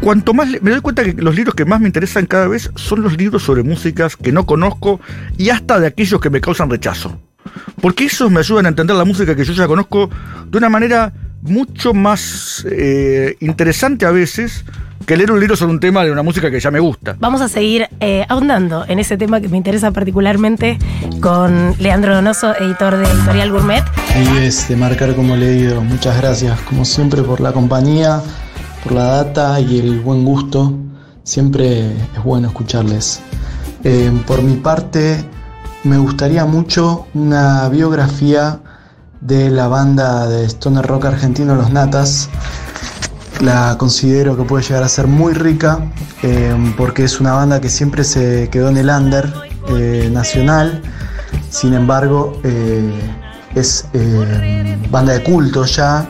cuanto 0.00 0.34
más 0.34 0.48
me 0.60 0.70
doy 0.70 0.80
cuenta 0.80 1.04
que 1.04 1.14
los 1.14 1.34
libros 1.34 1.54
que 1.54 1.64
más 1.64 1.80
me 1.80 1.86
interesan 1.86 2.26
cada 2.26 2.48
vez 2.48 2.70
son 2.74 3.02
los 3.02 3.16
libros 3.16 3.42
sobre 3.42 3.62
músicas 3.62 4.16
que 4.16 4.32
no 4.32 4.46
conozco 4.46 5.00
y 5.38 5.50
hasta 5.50 5.80
de 5.80 5.86
aquellos 5.86 6.20
que 6.20 6.30
me 6.30 6.40
causan 6.40 6.70
rechazo. 6.70 7.20
Porque 7.80 8.06
esos 8.06 8.30
me 8.30 8.40
ayudan 8.40 8.66
a 8.66 8.70
entender 8.70 8.96
la 8.96 9.04
música 9.04 9.36
que 9.36 9.44
yo 9.44 9.52
ya 9.52 9.66
conozco 9.66 10.10
de 10.48 10.58
una 10.58 10.68
manera 10.68 11.12
mucho 11.42 11.94
más 11.94 12.66
eh, 12.70 13.36
interesante 13.40 14.04
a 14.04 14.10
veces 14.10 14.64
que 15.06 15.16
leer 15.16 15.30
un 15.30 15.38
libro 15.38 15.56
sobre 15.56 15.72
un 15.72 15.80
tema 15.80 16.04
de 16.04 16.10
una 16.10 16.22
música 16.22 16.50
que 16.50 16.58
ya 16.58 16.70
me 16.72 16.80
gusta. 16.80 17.16
Vamos 17.20 17.40
a 17.40 17.48
seguir 17.48 17.88
eh, 18.00 18.26
ahondando 18.28 18.84
en 18.88 18.98
ese 18.98 19.16
tema 19.16 19.40
que 19.40 19.48
me 19.48 19.56
interesa 19.56 19.92
particularmente 19.92 20.78
con 21.20 21.74
Leandro 21.78 22.14
Donoso, 22.14 22.56
editor 22.56 22.96
de 22.96 23.04
Editorial 23.04 23.52
Gourmet. 23.52 23.84
es 24.42 24.68
de 24.68 24.76
marcar 24.76 25.14
como 25.14 25.36
leído. 25.36 25.80
Muchas 25.80 26.16
gracias, 26.20 26.60
como 26.62 26.84
siempre, 26.84 27.22
por 27.22 27.40
la 27.40 27.52
compañía, 27.52 28.20
por 28.82 28.92
la 28.92 29.04
data 29.04 29.60
y 29.60 29.78
el 29.78 30.00
buen 30.00 30.24
gusto. 30.24 30.74
Siempre 31.22 31.86
es 31.86 32.24
bueno 32.24 32.48
escucharles. 32.48 33.20
Eh, 33.84 34.10
por 34.26 34.42
mi 34.42 34.56
parte, 34.56 35.24
me 35.84 35.98
gustaría 35.98 36.44
mucho 36.46 37.06
una 37.14 37.68
biografía 37.68 38.58
de 39.20 39.50
la 39.50 39.68
banda 39.68 40.26
de 40.26 40.46
stoner 40.46 40.84
rock 40.84 41.04
argentino 41.04 41.54
Los 41.54 41.70
Natas. 41.70 42.28
La 43.40 43.76
considero 43.78 44.36
que 44.36 44.44
puede 44.44 44.62
llegar 44.64 44.82
a 44.82 44.88
ser 44.88 45.06
muy 45.06 45.34
rica 45.34 45.80
eh, 46.22 46.54
porque 46.76 47.04
es 47.04 47.20
una 47.20 47.34
banda 47.34 47.60
que 47.60 47.68
siempre 47.68 48.02
se 48.02 48.48
quedó 48.50 48.70
en 48.70 48.78
el 48.78 48.88
under 48.88 49.32
eh, 49.68 50.08
nacional. 50.10 50.82
Sin 51.50 51.74
embargo, 51.74 52.40
eh, 52.44 52.90
es 53.54 53.86
banda 54.90 55.14
de 55.14 55.22
culto 55.22 55.64
ya 55.64 56.06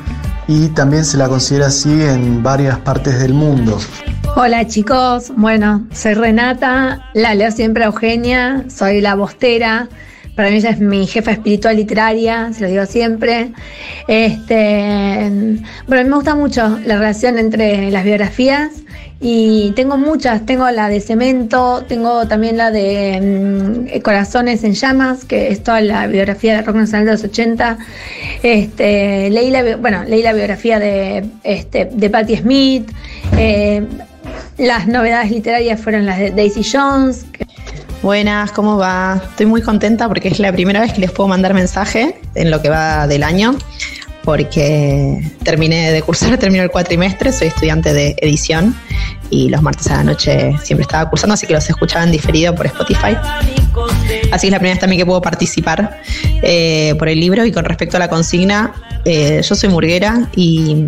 y 0.48 0.68
también 0.68 1.04
se 1.04 1.16
la 1.16 1.28
considera 1.28 1.66
así 1.66 1.90
en 1.90 2.42
varias 2.42 2.78
partes 2.78 3.18
del 3.18 3.34
mundo. 3.34 3.78
Hola 4.36 4.66
chicos, 4.66 5.32
bueno, 5.36 5.86
soy 5.92 6.14
Renata, 6.14 7.10
la 7.14 7.34
leo 7.34 7.50
siempre 7.50 7.84
a 7.84 7.86
Eugenia, 7.86 8.64
soy 8.68 9.00
la 9.00 9.14
bostera, 9.14 9.88
para 10.37 10.51
mí 10.51 10.57
ella 10.57 10.70
es 10.70 10.81
mi 10.81 11.07
jefa 11.07 11.33
espiritual 11.33 11.77
literaria, 11.77 12.53
se 12.53 12.61
lo 12.61 12.68
digo 12.68 12.85
siempre. 12.85 13.53
Este, 14.07 15.31
bueno, 15.88 16.09
me 16.09 16.14
gusta 16.14 16.35
mucho 16.35 16.79
la 16.85 16.99
relación 16.99 17.38
entre 17.38 17.90
las 17.90 18.05
biografías 18.05 18.70
y 19.18 19.72
tengo 19.75 19.96
muchas, 19.96 20.44
tengo 20.44 20.70
la 20.70 20.90
de 20.90 21.01
Cemento, 21.01 21.85
tengo 21.88 22.29
también 22.29 22.59
la 22.59 22.70
de 22.70 23.88
mm, 23.96 24.01
Corazones 24.03 24.62
en 24.62 24.75
Llamas, 24.75 25.25
que 25.25 25.49
es 25.49 25.62
toda 25.62 25.81
la 25.81 26.07
biografía 26.07 26.55
de 26.57 26.62
rock 26.62 26.77
nacional 26.77 27.07
de 27.07 27.12
los 27.12 27.25
80. 27.25 27.79
Este, 28.42 29.31
leí 29.31 29.51
la, 29.51 29.77
bueno, 29.79 30.05
leí 30.05 30.22
la 30.22 30.35
biografía 30.35 30.79
de, 30.79 31.25
este, 31.44 31.87
de 31.90 32.11
Patti 32.11 32.37
Smith. 32.37 32.90
eh, 33.38 33.87
las 34.59 34.87
novedades 34.87 35.31
literarias 35.31 35.81
fueron 35.81 36.07
las 36.07 36.18
de 36.18 36.31
Daisy 36.31 36.62
Jones. 36.64 37.27
Buenas, 38.06 38.52
¿cómo 38.52 38.76
va? 38.76 39.20
Estoy 39.30 39.46
muy 39.46 39.62
contenta 39.62 40.06
porque 40.06 40.28
es 40.28 40.38
la 40.38 40.52
primera 40.52 40.78
vez 40.78 40.92
que 40.92 41.00
les 41.00 41.10
puedo 41.10 41.26
mandar 41.26 41.54
mensaje 41.54 42.20
en 42.36 42.52
lo 42.52 42.62
que 42.62 42.68
va 42.68 43.08
del 43.08 43.24
año, 43.24 43.56
porque 44.22 45.28
terminé 45.42 45.90
de 45.90 46.02
cursar, 46.02 46.38
terminé 46.38 46.62
el 46.62 46.70
cuatrimestre, 46.70 47.32
soy 47.32 47.48
estudiante 47.48 47.92
de 47.92 48.14
edición 48.18 48.76
y 49.28 49.48
los 49.48 49.60
martes 49.60 49.88
a 49.88 49.96
la 49.96 50.04
noche 50.04 50.56
siempre 50.62 50.82
estaba 50.82 51.10
cursando, 51.10 51.34
así 51.34 51.48
que 51.48 51.52
los 51.52 51.68
escuchaba 51.68 52.04
en 52.04 52.12
diferido 52.12 52.54
por 52.54 52.66
Spotify. 52.66 53.16
Así 54.30 54.46
es 54.46 54.52
la 54.52 54.60
primera 54.60 54.74
vez 54.74 54.78
también 54.78 55.00
que 55.00 55.06
puedo 55.06 55.20
participar 55.20 56.00
eh, 56.44 56.94
por 57.00 57.08
el 57.08 57.18
libro 57.18 57.44
y 57.44 57.50
con 57.50 57.64
respecto 57.64 57.96
a 57.96 57.98
la 57.98 58.08
consigna, 58.08 58.72
eh, 59.04 59.42
yo 59.42 59.54
soy 59.56 59.68
murguera 59.68 60.28
y 60.36 60.86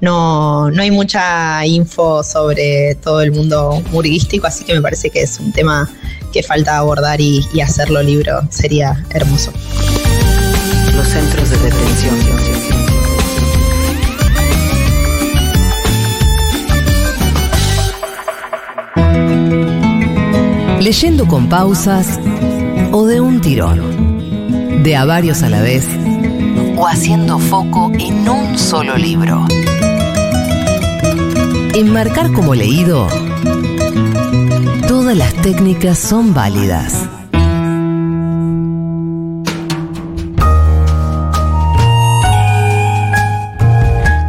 no, 0.00 0.70
no 0.70 0.82
hay 0.82 0.90
mucha 0.90 1.64
info 1.66 2.22
sobre 2.22 2.94
todo 2.96 3.20
el 3.22 3.32
mundo 3.32 3.82
murguístico, 3.90 4.46
así 4.46 4.64
que 4.64 4.74
me 4.74 4.80
parece 4.80 5.10
que 5.10 5.22
es 5.22 5.38
un 5.40 5.52
tema 5.52 5.88
que 6.32 6.42
falta 6.42 6.76
abordar 6.76 7.20
y, 7.20 7.44
y 7.52 7.60
hacerlo 7.60 8.02
libro 8.02 8.40
sería 8.50 9.04
hermoso. 9.10 9.52
Los 10.94 11.06
centros 11.06 11.50
de 11.50 11.56
detención. 11.58 12.16
Leyendo 20.80 21.26
con 21.26 21.48
pausas 21.48 22.18
o 22.92 23.06
de 23.06 23.20
un 23.20 23.40
tirón. 23.40 24.82
De 24.82 24.96
a 24.96 25.04
varios 25.04 25.42
a 25.42 25.48
la 25.48 25.60
vez. 25.60 25.84
O 26.76 26.86
haciendo 26.86 27.38
foco 27.38 27.92
en 27.98 28.28
un 28.28 28.56
solo 28.56 28.96
libro. 28.96 29.44
Enmarcar 31.78 32.32
como 32.32 32.56
leído 32.56 33.06
todas 34.88 35.16
las 35.16 35.32
técnicas 35.34 35.96
son 35.96 36.34
válidas. 36.34 37.08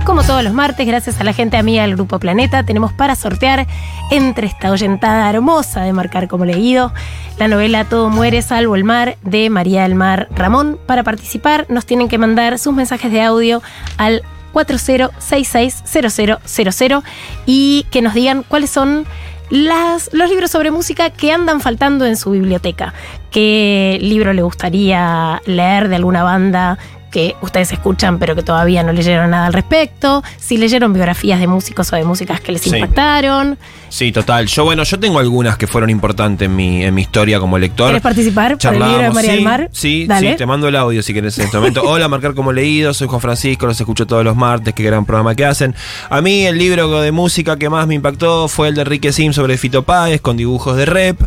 Como 0.05 0.21
todos 0.21 0.43
los 0.43 0.53
martes, 0.53 0.85
gracias 0.85 1.19
a 1.19 1.23
la 1.23 1.33
gente 1.33 1.57
amiga 1.57 1.81
del 1.81 1.95
Grupo 1.95 2.19
Planeta, 2.19 2.61
tenemos 2.61 2.93
para 2.93 3.15
sortear 3.15 3.65
entre 4.11 4.45
esta 4.45 4.69
oyentada 4.69 5.27
hermosa 5.27 5.81
de 5.81 5.91
marcar 5.91 6.27
como 6.27 6.45
leído 6.45 6.93
la 7.39 7.47
novela 7.47 7.83
Todo 7.85 8.11
muere 8.11 8.43
salvo 8.43 8.75
el 8.75 8.83
mar 8.83 9.17
de 9.23 9.49
María 9.49 9.81
del 9.81 9.95
Mar 9.95 10.27
Ramón. 10.29 10.77
Para 10.85 11.03
participar 11.03 11.65
nos 11.67 11.87
tienen 11.87 12.09
que 12.09 12.19
mandar 12.19 12.59
sus 12.59 12.75
mensajes 12.75 13.11
de 13.11 13.23
audio 13.23 13.63
al 13.97 14.21
40660000 14.53 17.03
y 17.45 17.85
que 17.91 18.01
nos 18.01 18.13
digan 18.13 18.43
cuáles 18.47 18.69
son 18.69 19.05
las, 19.49 20.09
los 20.13 20.29
libros 20.29 20.51
sobre 20.51 20.71
música 20.71 21.09
que 21.09 21.31
andan 21.31 21.61
faltando 21.61 22.05
en 22.05 22.17
su 22.17 22.31
biblioteca. 22.31 22.93
¿Qué 23.31 23.97
libro 24.01 24.33
le 24.33 24.41
gustaría 24.41 25.41
leer 25.45 25.87
de 25.89 25.95
alguna 25.95 26.23
banda 26.23 26.77
que 27.11 27.35
ustedes 27.41 27.71
escuchan 27.71 28.19
pero 28.19 28.35
que 28.35 28.43
todavía 28.43 28.83
no 28.83 28.91
leyeron 28.93 29.29
nada 29.31 29.47
al 29.47 29.53
respecto? 29.53 30.23
Si 30.37 30.57
leyeron 30.57 30.93
biografías 30.93 31.39
de 31.39 31.47
músicos 31.47 31.91
o 31.91 31.95
de 31.95 32.03
músicas 32.03 32.41
que 32.41 32.51
les 32.51 32.61
Sí. 32.61 32.69
impactaron. 32.75 33.57
Sí, 33.89 34.11
total. 34.11 34.45
Yo, 34.45 34.65
bueno, 34.65 34.83
yo 34.83 34.99
tengo 34.99 35.17
algunas 35.17 35.57
que 35.57 35.65
fueron 35.65 35.89
importantes 35.89 36.45
en 36.45 36.55
mi, 36.55 36.83
en 36.83 36.93
mi 36.93 37.01
historia 37.01 37.39
como 37.39 37.57
lector. 37.57 37.87
¿Quieres 37.87 38.03
participar 38.03 38.55
por 38.57 38.73
el 38.75 38.79
libro 38.79 38.97
de 39.01 39.09
María 39.09 39.31
sí, 39.31 39.35
del 39.35 39.43
Mar? 39.43 39.69
Sí, 39.71 40.05
Dale. 40.07 40.31
sí, 40.31 40.37
te 40.37 40.45
mando 40.45 40.67
el 40.67 40.75
audio 40.75 41.01
si 41.01 41.11
querés 41.11 41.39
en 41.39 41.45
este 41.45 41.57
momento. 41.57 41.81
Hola, 41.83 42.07
marcar 42.07 42.35
como 42.35 42.51
leído, 42.51 42.93
soy 42.93 43.07
Juan 43.07 43.19
Francisco, 43.19 43.65
los 43.65 43.79
escucho 43.79 44.05
todos 44.05 44.23
los 44.23 44.35
martes, 44.35 44.75
qué 44.75 44.83
gran 44.83 45.05
programa 45.05 45.33
que 45.33 45.43
hacen. 45.43 45.73
A 46.11 46.21
mí 46.21 46.45
el 46.45 46.59
libro 46.59 47.01
de 47.01 47.11
música 47.11 47.57
que 47.57 47.67
más 47.69 47.87
me 47.87 47.95
impactó 47.95 48.47
fue 48.47 48.67
el 48.67 48.75
de 48.75 48.81
Enrique 48.81 49.11
Sim 49.11 49.33
sobre 49.33 49.57
Fito 49.57 49.81
Páez, 49.81 50.21
con 50.21 50.37
dibujos 50.37 50.77
de 50.77 50.85
rep, 50.85 51.19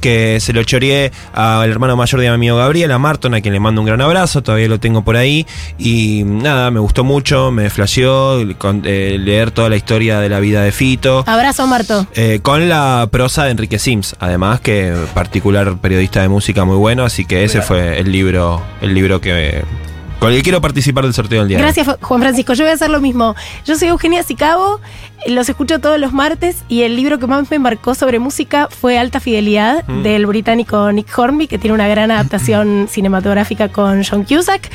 que 0.00 0.38
se 0.40 0.52
lo 0.52 0.64
choreé 0.64 1.12
al 1.34 1.70
hermano 1.70 1.96
mayor 1.96 2.20
de 2.20 2.26
mi 2.28 2.34
amigo 2.34 2.56
Gabriel, 2.56 2.90
a 2.90 2.98
Marton, 2.98 3.34
a 3.34 3.40
quien 3.40 3.54
le 3.54 3.60
mando 3.60 3.80
un 3.80 3.86
gran 3.86 4.00
abrazo, 4.00 4.42
todavía 4.42 4.66
lo 4.66 4.80
tengo 4.80 5.02
por 5.02 5.16
ahí. 5.16 5.27
Y 5.78 6.22
nada, 6.24 6.70
me 6.70 6.80
gustó 6.80 7.04
mucho, 7.04 7.50
me 7.50 7.70
flasheó 7.70 8.38
con- 8.58 8.82
eh, 8.84 9.16
leer 9.20 9.50
toda 9.50 9.68
la 9.68 9.76
historia 9.76 10.20
de 10.20 10.28
la 10.28 10.40
vida 10.40 10.62
de 10.62 10.72
Fito. 10.72 11.24
Abrazo, 11.26 11.66
Marto. 11.66 12.06
Eh, 12.14 12.40
con 12.42 12.68
la 12.68 13.08
prosa 13.10 13.44
de 13.44 13.50
Enrique 13.52 13.78
Sims, 13.78 14.16
además 14.18 14.60
que 14.60 14.94
particular 15.14 15.76
periodista 15.78 16.22
de 16.22 16.28
música 16.28 16.64
muy 16.64 16.76
bueno, 16.76 17.04
así 17.04 17.24
que 17.24 17.44
ese 17.44 17.62
fue 17.62 17.98
el 18.00 18.10
libro, 18.12 18.62
el 18.80 18.94
libro 18.94 19.20
que 19.20 19.62
con 20.18 20.30
el 20.30 20.36
que 20.38 20.42
quiero 20.42 20.60
participar 20.60 21.04
del 21.04 21.14
sorteo 21.14 21.40
del 21.40 21.48
día. 21.48 21.58
Gracias, 21.58 21.88
Juan 22.00 22.20
Francisco. 22.20 22.52
Yo 22.54 22.64
voy 22.64 22.72
a 22.72 22.74
hacer 22.74 22.90
lo 22.90 23.00
mismo. 23.00 23.36
Yo 23.64 23.76
soy 23.76 23.88
Eugenia 23.88 24.22
Sicabo, 24.24 24.80
los 25.26 25.48
escucho 25.48 25.78
todos 25.80 25.98
los 26.00 26.12
martes 26.12 26.64
y 26.68 26.82
el 26.82 26.96
libro 26.96 27.18
que 27.18 27.26
más 27.26 27.50
me 27.50 27.58
marcó 27.58 27.94
sobre 27.94 28.18
música 28.18 28.68
fue 28.70 28.98
Alta 28.98 29.20
Fidelidad 29.20 29.84
Mm. 29.86 30.02
del 30.02 30.26
británico 30.26 30.90
Nick 30.92 31.16
Hornby, 31.16 31.46
que 31.46 31.58
tiene 31.58 31.74
una 31.74 31.86
gran 31.88 32.10
adaptación 32.10 32.88
cinematográfica 32.90 33.68
con 33.68 34.02
John 34.04 34.24
Cusack, 34.24 34.70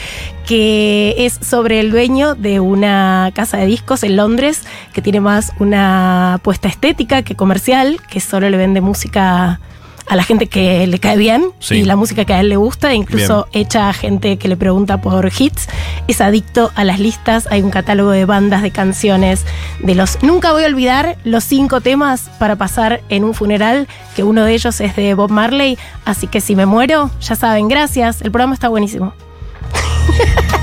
que 0.45 1.15
es 1.17 1.33
sobre 1.41 1.79
el 1.81 1.91
dueño 1.91 2.35
de 2.35 2.59
una 2.61 3.31
casa 3.35 3.57
de 3.57 3.65
discos 3.65 4.03
en 4.03 4.15
Londres, 4.15 4.61
que 4.93 5.01
tiene 5.01 5.19
más 5.19 5.51
una 5.59 6.35
apuesta 6.35 6.67
estética 6.69 7.21
que 7.23 7.35
comercial, 7.35 7.99
que 8.09 8.19
solo 8.21 8.49
le 8.49 8.57
vende 8.57 8.79
música 8.81 9.59
a 10.07 10.15
la 10.15 10.23
gente 10.23 10.47
que 10.47 10.85
le 10.87 10.99
cae 10.99 11.17
bien 11.17 11.45
Sí. 11.59 11.75
y 11.75 11.83
la 11.83 11.95
música 11.95 12.25
que 12.25 12.33
a 12.33 12.39
él 12.39 12.49
le 12.49 12.57
gusta, 12.57 12.93
incluso 12.93 13.47
echa 13.53 13.89
a 13.89 13.93
gente 13.93 14.37
que 14.37 14.47
le 14.47 14.57
pregunta 14.57 15.01
por 15.01 15.31
hits. 15.37 15.67
Es 16.07 16.19
adicto 16.21 16.71
a 16.75 16.83
las 16.83 16.99
listas. 16.99 17.47
Hay 17.49 17.61
un 17.61 17.69
catálogo 17.71 18.11
de 18.11 18.25
bandas, 18.25 18.61
de 18.61 18.71
canciones, 18.71 19.45
de 19.79 19.95
los. 19.95 20.21
Nunca 20.21 20.51
voy 20.51 20.63
a 20.63 20.67
olvidar 20.67 21.17
los 21.23 21.43
cinco 21.43 21.81
temas 21.81 22.29
para 22.39 22.55
pasar 22.55 23.01
en 23.09 23.23
un 23.23 23.33
funeral, 23.33 23.87
que 24.15 24.23
uno 24.23 24.43
de 24.43 24.53
ellos 24.53 24.79
es 24.81 24.95
de 24.95 25.13
Bob 25.13 25.31
Marley. 25.31 25.77
Así 26.05 26.27
que 26.27 26.41
si 26.41 26.55
me 26.55 26.65
muero, 26.65 27.09
ya 27.21 27.35
saben, 27.35 27.67
gracias. 27.67 28.21
El 28.21 28.31
programa 28.31 28.53
está 28.53 28.67
buenísimo. 28.69 29.13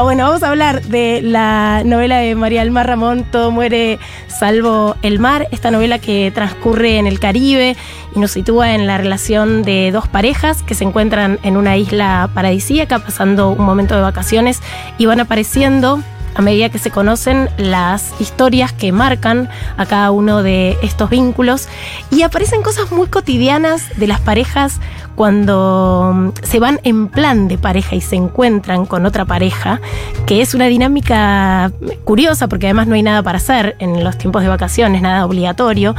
Bueno, 0.00 0.24
vamos 0.24 0.42
a 0.42 0.48
hablar 0.48 0.82
de 0.82 1.20
la 1.22 1.82
novela 1.84 2.18
de 2.18 2.34
María 2.34 2.60
del 2.60 2.70
Mar 2.70 2.86
Ramón, 2.86 3.24
Todo 3.30 3.50
muere 3.50 4.00
salvo 4.26 4.96
el 5.02 5.20
mar, 5.20 5.46
esta 5.52 5.70
novela 5.70 5.98
que 5.98 6.32
transcurre 6.34 6.98
en 6.98 7.06
el 7.06 7.20
Caribe 7.20 7.76
y 8.14 8.18
nos 8.18 8.32
sitúa 8.32 8.74
en 8.74 8.86
la 8.86 8.98
relación 8.98 9.62
de 9.62 9.90
dos 9.92 10.08
parejas 10.08 10.62
que 10.62 10.74
se 10.74 10.84
encuentran 10.84 11.38
en 11.44 11.56
una 11.56 11.76
isla 11.76 12.30
paradisíaca 12.34 12.98
pasando 12.98 13.50
un 13.50 13.64
momento 13.64 13.94
de 13.94 14.00
vacaciones 14.00 14.60
y 14.98 15.06
van 15.06 15.20
apareciendo 15.20 16.02
a 16.34 16.42
medida 16.42 16.70
que 16.70 16.78
se 16.78 16.90
conocen 16.90 17.50
las 17.58 18.18
historias 18.20 18.72
que 18.72 18.90
marcan 18.90 19.50
a 19.76 19.86
cada 19.86 20.10
uno 20.10 20.42
de 20.42 20.78
estos 20.82 21.10
vínculos. 21.10 21.68
Y 22.10 22.22
aparecen 22.22 22.62
cosas 22.62 22.90
muy 22.90 23.08
cotidianas 23.08 23.84
de 23.98 24.06
las 24.06 24.20
parejas 24.20 24.80
cuando 25.14 26.12
mm, 26.14 26.28
se 26.42 26.58
van 26.60 26.80
en 26.84 27.08
plan 27.08 27.48
de 27.48 27.58
pareja 27.58 27.94
y 27.96 28.00
se 28.00 28.16
encuentran 28.16 28.86
con 28.86 29.06
otra 29.06 29.24
pareja, 29.24 29.80
que 30.26 30.40
es 30.40 30.54
una 30.54 30.66
dinámica 30.66 31.70
curiosa 32.04 32.48
porque 32.48 32.66
además 32.66 32.86
no 32.86 32.94
hay 32.94 33.02
nada 33.02 33.22
para 33.22 33.38
hacer 33.38 33.76
en 33.78 34.02
los 34.04 34.18
tiempos 34.18 34.42
de 34.42 34.48
vacaciones, 34.48 35.02
nada 35.02 35.24
obligatorio, 35.26 35.94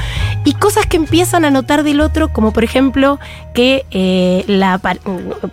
y 0.46 0.54
cosas 0.54 0.86
que 0.86 0.98
empiezan 0.98 1.46
a 1.46 1.52
notar 1.52 1.84
del 1.84 2.02
otro, 2.02 2.30
como 2.30 2.52
por 2.52 2.64
ejemplo 2.64 3.20
que 3.54 3.86
eh, 3.92 4.44
la 4.48 4.78
pa- 4.78 4.98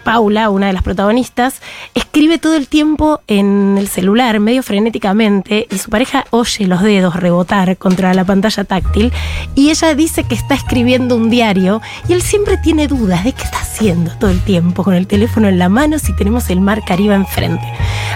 Paula, 0.04 0.50
una 0.50 0.66
de 0.68 0.72
las 0.72 0.82
protagonistas, 0.82 1.60
escribe 1.94 2.38
todo 2.38 2.56
el 2.56 2.68
tiempo 2.68 3.20
en 3.26 3.76
el 3.78 3.88
celular, 3.88 4.40
medio 4.40 4.62
frenéticamente, 4.62 5.66
y 5.70 5.78
su 5.78 5.90
pareja 5.90 6.24
oye 6.30 6.66
los 6.66 6.82
dedos 6.82 7.16
rebotar 7.16 7.76
contra 7.76 8.14
la 8.14 8.24
pantalla 8.24 8.64
táctil, 8.64 9.12
y 9.54 9.70
ella 9.70 9.94
dice 9.94 10.24
que 10.24 10.34
está 10.34 10.54
escribiendo 10.54 11.16
un 11.16 11.30
diario, 11.30 11.80
y 12.08 12.12
él 12.12 12.22
siempre 12.22 12.56
tiene 12.56 12.88
dudas 12.88 13.24
de 13.24 13.32
qué 13.32 13.44
está 13.50 13.62
haciendo 13.62 14.12
todo 14.12 14.30
el 14.30 14.40
tiempo 14.40 14.84
con 14.84 14.94
el 14.94 15.06
teléfono 15.06 15.48
en 15.48 15.58
la 15.58 15.68
mano 15.68 15.98
si 15.98 16.12
tenemos 16.12 16.50
el 16.50 16.60
mar 16.60 16.82
Caribe 16.84 17.14
enfrente. 17.14 17.64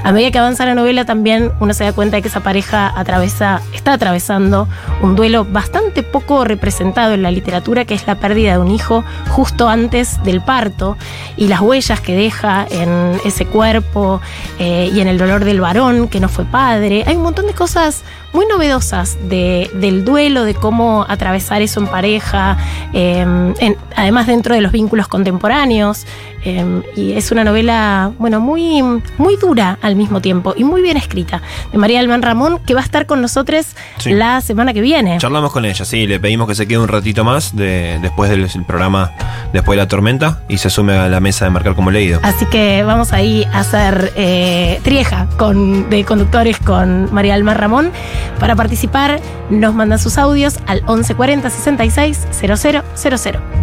A 0.04 0.12
medida 0.12 0.30
que 0.30 0.38
avanza 0.38 0.64
la 0.64 0.74
novela 0.74 1.04
también 1.04 1.50
uno 1.60 1.74
se 1.74 1.82
da 1.82 1.92
cuenta 1.92 2.16
de 2.16 2.22
que 2.22 2.28
esa 2.28 2.40
pareja 2.40 2.92
atraviesa, 2.94 3.60
está 3.72 3.94
atravesando 3.94 4.68
un 5.02 5.16
duelo 5.16 5.44
bastante 5.44 6.02
poco 6.02 6.44
representado 6.44 7.14
en 7.14 7.22
la 7.22 7.32
literatura, 7.32 7.84
que 7.84 7.94
es 7.94 8.06
la 8.06 8.14
pérdida 8.16 8.52
de 8.52 8.58
un 8.58 8.70
hijo 8.70 9.04
justo 9.30 9.68
antes 9.68 10.22
del 10.22 10.40
parto 10.40 10.96
y 11.36 11.48
las 11.48 11.60
huellas 11.60 12.00
que 12.00 12.14
deja 12.14 12.66
en 12.70 13.18
ese 13.24 13.44
cuerpo 13.46 14.20
eh, 14.58 14.90
y 14.94 15.00
en 15.00 15.08
el 15.08 15.18
dolor 15.18 15.44
del 15.44 15.60
varón 15.60 16.08
que 16.08 16.20
no 16.20 16.28
fue 16.28 16.44
padre. 16.44 17.02
Hay 17.06 17.16
un 17.16 17.22
montón 17.22 17.46
de 17.46 17.54
cosas 17.54 18.04
muy 18.34 18.44
novedosas 18.46 19.16
de- 19.28 19.70
del 19.74 20.04
duelo, 20.04 20.44
de 20.44 20.54
cómo 20.54 21.06
atravesar 21.08 21.62
eso 21.62 21.80
en 21.80 21.86
pareja, 21.86 22.58
eh, 22.92 23.24
en- 23.58 23.76
además 23.96 24.26
dentro 24.26 24.54
de 24.54 24.60
los 24.60 24.72
vínculos 24.72 25.08
contemporáneos. 25.08 26.04
eh, 26.46 26.82
y 26.94 27.12
es 27.14 27.30
una 27.32 27.42
novela, 27.42 28.12
bueno, 28.18 28.38
muy, 28.38 28.82
muy 29.16 29.36
dura 29.38 29.78
al 29.80 29.96
mismo 29.96 30.20
tiempo 30.20 30.52
y 30.54 30.62
muy 30.62 30.82
bien 30.82 30.98
escrita, 30.98 31.40
de 31.72 31.78
María 31.78 32.00
Alman 32.00 32.20
Ramón, 32.20 32.58
que 32.66 32.74
va 32.74 32.80
a 32.80 32.84
estar 32.84 33.06
con 33.06 33.22
nosotros 33.22 33.64
Sí. 33.96 34.10
la 34.10 34.42
semana 34.42 34.74
que 34.74 34.82
viene. 34.82 35.16
Charlamos 35.16 35.52
con 35.52 35.64
ella, 35.64 35.86
sí, 35.86 36.06
le 36.06 36.20
pedimos 36.20 36.46
que 36.46 36.54
se 36.54 36.66
quede 36.68 36.80
un 36.80 36.88
ratito 36.88 37.24
más 37.24 37.56
de, 37.56 37.98
después 38.02 38.28
del 38.28 38.42
el 38.44 38.64
programa, 38.66 39.12
después 39.54 39.78
de 39.78 39.84
la 39.84 39.88
tormenta, 39.88 40.40
y 40.46 40.58
se 40.58 40.68
sume 40.68 40.92
a 40.98 41.08
la 41.08 41.18
mesa 41.18 41.46
de 41.46 41.50
marcar 41.50 41.74
como 41.74 41.90
leído. 41.90 42.20
Así 42.22 42.44
que 42.44 42.82
vamos 42.84 43.14
ahí 43.14 43.46
a 43.50 43.60
hacer 43.60 44.12
eh, 44.14 44.80
trieja 44.82 45.28
con, 45.38 45.88
de 45.88 46.04
conductores 46.04 46.58
con 46.58 47.08
María 47.14 47.32
Alma 47.36 47.54
Ramón. 47.54 47.90
Para 48.40 48.56
participar, 48.56 49.20
nos 49.50 49.74
mandan 49.74 49.98
sus 49.98 50.18
audios 50.18 50.58
al 50.66 50.82
1140 50.82 51.50
66 51.50 52.26
000. 52.32 53.54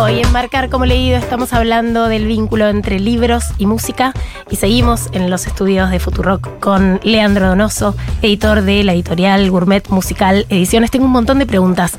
Hoy 0.00 0.20
en 0.20 0.30
Marcar 0.30 0.70
como 0.70 0.86
leído 0.86 1.18
estamos 1.18 1.52
hablando 1.52 2.06
del 2.06 2.24
vínculo 2.26 2.68
entre 2.68 3.00
libros 3.00 3.46
y 3.58 3.66
música 3.66 4.12
y 4.48 4.54
seguimos 4.54 5.08
en 5.12 5.28
los 5.28 5.48
estudios 5.48 5.90
de 5.90 5.98
Futurock 5.98 6.60
con 6.60 7.00
Leandro 7.02 7.48
Donoso, 7.48 7.96
editor 8.22 8.62
de 8.62 8.84
la 8.84 8.92
editorial 8.92 9.50
Gourmet 9.50 9.88
Musical 9.88 10.46
Ediciones. 10.50 10.92
Tengo 10.92 11.06
un 11.06 11.10
montón 11.10 11.40
de 11.40 11.46
preguntas. 11.46 11.96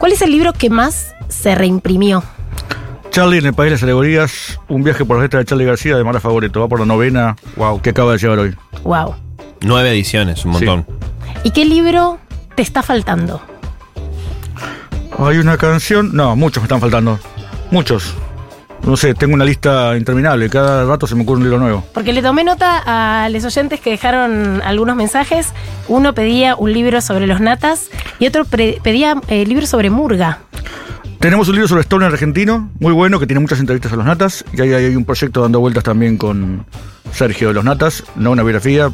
¿Cuál 0.00 0.10
es 0.10 0.22
el 0.22 0.32
libro 0.32 0.52
que 0.52 0.68
más 0.68 1.14
se 1.28 1.54
reimprimió? 1.54 2.24
Charlie 3.12 3.38
en 3.38 3.46
el 3.46 3.52
País 3.54 3.68
de 3.70 3.74
las 3.76 3.82
Alegorías, 3.82 4.58
un 4.68 4.82
viaje 4.82 5.04
por 5.04 5.16
la 5.18 5.24
letra 5.24 5.38
de 5.40 5.44
Charlie 5.44 5.66
García 5.66 5.96
de 5.96 6.04
Mara 6.04 6.18
Favoreto, 6.18 6.60
va 6.60 6.68
por 6.68 6.80
la 6.80 6.86
novena 6.86 7.36
Wow. 7.56 7.82
que 7.82 7.90
acaba 7.90 8.12
de 8.12 8.18
llegar 8.18 8.38
hoy. 8.38 8.54
Wow. 8.84 9.14
Nueve 9.60 9.90
ediciones, 9.90 10.44
un 10.46 10.54
Sí. 10.58 10.64
montón. 10.64 10.86
¿Y 11.44 11.50
qué 11.50 11.64
libro 11.66 12.18
te 12.56 12.62
está 12.62 12.82
faltando? 12.82 13.42
Hay 15.18 15.36
una 15.38 15.58
canción, 15.58 16.10
no, 16.16 16.34
muchos 16.36 16.62
me 16.62 16.64
están 16.66 16.80
faltando, 16.80 17.18
muchos. 17.70 18.14
No 18.84 18.96
sé, 18.96 19.14
tengo 19.14 19.34
una 19.34 19.44
lista 19.44 19.96
interminable, 19.96 20.48
cada 20.48 20.84
rato 20.86 21.06
se 21.06 21.14
me 21.14 21.22
ocurre 21.22 21.36
un 21.38 21.42
libro 21.44 21.58
nuevo. 21.58 21.84
Porque 21.94 22.12
le 22.14 22.22
tomé 22.22 22.42
nota 22.44 22.82
a 23.24 23.28
los 23.28 23.44
oyentes 23.44 23.78
que 23.80 23.90
dejaron 23.90 24.60
algunos 24.64 24.96
mensajes. 24.96 25.52
Uno 25.86 26.14
pedía 26.14 26.56
un 26.56 26.72
libro 26.72 27.00
sobre 27.00 27.26
los 27.28 27.40
natas 27.40 27.90
y 28.18 28.26
otro 28.26 28.44
pedía 28.46 29.20
eh, 29.28 29.44
libro 29.46 29.66
sobre 29.66 29.90
Murga. 29.90 30.38
Tenemos 31.22 31.46
un 31.46 31.54
libro 31.54 31.68
sobre 31.68 31.82
Stoner 31.82 32.10
argentino, 32.10 32.68
muy 32.80 32.92
bueno, 32.92 33.20
que 33.20 33.28
tiene 33.28 33.38
muchas 33.38 33.60
entrevistas 33.60 33.92
a 33.92 33.96
los 33.96 34.04
Natas, 34.04 34.44
y 34.52 34.60
ahí 34.60 34.72
hay 34.72 34.96
un 34.96 35.04
proyecto 35.04 35.42
dando 35.42 35.60
vueltas 35.60 35.84
también 35.84 36.18
con 36.18 36.66
Sergio 37.12 37.46
de 37.46 37.54
los 37.54 37.62
Natas, 37.62 38.02
no 38.16 38.32
una 38.32 38.42
biografía, 38.42 38.90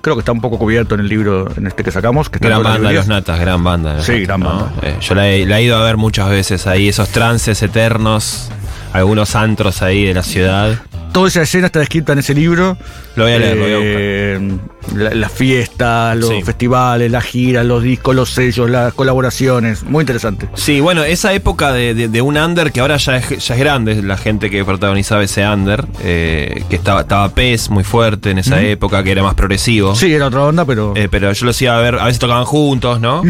creo 0.00 0.16
que 0.16 0.20
está 0.20 0.32
un 0.32 0.40
poco 0.40 0.56
cubierto 0.58 0.94
en 0.94 1.02
el 1.02 1.08
libro, 1.08 1.50
en 1.54 1.66
este 1.66 1.84
que 1.84 1.90
sacamos. 1.90 2.30
Que 2.30 2.38
está 2.38 2.48
Gran 2.48 2.62
banda, 2.62 2.70
Los 2.70 2.80
librerías. 2.80 3.08
Natas, 3.08 3.38
gran 3.38 3.62
banda. 3.62 3.94
Los 3.96 4.06
Sí, 4.06 4.12
Natas, 4.12 4.26
gran 4.26 4.40
banda. 4.40 4.72
Eh, 4.80 4.96
yo 5.02 5.14
la 5.14 5.28
he, 5.28 5.44
la 5.44 5.60
he 5.60 5.64
ido 5.64 5.76
a 5.76 5.84
ver 5.84 5.98
muchas 5.98 6.30
veces 6.30 6.66
ahí, 6.66 6.88
esos 6.88 7.10
trances 7.10 7.62
eternos, 7.62 8.48
algunos 8.94 9.36
antros 9.36 9.82
ahí 9.82 10.06
de 10.06 10.14
la 10.14 10.22
ciudad. 10.22 10.78
Toda 11.16 11.28
esa 11.28 11.40
escena 11.40 11.68
está 11.68 11.78
descrita 11.78 12.12
en 12.12 12.18
ese 12.18 12.34
libro. 12.34 12.76
Lo 13.14 13.24
voy 13.24 13.32
a 13.32 13.38
leer, 13.38 13.56
lo 13.56 13.62
voy 13.62 13.72
a 13.72 13.76
buscar. 13.78 14.00
Eh, 14.02 14.50
la- 14.96 15.14
las 15.14 15.32
fiestas, 15.32 16.14
los 16.14 16.28
Sí. 16.28 16.42
festivales, 16.42 17.10
las 17.10 17.24
giras, 17.24 17.64
los 17.64 17.82
discos, 17.82 18.14
los 18.14 18.28
sellos, 18.28 18.68
las 18.68 18.92
colaboraciones. 18.92 19.82
Muy 19.84 20.02
interesante. 20.02 20.46
Sí, 20.52 20.80
bueno, 20.82 21.04
esa 21.04 21.32
época 21.32 21.72
de, 21.72 21.94
de- 21.94 22.08
de 22.08 22.20
un 22.20 22.36
under 22.36 22.70
que 22.70 22.80
ahora 22.80 22.98
ya 22.98 23.16
es, 23.16 23.30
ya 23.46 23.54
es 23.54 23.58
grande, 23.60 24.02
la 24.02 24.18
gente 24.18 24.50
que 24.50 24.62
protagonizaba 24.62 25.24
ese 25.24 25.48
under, 25.48 25.86
eh, 26.04 26.64
que 26.68 26.76
estaba, 26.76 27.00
estaba 27.00 27.30
Pez 27.30 27.70
muy 27.70 27.82
fuerte 27.82 28.30
en 28.32 28.38
esa 28.40 28.60
época, 28.60 29.02
que 29.02 29.12
era 29.12 29.22
más 29.22 29.32
progresivo. 29.34 29.94
Sí, 29.94 30.12
era 30.12 30.26
otra 30.26 30.42
onda, 30.42 30.66
pero. 30.66 30.92
Eh, 30.96 31.08
pero 31.10 31.32
yo 31.32 31.46
los 31.46 31.62
iba 31.62 31.78
a 31.78 31.80
ver, 31.80 31.94
a 31.94 32.04
veces 32.04 32.18
tocaban 32.18 32.44
juntos, 32.44 33.00
¿no? 33.00 33.22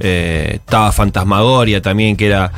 Estaba 0.00 0.92
Fantasmagoria 0.92 1.82
también, 1.82 2.16
que 2.16 2.24
era 2.26 2.50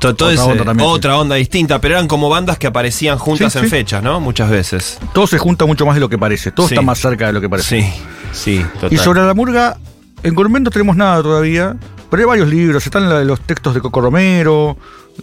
to- 0.00 0.14
todo 0.16 0.28
Otra 0.30 0.42
ese- 0.42 0.50
onda 0.52 0.64
también, 0.64 0.88
sí. 0.88 0.94
otra 0.94 1.16
onda 1.18 1.36
distinta, 1.36 1.80
pero 1.80 1.94
eran 1.94 2.08
como 2.08 2.28
bandas 2.28 2.58
que 2.58 2.66
aparecían 2.66 3.18
juntas 3.18 3.52
Sí, 3.52 3.58
en 3.60 3.64
sí. 3.64 3.70
fechas, 3.70 4.02
¿no? 4.02 4.18
Muchas 4.20 4.50
veces. 4.50 4.98
todo 5.14 5.26
se 5.28 5.38
junta 5.38 5.64
mucho 5.66 5.86
más 5.86 5.94
de 5.94 6.00
lo 6.00 6.08
que 6.08 6.18
parece. 6.18 6.50
Todo 6.50 6.66
está 6.66 6.82
más 6.82 6.98
cerca 6.98 7.26
de 7.28 7.32
lo 7.34 7.40
que 7.40 7.48
parece. 7.48 7.82
Sí, 7.82 7.92
sí, 8.32 8.66
total. 8.74 8.92
Y 8.92 8.96
sobre 8.98 9.20
la 9.24 9.34
murga, 9.34 9.76
en 10.22 10.34
Gourmet 10.34 10.60
no 10.62 10.70
tenemos 10.70 10.96
nada 10.96 11.22
todavía, 11.22 11.76
pero 12.10 12.22
hay 12.22 12.26
varios 12.28 12.48
libros. 12.48 12.84
Están 12.84 13.26
los 13.26 13.40
textos 13.42 13.74
de 13.74 13.80
Coco 13.80 14.00
Romero, 14.00 14.76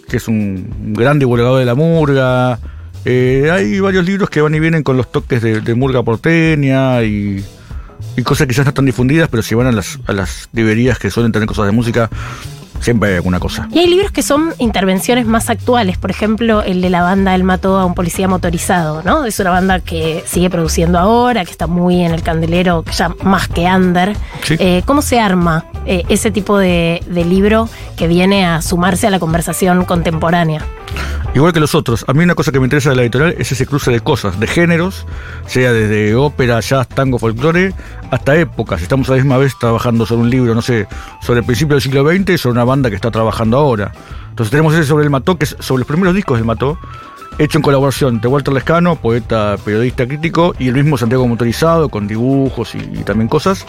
que 0.08 0.16
es 0.16 0.28
un 0.28 0.94
gran 0.94 1.18
divulgador 1.18 1.58
de 1.58 1.64
la 1.66 1.74
murga. 1.74 2.58
Eh, 3.04 3.48
hay 3.52 3.78
varios 3.80 4.04
libros 4.04 4.28
que 4.30 4.40
van 4.40 4.54
y 4.54 4.60
vienen 4.60 4.82
con 4.82 4.96
los 4.96 5.10
toques 5.10 5.40
de, 5.42 5.60
de 5.60 5.74
murga 5.74 6.02
porteña 6.02 7.02
y, 7.04 7.44
y 8.16 8.22
cosas 8.22 8.46
que 8.46 8.52
quizás 8.52 8.64
no 8.66 8.70
están 8.70 8.86
difundidas, 8.86 9.28
pero 9.30 9.42
si 9.42 9.54
van 9.54 9.66
a 9.68 9.72
las, 9.72 9.98
a 10.06 10.12
las 10.12 10.48
librerías 10.52 10.98
que 10.98 11.10
suelen 11.10 11.30
tener 11.32 11.46
cosas 11.48 11.66
de 11.66 11.72
música, 11.72 12.10
siempre 12.80 13.10
hay 13.10 13.16
alguna 13.16 13.40
cosa. 13.40 13.68
Y 13.72 13.78
hay 13.78 13.86
libros 13.86 14.10
que 14.10 14.22
son 14.22 14.54
intervenciones 14.58 15.26
más 15.26 15.50
actuales, 15.50 15.98
por 15.98 16.10
ejemplo, 16.10 16.62
el 16.62 16.80
de 16.80 16.90
la 16.90 17.02
banda 17.02 17.34
El 17.34 17.44
mató 17.44 17.78
a 17.78 17.84
un 17.84 17.94
policía 17.94 18.28
motorizado, 18.28 19.02
¿no? 19.02 19.24
Es 19.24 19.38
una 19.40 19.50
banda 19.50 19.80
que 19.80 20.22
sigue 20.26 20.50
produciendo 20.50 20.98
ahora, 20.98 21.44
que 21.44 21.50
está 21.50 21.66
muy 21.66 22.02
en 22.02 22.12
el 22.12 22.22
candelero, 22.22 22.82
que 22.82 22.92
ya 22.92 23.14
más 23.22 23.48
que 23.48 23.62
under. 23.64 24.16
Sí. 24.42 24.56
Eh, 24.58 24.82
¿Cómo 24.86 25.02
se 25.02 25.20
arma 25.20 25.64
eh, 25.86 26.04
ese 26.08 26.30
tipo 26.30 26.58
de, 26.58 27.02
de 27.06 27.24
libro 27.24 27.68
que 27.96 28.08
viene 28.08 28.46
a 28.46 28.62
sumarse 28.62 29.06
a 29.06 29.10
la 29.10 29.18
conversación 29.18 29.84
contemporánea? 29.84 30.64
Igual 31.34 31.52
que 31.52 31.60
los 31.60 31.74
otros, 31.74 32.04
a 32.08 32.14
mí 32.14 32.24
una 32.24 32.34
cosa 32.34 32.50
que 32.50 32.58
me 32.58 32.66
interesa 32.66 32.90
de 32.90 32.96
la 32.96 33.02
editorial 33.02 33.34
es 33.38 33.52
ese 33.52 33.66
cruce 33.66 33.90
de 33.90 34.00
cosas, 34.00 34.40
de 34.40 34.46
géneros, 34.46 35.06
sea 35.46 35.72
desde 35.72 36.14
ópera, 36.16 36.58
jazz, 36.60 36.88
tango, 36.88 37.18
folclore, 37.18 37.74
hasta 38.10 38.36
épocas. 38.36 38.82
Estamos 38.82 39.08
a 39.08 39.12
la 39.12 39.16
misma 39.18 39.36
vez 39.36 39.52
trabajando 39.60 40.06
sobre 40.06 40.22
un 40.22 40.30
libro, 40.30 40.54
no 40.54 40.62
sé, 40.62 40.88
sobre 41.22 41.40
el 41.40 41.46
principio 41.46 41.74
del 41.74 41.82
siglo 41.82 42.08
XX 42.08 42.30
y 42.30 42.38
sobre 42.38 42.52
una 42.52 42.64
banda 42.64 42.88
que 42.90 42.96
está 42.96 43.10
trabajando 43.10 43.58
ahora. 43.58 43.92
Entonces 44.30 44.50
tenemos 44.50 44.74
ese 44.74 44.84
sobre 44.84 45.04
el 45.04 45.10
Mató, 45.10 45.36
que 45.36 45.44
es 45.44 45.56
sobre 45.60 45.80
los 45.80 45.86
primeros 45.86 46.14
discos 46.14 46.38
del 46.38 46.46
Mató, 46.46 46.78
hecho 47.38 47.58
en 47.58 47.62
colaboración 47.62 48.20
de 48.20 48.28
Walter 48.28 48.52
Lescano, 48.52 48.96
poeta, 48.96 49.56
periodista, 49.64 50.06
crítico, 50.06 50.54
y 50.58 50.68
el 50.68 50.74
mismo 50.74 50.98
Santiago 50.98 51.26
Motorizado, 51.28 51.88
con 51.88 52.08
dibujos 52.08 52.74
y, 52.74 52.80
también 53.04 53.28
cosas, 53.28 53.66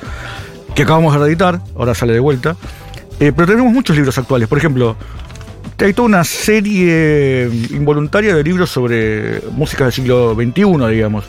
que 0.75 0.83
acabamos 0.83 1.13
de 1.13 1.19
reeditar, 1.19 1.61
ahora 1.75 1.93
sale 1.93 2.13
de 2.13 2.19
vuelta. 2.19 2.55
Eh, 3.19 3.33
pero 3.35 3.47
tenemos 3.47 3.71
muchos 3.73 3.95
libros 3.95 4.17
actuales, 4.17 4.47
por 4.47 4.57
ejemplo, 4.57 4.95
hay 5.85 5.93
toda 5.93 6.07
una 6.07 6.23
serie 6.23 7.49
involuntaria 7.71 8.35
de 8.35 8.43
libros 8.43 8.69
sobre 8.69 9.41
música 9.51 9.85
del 9.85 9.93
siglo 9.93 10.35
XXI, 10.35 10.87
digamos. 10.91 11.25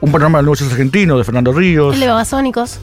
Un 0.00 0.12
panorama 0.12 0.38
del 0.38 0.46
nuevo 0.46 0.64
argentino 0.70 1.16
de 1.16 1.24
Fernando 1.24 1.52
Ríos, 1.52 1.94
El 1.94 2.00
de 2.00 2.06
Babasónicos. 2.08 2.78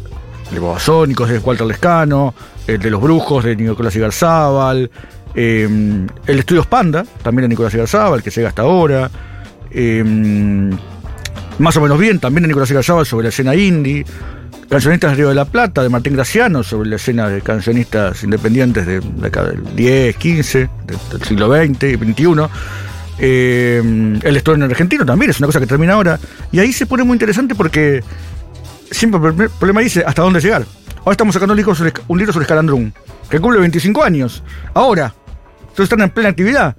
el 0.50 0.56
de 0.56 0.60
Babasónicos 0.60 1.30
de 1.30 1.38
Walter 1.40 1.68
Lescano, 1.68 2.34
el 2.68 2.80
de 2.80 2.90
Los 2.90 3.02
Brujos 3.02 3.44
de 3.44 3.56
Nicolás 3.56 3.96
Igarzábal, 3.96 4.90
eh, 5.36 6.08
el 6.28 6.40
Estudios 6.40 6.66
Panda, 6.68 7.06
también 7.22 7.44
de 7.44 7.50
Nicolás 7.50 7.74
Igarzábal, 7.74 8.24
que 8.24 8.30
llega 8.32 8.50
hasta 8.50 8.64
ahora. 8.64 9.10
eh, 9.72 10.04
más 11.60 11.78
o 11.78 11.82
menos 11.82 12.00
bien, 12.00 12.20
también 12.20 12.44
de 12.44 12.48
Nicolás 12.48 12.72
Igarzábal 12.72 13.06
sobre 13.06 13.24
la 13.26 13.30
escena 13.30 13.54
indie. 13.56 14.04
Cancionistas 14.72 15.12
de 15.12 15.18
Río 15.18 15.28
de 15.28 15.36
la 15.36 15.44
Plata, 15.44 15.84
de 15.84 15.90
Martín 15.90 16.14
Graciano, 16.14 16.64
sobre 16.64 16.90
la 16.90 16.96
escena 16.96 17.28
de 17.28 17.42
cancionistas 17.42 18.24
independientes 18.24 18.86
de 18.86 19.02
la 19.18 19.24
década 19.24 19.50
del 19.50 19.76
10, 19.76 20.16
15, 20.16 20.60
de- 20.60 20.98
del 21.12 21.24
siglo 21.28 21.54
XX 21.54 21.84
y 21.84 21.96
XXI. 21.98 22.48
Eh, 23.20 24.20
el 24.24 24.42
en 24.46 24.64
argentino 24.64 25.06
también 25.06 25.30
es 25.30 25.40
una 25.40 25.48
cosa 25.48 25.60
que 25.60 25.68
termina 25.68 25.92
ahora. 25.92 26.18
Y 26.54 26.60
ahí 26.60 26.72
se 26.72 26.86
pone 26.86 27.04
muy 27.04 27.16
interesante 27.16 27.54
porque 27.54 28.02
siempre 28.90 29.20
el 29.44 29.50
problema 29.50 29.82
dice 29.82 30.06
hasta 30.08 30.22
dónde 30.22 30.40
llegar. 30.40 30.64
Ahora 31.00 31.12
estamos 31.12 31.34
sacando 31.34 31.52
un 31.52 31.58
libro 31.58 31.76
sobre, 31.76 31.92
un 32.08 32.18
libro 32.18 32.40
Escalandrún, 32.40 32.94
que 33.30 33.42
cumple 33.42 33.60
25 33.60 34.02
años. 34.06 34.42
Ahora. 34.74 35.14
Entonces 35.64 35.84
están 35.84 36.00
en 36.02 36.12
plena 36.12 36.30
actividad. 36.30 36.78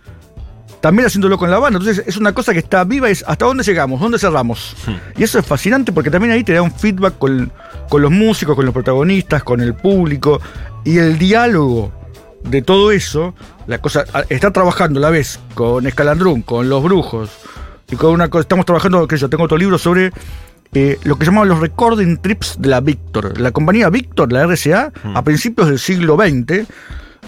También 0.83 1.07
haciéndolo 1.07 1.39
con 1.39 1.51
la 1.51 1.59
banda. 1.59 1.79
Entonces 1.79 2.05
es 2.07 2.19
una 2.19 2.35
cosa 2.35 2.53
que 2.53 2.59
está 2.59 2.85
viva, 2.85 3.09
es 3.09 3.25
hasta 3.27 3.47
dónde 3.47 3.65
llegamos, 3.65 4.01
dónde 4.01 4.19
cerramos. 4.19 4.77
Y 5.17 5.23
eso 5.23 5.39
es 5.39 5.47
fascinante 5.47 5.93
porque 5.93 6.11
también 6.11 6.33
ahí 6.33 6.45
te 6.45 6.53
da 6.53 6.61
un 6.61 6.73
feedback 6.73 7.17
con, 7.19 7.51
con 7.89 8.03
los 8.03 8.11
músicos, 8.11 8.57
con 8.57 8.67
los 8.67 8.75
protagonistas, 8.75 9.45
con 9.45 9.61
el 9.61 9.75
público. 9.75 10.41
Y 10.85 10.99
el 10.99 11.19
diálogo 11.19 11.93
de 12.45 12.63
todo 12.63 12.91
eso, 12.91 13.35
la 13.67 13.79
cosa, 13.79 14.05
está 14.29 14.51
trabajando 14.51 14.99
a 14.99 15.03
la 15.03 15.11
vez 15.11 15.39
con 15.55 15.87
Escalandrún, 15.87 16.43
con 16.43 16.69
los 16.69 16.83
brujos, 16.83 17.31
y 17.91 17.97
con 17.97 18.11
una 18.11 18.29
cosa, 18.29 18.43
estamos 18.43 18.67
trabajando, 18.67 19.07
que 19.07 19.17
yo 19.17 19.31
tengo 19.31 19.45
otro 19.45 19.59
libro 19.59 19.79
sobre 19.79 20.13
eh, 20.73 20.99
lo 21.05 21.17
que 21.17 21.27
llamaban 21.27 21.49
los 21.49 21.61
recording 21.61 22.17
trips 22.17 22.57
de 22.59 22.71
la 22.71 22.81
Victor. 22.81 23.39
La 23.39 23.51
compañía 23.53 23.91
Victor, 23.91 24.33
la 24.33 24.47
RCA, 24.47 24.93
a 25.15 25.23
principios 25.23 25.69
del 25.69 25.79
siglo 25.79 26.17
XX, 26.17 26.67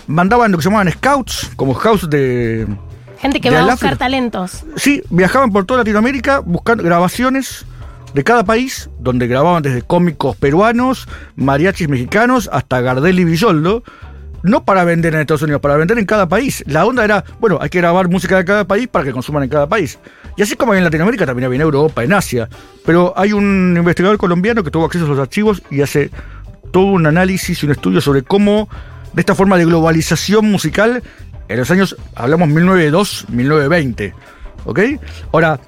mandaban 0.06 0.50
lo 0.50 0.58
que 0.58 0.64
llamaban 0.64 0.90
scouts, 0.90 1.50
como 1.56 1.78
scouts 1.78 2.08
de... 2.08 2.66
Gente 3.24 3.40
que 3.40 3.48
va 3.48 3.60
a 3.60 3.62
buscar 3.62 3.94
África. 3.94 3.96
talentos. 3.96 4.64
Sí, 4.76 5.02
viajaban 5.08 5.50
por 5.50 5.64
toda 5.64 5.78
Latinoamérica 5.78 6.40
buscando 6.40 6.84
grabaciones 6.84 7.64
de 8.12 8.22
cada 8.22 8.44
país, 8.44 8.90
donde 8.98 9.26
grababan 9.26 9.62
desde 9.62 9.80
cómicos 9.80 10.36
peruanos, 10.36 11.08
mariachis 11.34 11.88
mexicanos, 11.88 12.50
hasta 12.52 12.82
Gardel 12.82 13.18
y 13.18 13.24
Villoldo, 13.24 13.82
no 14.42 14.66
para 14.66 14.84
vender 14.84 15.14
en 15.14 15.20
Estados 15.20 15.40
Unidos, 15.40 15.62
para 15.62 15.78
vender 15.78 15.98
en 15.98 16.04
cada 16.04 16.28
país. 16.28 16.62
La 16.66 16.84
onda 16.84 17.02
era, 17.02 17.24
bueno, 17.40 17.56
hay 17.62 17.70
que 17.70 17.78
grabar 17.78 18.10
música 18.10 18.36
de 18.36 18.44
cada 18.44 18.66
país 18.66 18.88
para 18.88 19.06
que 19.06 19.12
consuman 19.12 19.44
en 19.44 19.48
cada 19.48 19.66
país. 19.66 19.98
Y 20.36 20.42
así 20.42 20.54
como 20.54 20.74
en 20.74 20.84
Latinoamérica, 20.84 21.24
también 21.24 21.46
había 21.46 21.56
en 21.56 21.62
Europa, 21.62 22.04
en 22.04 22.12
Asia. 22.12 22.50
Pero 22.84 23.14
hay 23.16 23.32
un 23.32 23.74
investigador 23.74 24.18
colombiano 24.18 24.62
que 24.62 24.70
tuvo 24.70 24.84
acceso 24.84 25.06
a 25.06 25.08
los 25.08 25.18
archivos 25.18 25.62
y 25.70 25.80
hace 25.80 26.10
todo 26.72 26.84
un 26.84 27.06
análisis 27.06 27.62
y 27.62 27.64
un 27.64 27.72
estudio 27.72 28.02
sobre 28.02 28.20
cómo, 28.20 28.68
de 29.14 29.22
esta 29.22 29.34
forma 29.34 29.56
de 29.56 29.64
globalización 29.64 30.44
musical, 30.44 31.02
en 31.48 31.58
los 31.58 31.70
años, 31.70 31.96
hablamos 32.14 32.48
1902, 32.48 33.26
1920. 33.28 34.14
¿Ok? 34.64 34.80
Ahora, 35.32 35.60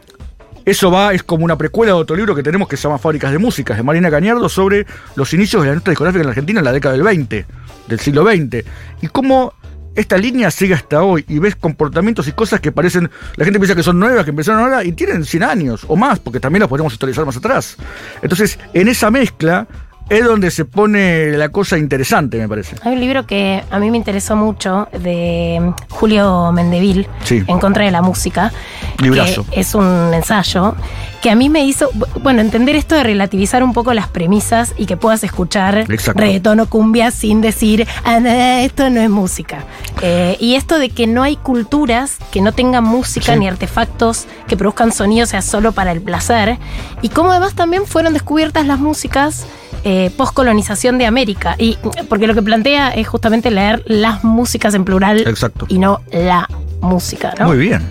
eso 0.64 0.90
va, 0.90 1.14
es 1.14 1.22
como 1.22 1.44
una 1.44 1.56
precuela 1.56 1.92
de 1.92 1.98
otro 1.98 2.16
libro 2.16 2.34
que 2.34 2.42
tenemos 2.42 2.66
que 2.66 2.76
se 2.76 2.84
llama 2.84 2.98
Fábricas 2.98 3.30
de 3.30 3.38
Músicas, 3.38 3.76
de 3.76 3.82
Marina 3.82 4.10
Cañardo, 4.10 4.48
sobre 4.48 4.86
los 5.14 5.32
inicios 5.32 5.62
de 5.62 5.68
la 5.68 5.74
industria 5.74 5.92
discográfica 5.92 6.22
en 6.22 6.26
la 6.26 6.30
Argentina 6.30 6.60
en 6.60 6.64
la 6.64 6.72
década 6.72 6.94
del 6.94 7.04
20, 7.04 7.46
del 7.86 8.00
siglo 8.00 8.24
XX. 8.24 8.64
Y 9.00 9.06
cómo 9.06 9.52
esta 9.94 10.18
línea 10.18 10.50
sigue 10.50 10.74
hasta 10.74 11.02
hoy 11.02 11.24
y 11.28 11.38
ves 11.38 11.56
comportamientos 11.56 12.28
y 12.28 12.32
cosas 12.32 12.60
que 12.60 12.72
parecen, 12.72 13.10
la 13.36 13.44
gente 13.44 13.58
piensa 13.58 13.74
que 13.74 13.82
son 13.82 13.98
nuevas, 13.98 14.24
que 14.24 14.30
empezaron 14.30 14.62
ahora 14.62 14.84
y 14.84 14.92
tienen 14.92 15.24
100 15.24 15.42
años 15.42 15.84
o 15.88 15.96
más, 15.96 16.18
porque 16.18 16.40
también 16.40 16.60
las 16.60 16.68
podemos 16.68 16.92
historizar 16.92 17.24
más 17.24 17.36
atrás. 17.36 17.76
Entonces, 18.20 18.58
en 18.74 18.88
esa 18.88 19.10
mezcla 19.10 19.66
es 20.08 20.24
donde 20.24 20.50
se 20.50 20.64
pone 20.64 21.32
la 21.36 21.48
cosa 21.48 21.78
interesante, 21.78 22.38
me 22.38 22.48
parece. 22.48 22.76
Hay 22.82 22.92
un 22.94 23.00
libro 23.00 23.26
que 23.26 23.64
a 23.70 23.78
mí 23.78 23.90
me 23.90 23.96
interesó 23.96 24.36
mucho 24.36 24.88
de 24.92 25.72
Julio 25.90 26.52
Mendevil, 26.52 27.08
Sí. 27.24 27.42
En 27.46 27.58
contra 27.58 27.84
de 27.84 27.90
la 27.90 28.02
música. 28.02 28.52
Librazo. 28.98 29.44
que 29.50 29.60
es 29.60 29.74
un 29.74 30.12
ensayo 30.14 30.74
que 31.20 31.28
a 31.30 31.34
mí 31.34 31.48
me 31.50 31.64
hizo, 31.66 31.90
bu- 31.92 32.06
bueno, 32.22 32.40
entender 32.40 32.76
esto 32.76 32.94
de 32.94 33.02
relativizar 33.02 33.62
un 33.62 33.72
poco 33.74 33.92
las 33.92 34.08
premisas 34.08 34.72
y 34.78 34.86
que 34.86 34.96
puedas 34.96 35.22
escuchar 35.24 35.78
Exacto. 35.90 36.20
reggaetón 36.20 36.60
o 36.60 36.66
cumbia 36.66 37.10
sin 37.10 37.40
decir, 37.42 37.86
ah, 38.04 38.60
esto 38.62 38.88
no 38.90 39.00
es 39.00 39.10
música. 39.10 39.64
Eh, 40.02 40.36
y 40.40 40.54
esto 40.54 40.78
de 40.78 40.88
que 40.90 41.06
no 41.06 41.22
hay 41.22 41.36
culturas 41.36 42.16
que 42.30 42.40
no 42.40 42.52
tengan 42.52 42.84
música 42.84 43.34
Sí. 43.34 43.38
ni 43.38 43.48
artefactos 43.48 44.26
que 44.46 44.56
produzcan 44.56 44.92
sonido, 44.92 45.26
sea 45.26 45.42
solo 45.42 45.72
para 45.72 45.92
el 45.92 46.00
placer. 46.00 46.56
Y 47.02 47.08
cómo 47.10 47.32
además 47.32 47.54
también 47.54 47.86
fueron 47.86 48.12
descubiertas 48.14 48.66
las 48.66 48.78
músicas 48.78 49.46
eh, 49.88 50.10
postcolonización 50.16 50.98
de 50.98 51.06
América. 51.06 51.54
Y 51.58 51.78
porque 52.08 52.26
lo 52.26 52.34
que 52.34 52.42
plantea 52.42 52.90
es 52.90 53.06
justamente 53.06 53.52
leer 53.52 53.84
las 53.86 54.24
músicas 54.24 54.74
en 54.74 54.84
plural 54.84 55.20
Exacto. 55.26 55.64
y 55.68 55.78
no 55.78 56.00
la 56.10 56.48
música, 56.80 57.32
¿no? 57.38 57.46
Muy 57.46 57.58
bien. 57.58 57.82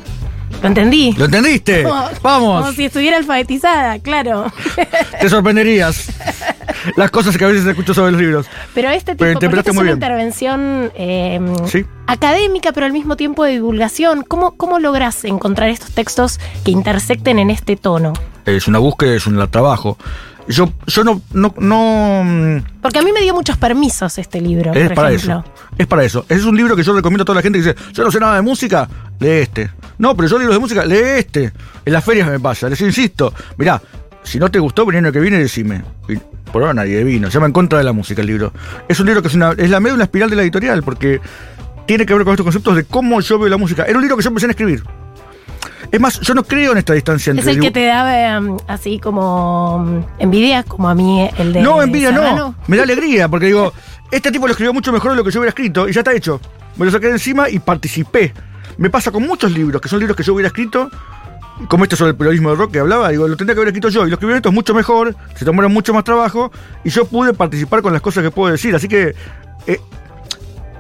¿Lo 0.62 0.68
entendí? 0.68 1.14
¿Lo 1.18 1.26
entendiste? 1.26 1.84
Como- 1.88 2.10
Vamos. 2.22 2.62
Como 2.64 2.74
si 2.74 2.86
estuviera 2.86 3.16
alfabetizada, 3.18 4.00
claro. 4.00 4.52
Te 5.22 5.30
sorprenderías. 5.30 6.10
Las 6.98 7.12
cosas 7.12 7.38
que 7.38 7.46
a 7.46 7.48
veces 7.48 7.66
escucho 7.66 7.94
sobre 7.94 8.12
los 8.12 8.20
libros. 8.22 8.46
Pero 8.74 8.90
este 8.90 9.14
tipo 9.14 9.20
Pero 9.26 9.34
porque 9.34 9.46
interpretaste 9.46 9.60
esta 9.60 9.72
es 9.72 9.76
muy 9.76 9.84
una 9.84 9.92
bien. 9.92 9.98
intervención 9.98 10.92
eh, 10.96 11.40
Sí. 11.68 11.86
académica, 12.08 12.72
pero 12.74 12.86
al 12.86 12.92
mismo 12.94 13.16
tiempo 13.16 13.44
de 13.44 13.52
divulgación. 13.54 14.24
¿Cómo, 14.24 14.52
¿Cómo 14.56 14.80
logras 14.80 15.24
encontrar 15.26 15.70
estos 15.70 15.92
textos 15.92 16.40
que 16.64 16.72
intersecten 16.72 17.40
en 17.40 17.50
este 17.50 17.76
tono? 17.78 18.14
Es 18.46 18.68
una 18.68 18.80
búsqueda, 18.80 19.16
es 19.16 19.26
un 19.28 19.46
trabajo. 19.50 19.98
Yo, 20.48 20.72
yo 20.86 21.04
no, 21.04 21.22
no, 21.34 21.56
no 21.58 22.22
mm, 22.24 22.80
Porque 22.82 23.00
a 23.00 23.02
mí 23.02 23.12
me 23.12 23.22
dio 23.22 23.34
muchos 23.34 23.58
permisos 23.58 24.18
este 24.20 24.42
libro, 24.42 24.74
es 24.74 24.88
por 24.88 24.96
para 24.96 25.12
ejemplo. 25.12 25.44
eso. 25.46 25.66
Es 25.78 25.88
para 25.88 26.04
eso. 26.04 26.26
Es 26.30 26.44
un 26.44 26.56
libro 26.56 26.76
que 26.76 26.84
yo 26.84 26.94
recomiendo 26.94 27.24
a 27.24 27.26
toda 27.26 27.38
la 27.38 27.42
gente 27.42 27.60
que 27.60 27.70
dice, 27.70 27.76
yo 27.94 28.04
no 28.04 28.12
sé 28.12 28.20
nada 28.20 28.36
de 28.36 28.42
música, 28.42 28.88
lee 29.20 29.30
este. 29.30 29.72
No, 29.98 30.16
pero 30.16 30.28
yo 30.28 30.38
libros 30.38 30.56
de 30.56 30.60
música, 30.60 30.86
lee 30.86 31.18
este. 31.18 31.52
En 31.84 31.94
las 31.94 32.04
ferias 32.04 32.30
me 32.30 32.40
pasa, 32.40 32.70
les 32.70 32.80
insisto. 32.82 33.34
Mirá, 33.58 33.82
si 34.24 34.40
no 34.40 34.50
te 34.50 34.60
gustó, 34.60 34.88
año 34.90 35.12
que 35.12 35.20
viene 35.20 35.40
decime. 35.40 35.84
Por 36.52 36.62
ahora 36.62 36.74
nadie 36.74 37.04
vino. 37.04 37.28
Se 37.28 37.34
llama 37.34 37.48
En 37.48 37.54
contra 37.54 37.80
de 37.80 37.84
la 37.84 37.94
música 37.94 38.22
el 38.22 38.28
libro. 38.28 38.54
Es 38.88 39.00
un 39.00 39.08
libro 39.08 39.22
que 39.22 39.30
es, 39.30 39.36
una, 39.36 39.52
es 39.52 39.70
la 39.70 39.80
médula 39.80 40.04
espiral 40.04 40.30
de 40.30 40.36
la 40.36 40.44
editorial, 40.44 40.84
porque 40.84 41.22
tiene 41.86 42.06
que 42.06 42.14
ver 42.14 42.24
con 42.24 42.34
estos 42.34 42.44
conceptos 42.44 42.76
de 42.76 42.84
cómo 42.86 43.20
yo 43.22 43.40
veo 43.40 43.50
la 43.50 43.58
música. 43.58 43.84
Era 43.84 43.98
un 43.98 44.02
libro 44.02 44.18
que 44.18 44.24
yo 44.24 44.30
empecé 44.30 44.48
a 44.48 44.52
escribir. 44.52 44.84
Es 45.92 46.00
más, 46.00 46.20
yo 46.20 46.34
no 46.34 46.44
creo 46.44 46.72
en 46.72 46.78
esta 46.78 46.94
distancia 46.94 47.32
Es 47.32 47.40
entre 47.40 47.54
el 47.54 47.60
que 47.60 47.72
te 47.72 47.86
da 47.86 48.38
em, 48.38 48.58
así 48.68 49.00
como 49.00 49.80
mm, 49.80 50.06
envidia, 50.20 50.64
como 50.64 50.90
a 50.90 50.96
mí 50.96 51.30
el 51.38 51.54
de 51.54 51.62
No, 51.62 51.82
envidia 51.82 52.12
no. 52.12 52.56
Me 52.68 52.78
da 52.78 52.84
alegría, 52.84 53.28
porque 53.30 53.48
digo, 53.48 53.74
este 54.12 54.32
tipo 54.32 54.48
lo 54.48 54.52
escribió 54.52 54.74
mucho 54.74 54.92
mejor 54.92 55.12
de 55.12 55.18
lo 55.18 55.24
que 55.24 55.32
yo 55.32 55.40
hubiera 55.40 55.50
escrito 55.50 55.88
y 55.88 55.94
ya 55.94 56.02
está 56.02 56.14
hecho. 56.14 56.40
Me 56.78 56.86
lo 56.86 56.92
saqué 56.92 57.08
de 57.08 57.14
encima 57.14 57.50
y 57.50 57.60
participé. 57.60 58.34
Me 58.78 58.90
pasa 58.90 59.12
con 59.12 59.26
muchos 59.26 59.52
libros, 59.52 59.82
que 59.82 59.88
son 59.88 60.00
libros 60.00 60.18
que 60.18 60.24
yo 60.24 60.34
hubiera 60.34 60.48
escrito, 60.48 60.90
como 61.70 61.86
este 61.86 61.96
sobre 61.96 62.12
el 62.12 62.18
periodismo 62.18 62.50
de 62.50 62.56
rock 62.56 62.72
que 62.72 62.80
hablaba, 62.80 63.10
digo, 63.10 63.28
lo 63.28 63.38
tendría 63.38 63.56
que 63.56 63.60
haber 63.60 63.70
escrito 63.70 63.90
yo. 63.90 64.06
Y 64.06 64.10
lo 64.10 64.16
escribieron 64.16 64.38
estos 64.38 64.54
mucho 64.54 64.74
mejor, 64.74 65.16
se 65.36 65.46
tomaron 65.46 65.74
mucho 65.74 65.94
más 65.94 66.04
trabajo 66.04 66.52
y 66.84 66.90
yo 66.90 67.06
pude 67.06 67.34
participar 67.34 67.82
con 67.82 67.94
las 67.94 68.02
cosas 68.02 68.24
que 68.24 68.32
puedo 68.32 68.52
decir. 68.52 68.76
Así 68.76 68.88
que, 68.88 69.16
eh, 69.68 69.80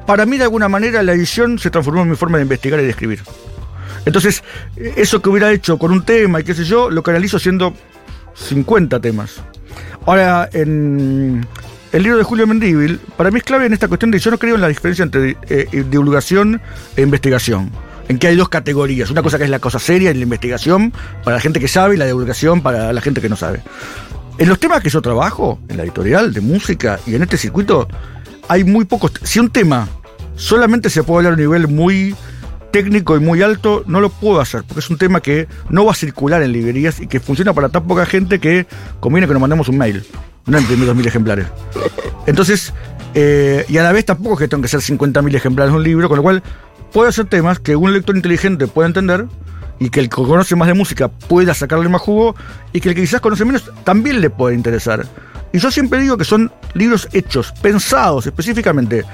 para 0.06 0.26
mí, 0.26 0.38
de 0.38 0.44
alguna 0.44 0.68
manera, 0.68 1.02
la 1.02 1.14
edición 1.14 1.58
se 1.58 1.72
transformó 1.72 2.02
en 2.02 2.10
mi 2.10 2.16
forma 2.16 2.38
de 2.38 2.44
investigar 2.44 2.80
y 2.80 2.84
de 2.84 2.90
escribir. 2.90 3.22
Entonces, 4.06 4.44
eh, 4.78 4.94
eso 4.98 5.22
que 5.22 5.30
hubiera 5.30 5.52
hecho 5.52 5.78
con 5.78 5.92
un 5.92 6.04
tema 6.04 6.40
y 6.40 6.44
qué 6.44 6.54
sé 6.54 6.64
yo, 6.64 6.90
lo 6.90 7.04
canalizo 7.04 7.38
haciendo 7.38 7.74
50 8.36 9.00
temas. 9.00 9.42
Ahora, 10.06 10.50
en 10.54 11.46
el 11.92 12.04
libro 12.04 12.18
de 12.18 12.24
Julio 12.24 12.46
Mendívil, 12.48 13.00
para 13.18 13.32
mí 13.32 13.38
es 13.38 13.44
clave 13.44 13.66
en 13.66 13.74
esta 13.74 13.88
cuestión 13.88 14.12
de 14.12 14.20
yo 14.20 14.32
no 14.32 14.38
creo 14.38 14.56
en 14.56 14.62
la 14.62 14.68
diferencia 14.68 15.04
entre 15.04 15.38
eh, 15.50 15.86
divulgación 15.90 16.62
e 16.96 17.02
investigación. 17.02 17.72
En 18.08 18.20
que 18.20 18.28
hay 18.28 18.36
dos 18.36 18.50
categorías. 18.50 19.10
Una 19.10 19.24
cosa 19.24 19.40
que 19.40 19.46
es 19.46 19.50
la 19.50 19.58
cosa 19.58 19.80
seria 19.80 20.12
y 20.12 20.14
la 20.14 20.24
investigación 20.24 20.94
para 21.24 21.38
la 21.38 21.42
gente 21.42 21.60
que 21.60 21.68
sabe 21.68 21.96
y 21.96 21.98
la 21.98 22.06
divulgación 22.06 22.62
para 22.62 22.94
la 22.94 23.02
gente 23.02 23.20
que 23.20 23.30
no 23.30 23.36
sabe. 23.36 23.64
En 24.38 24.48
los 24.48 24.60
temas 24.60 24.84
que 24.84 24.90
yo 24.90 25.02
trabajo, 25.02 25.60
en 25.70 25.78
la 25.78 25.84
editorial 25.84 26.34
de 26.34 26.42
música 26.42 27.00
y 27.08 27.16
en 27.16 27.24
este 27.24 27.38
circuito, 27.38 27.88
hay 28.48 28.64
muy 28.64 28.86
pocos. 28.86 29.14
Si 29.24 29.40
un 29.40 29.50
tema 29.50 29.88
solamente 30.36 30.90
se 30.90 31.04
puede 31.04 31.20
hablar 31.20 31.32
a 31.32 31.36
un 31.36 31.42
nivel 31.42 31.68
muy 31.68 32.16
técnico 32.76 33.16
y 33.16 33.22
muy 33.22 33.42
alto, 33.42 33.86
no 33.88 34.02
lo 34.02 34.10
puedo 34.10 34.42
hacer, 34.42 34.66
porque 34.66 34.82
es 34.82 34.90
un 34.90 34.98
tema 34.98 35.22
que 35.22 35.48
no 35.70 35.86
va 35.86 35.94
a 35.94 35.96
circular 35.96 36.42
en 36.42 36.52
librerías 36.52 37.00
y 37.00 37.08
que 37.08 37.22
funciona 37.22 37.54
para 37.54 37.70
tan 37.70 37.88
poca 37.88 38.06
gente 38.06 38.42
que 38.42 38.68
conviene 39.00 39.28
que 39.28 39.32
nos 39.34 39.40
mandemos 39.40 39.70
un 39.70 39.78
mail, 39.78 40.06
no 40.46 40.60
imprimir 40.60 40.90
2.000 40.90 41.08
ejemplares. 41.08 41.48
Entonces, 42.28 42.74
eh, 43.14 43.66
y 43.70 43.78
a 43.78 43.84
la 43.84 43.94
vez 43.94 44.04
tampoco 44.04 44.34
es 44.34 44.40
que 44.40 44.48
tengo 44.50 44.60
que 44.60 44.66
hacer 44.66 44.82
50.000 44.82 45.34
ejemplares 45.36 45.72
de 45.72 45.78
un 45.78 45.86
libro, 45.86 46.10
con 46.10 46.18
lo 46.18 46.24
cual 46.24 46.44
puedo 46.92 47.08
hacer 47.08 47.28
temas 47.28 47.60
que 47.60 47.78
un 47.78 47.94
lector 47.94 48.14
inteligente 48.14 48.68
pueda 48.68 48.88
entender 48.88 49.26
y 49.80 49.90
que 49.90 50.02
el 50.02 50.10
que 50.10 50.16
conoce 50.18 50.58
más 50.58 50.68
de 50.68 50.74
música 50.74 51.08
pueda 51.08 51.54
sacarle 51.54 51.88
más 51.88 52.02
jugo 52.02 52.36
y 52.74 52.82
que 52.82 52.90
el 52.90 52.96
que 52.96 53.02
quizás 53.04 53.22
conoce 53.22 53.46
menos 53.46 53.72
también 53.86 54.20
le 54.20 54.30
pueda 54.30 54.54
interesar. 54.54 55.06
Y 55.54 55.60
yo 55.60 55.72
siempre 55.72 56.02
digo 56.02 56.18
que 56.18 56.26
son 56.26 56.52
libros 56.74 57.08
hechos, 57.14 57.54
pensados 57.62 58.26
específicamente 58.28 59.06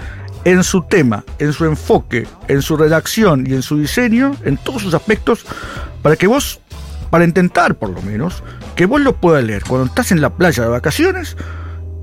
en 0.44 0.64
su 0.64 0.82
tema, 0.84 1.24
en 1.40 1.54
su 1.54 1.66
enfoque, 1.66 2.28
en 2.48 2.62
su 2.62 2.78
redacción 2.78 3.46
y 3.48 3.54
en 3.54 3.62
su 3.62 3.78
diseño, 3.78 4.36
en 4.44 4.58
todos 4.58 4.82
sus 4.82 4.94
aspectos, 4.94 5.46
para 6.02 6.16
que 6.16 6.28
vos, 6.28 6.60
para 7.10 7.26
intentar 7.26 7.76
por 7.76 7.90
lo 7.90 8.02
menos, 8.02 8.44
que 8.76 8.86
vos 8.86 9.02
lo 9.02 9.16
puedas 9.16 9.44
leer. 9.44 9.64
Cuando 9.68 9.88
estás 9.88 10.12
en 10.12 10.22
la 10.22 10.32
playa 10.32 10.64
de 10.64 10.70
vacaciones 10.70 11.38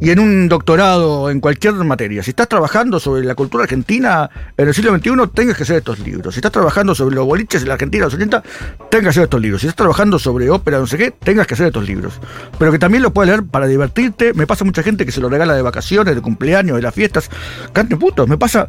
y 0.01 0.11
en 0.11 0.21
un 0.21 0.49
doctorado 0.49 1.31
en 1.31 1.41
cualquier 1.41 1.75
materia. 1.75 2.23
Si 2.23 2.31
estás 2.31 2.49
trabajando 2.49 3.01
sobre 3.01 3.25
la 3.25 3.35
cultura 3.35 3.65
argentina 3.65 4.31
en 4.57 4.69
el 4.69 4.75
siglo 4.75 4.97
XXI, 4.97 5.11
tengas 5.35 5.57
que 5.57 5.65
hacer 5.65 5.77
estos 5.79 5.99
libros. 5.99 6.35
Si 6.35 6.39
estás 6.39 6.53
trabajando 6.53 6.95
sobre 6.95 7.17
los 7.17 7.27
boliches 7.27 7.63
en 7.63 7.69
la 7.69 7.75
Argentina 7.75 8.05
de 8.05 8.07
los 8.07 8.15
80, 8.15 8.43
tengas 8.91 9.05
que 9.05 9.09
hacer 9.09 9.23
estos 9.25 9.41
libros. 9.41 9.61
Si 9.61 9.67
estás 9.67 9.77
trabajando 9.77 10.19
sobre 10.19 10.51
ópera, 10.51 10.79
no 10.79 10.87
sé 10.87 10.99
qué, 10.99 11.11
tengas 11.11 11.47
que 11.47 11.55
hacer 11.55 11.67
estos 11.67 11.87
libros. 11.87 12.15
Pero 12.59 12.71
que 12.71 12.79
también 12.79 13.03
lo 13.03 13.13
puedas 13.13 13.29
leer 13.29 13.45
para 13.45 13.67
divertirte. 13.67 14.35
Me 14.35 14.47
pasa 14.47 14.65
mucha 14.65 14.83
gente 14.83 15.05
que 15.05 15.13
se 15.13 15.21
lo 15.21 15.29
regala 15.29 15.55
de 15.55 15.63
vacaciones, 15.63 16.15
de 16.15 16.23
cumpleaños, 16.23 16.77
de 16.77 16.83
las 16.83 16.95
fiestas. 16.95 17.31
Cante 17.73 17.97
putos. 17.97 18.29
Me 18.29 18.39
pasa, 18.39 18.69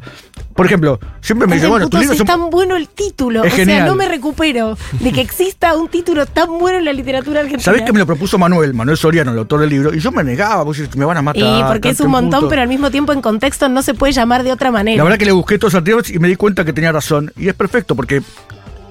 por 0.56 0.66
ejemplo, 0.66 1.00
siempre 1.22 1.48
me 1.48 1.56
dice, 1.56 1.68
bueno, 1.68 1.90
tus 1.90 2.00
libros 2.00 2.16
es 2.16 2.18
son... 2.20 2.28
tan 2.28 2.50
bueno 2.50 2.76
el 2.76 2.90
título. 2.90 3.44
Es 3.44 3.54
o 3.54 3.56
genial. 3.56 3.78
sea, 3.80 3.86
no 3.86 3.96
me 3.96 4.08
recupero 4.08 4.78
de 5.00 5.12
que 5.12 5.22
exista 5.22 5.76
un 5.76 5.90
título 5.90 6.26
tan 6.26 6.58
bueno 6.58 6.80
en 6.80 6.86
la 6.86 6.94
literatura 6.94 7.42
argentina. 7.42 7.64
¿Sabés 7.64 7.84
que 7.84 7.94
me 7.94 8.00
lo 8.00 8.08
propuso 8.08 8.38
Manuel, 8.40 8.74
Manuel 8.74 8.98
Soriano, 8.98 9.32
el 9.32 9.38
autor 9.38 9.62
del 9.62 9.70
libro? 9.70 9.94
Y 9.94 10.00
yo 10.00 10.12
me 10.12 10.24
negaba, 10.24 10.64
vos 10.64 10.80
me 10.96 11.06
van 11.06 11.18
a 11.18 11.19
matar. 11.22 11.42
Y 11.42 11.64
porque 11.64 11.90
es 11.90 12.00
un 12.00 12.12
montón, 12.12 12.48
pero 12.50 12.62
al 12.62 12.68
mismo 12.68 12.92
tiempo 12.92 13.14
en 13.14 13.22
contexto 13.22 13.70
no 13.70 13.82
se 13.82 13.94
puede 13.94 14.14
llamar 14.14 14.44
de 14.44 14.52
otra 14.52 14.72
manera. 14.72 14.98
La 14.98 15.04
verdad 15.04 15.18
que 15.20 15.26
le 15.26 15.32
busqué 15.32 15.58
todos 15.58 15.74
los 15.74 15.80
artículos 15.80 16.10
y 16.10 16.20
me 16.20 16.28
di 16.28 16.36
cuenta 16.36 16.66
que 16.66 16.74
tenía 16.74 16.92
razón. 16.92 17.32
Y 17.38 17.48
es 17.48 17.54
perfecto, 17.54 17.96
porque 17.96 18.22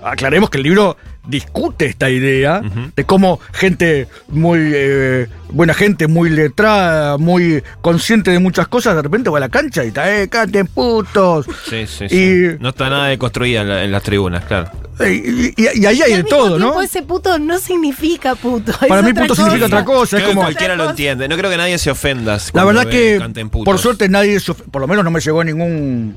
aclaremos 0.03 0.51
que 0.51 0.59
el 0.59 0.65
libro 0.65 0.97
discute 1.29 1.87
esta 1.87 2.11
idea 2.11 2.61
de 2.97 3.05
cómo 3.05 3.39
gente 3.53 4.09
muy 4.29 4.59
eh, 4.75 5.29
buena 5.51 5.75
gente, 5.75 6.09
muy 6.09 6.31
letrada, 6.31 7.19
muy 7.19 7.63
consciente 7.81 8.31
de 8.31 8.39
muchas 8.41 8.67
cosas, 8.67 8.97
de 8.97 9.03
repente 9.03 9.31
va 9.31 9.37
a 9.39 9.41
la 9.41 9.49
cancha 9.49 9.85
y 9.85 9.89
está, 9.89 10.21
eh, 10.21 10.29
canten 10.29 10.67
putos. 10.67 11.47
Sí, 11.69 11.87
sí, 11.87 12.05
Y- 12.07 12.09
sí. 12.09 12.57
No 12.61 12.71
está 12.71 12.89
nada 12.91 13.07
deconstruida 13.09 13.61
en, 13.61 13.69
la- 13.69 13.85
en 13.85 13.93
las 13.93 14.03
tribunas, 14.03 14.45
claro. 14.45 14.71
Y, 15.01 15.51
y- 15.51 15.55
y 15.57 15.87
ahí 15.87 16.03
hay 16.03 16.13
Y 16.13 16.17
de 16.17 16.25
todo, 16.25 16.59
¿no? 16.59 16.83
Ese 16.83 17.03
puto 17.03 17.39
no 17.39 17.59
significa 17.59 18.35
puto. 18.35 18.73
Para 18.89 19.01
es 19.01 19.07
mí 19.07 19.13
puto 19.13 19.35
significa 19.37 19.67
otra 19.67 19.85
cosa. 19.85 20.17
Es 20.17 20.23
que 20.25 20.29
como, 20.31 20.41
cualquiera 20.43 20.75
lo 20.77 20.91
entiende. 20.91 21.29
No 21.29 21.37
creo 21.37 21.51
que 21.51 21.57
nadie 21.57 21.79
se 21.79 21.91
ofenda. 21.91 22.39
la 22.53 22.65
verdad 22.65 22.87
ve 22.87 22.91
que, 22.91 23.21
por 23.65 23.79
suerte, 23.79 24.09
nadie, 24.09 24.41
se 24.41 24.55
por 24.55 24.81
lo 24.81 24.89
menos 24.89 25.05
no 25.05 25.11
me 25.13 25.21
llegó 25.21 25.45
ningún 25.45 26.17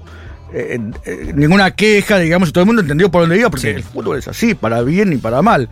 eh, 0.54 0.80
eh, 1.06 1.32
ninguna 1.36 1.72
queja, 1.72 2.18
digamos, 2.20 2.50
y 2.50 2.52
todo 2.52 2.64
el 2.64 2.68
mundo 2.68 2.82
entendió 2.82 3.10
por 3.10 3.22
dónde 3.22 3.38
iba, 3.40 3.50
porque 3.50 3.70
Sí. 3.72 3.76
el 3.76 3.84
fútbol 3.84 4.18
es 4.18 4.28
así, 4.28 4.54
para 4.56 4.82
bien 4.82 5.14
y 5.14 5.18
para 5.18 5.42
mal. 5.42 5.70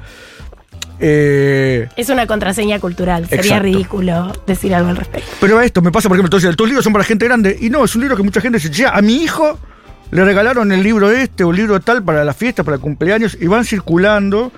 Eh, 1.01 1.87
Es 1.95 2.09
una 2.09 2.27
contraseña 2.27 2.79
cultural. 2.79 3.23
Sería 3.27 3.41
Exacto. 3.43 3.63
ridículo 3.63 4.33
decir 4.45 4.73
algo 4.75 4.89
al 4.89 4.97
respecto. 4.97 5.29
Pero 5.39 5.57
a 5.57 5.65
esto 5.65 5.81
me 5.81 5.91
pasa, 5.91 6.09
por 6.09 6.17
ejemplo, 6.17 6.27
entonces, 6.37 6.55
tus 6.57 6.67
libros 6.67 6.83
son 6.83 6.91
para 6.93 7.05
gente 7.05 7.25
grande. 7.25 7.57
Y 7.59 7.69
no, 7.69 7.85
es 7.85 7.95
un 7.95 8.01
libro 8.01 8.17
que 8.17 8.23
mucha 8.23 8.41
gente 8.41 8.57
dice, 8.57 8.69
"Che, 8.71 8.85
a 8.85 9.01
mi 9.01 9.15
hijo 9.23 9.57
le 10.11 10.25
regalaron 10.25 10.71
el 10.71 10.83
libro 10.83 11.09
este 11.11 11.43
o 11.43 11.51
el 11.51 11.57
libro 11.57 11.79
tal 11.79 12.03
para 12.03 12.23
la 12.25 12.33
fiesta, 12.33 12.63
para 12.63 12.75
el 12.75 12.81
cumpleaños, 12.81 13.37
y 13.39 13.47
van 13.47 13.63
circulando 13.63 14.51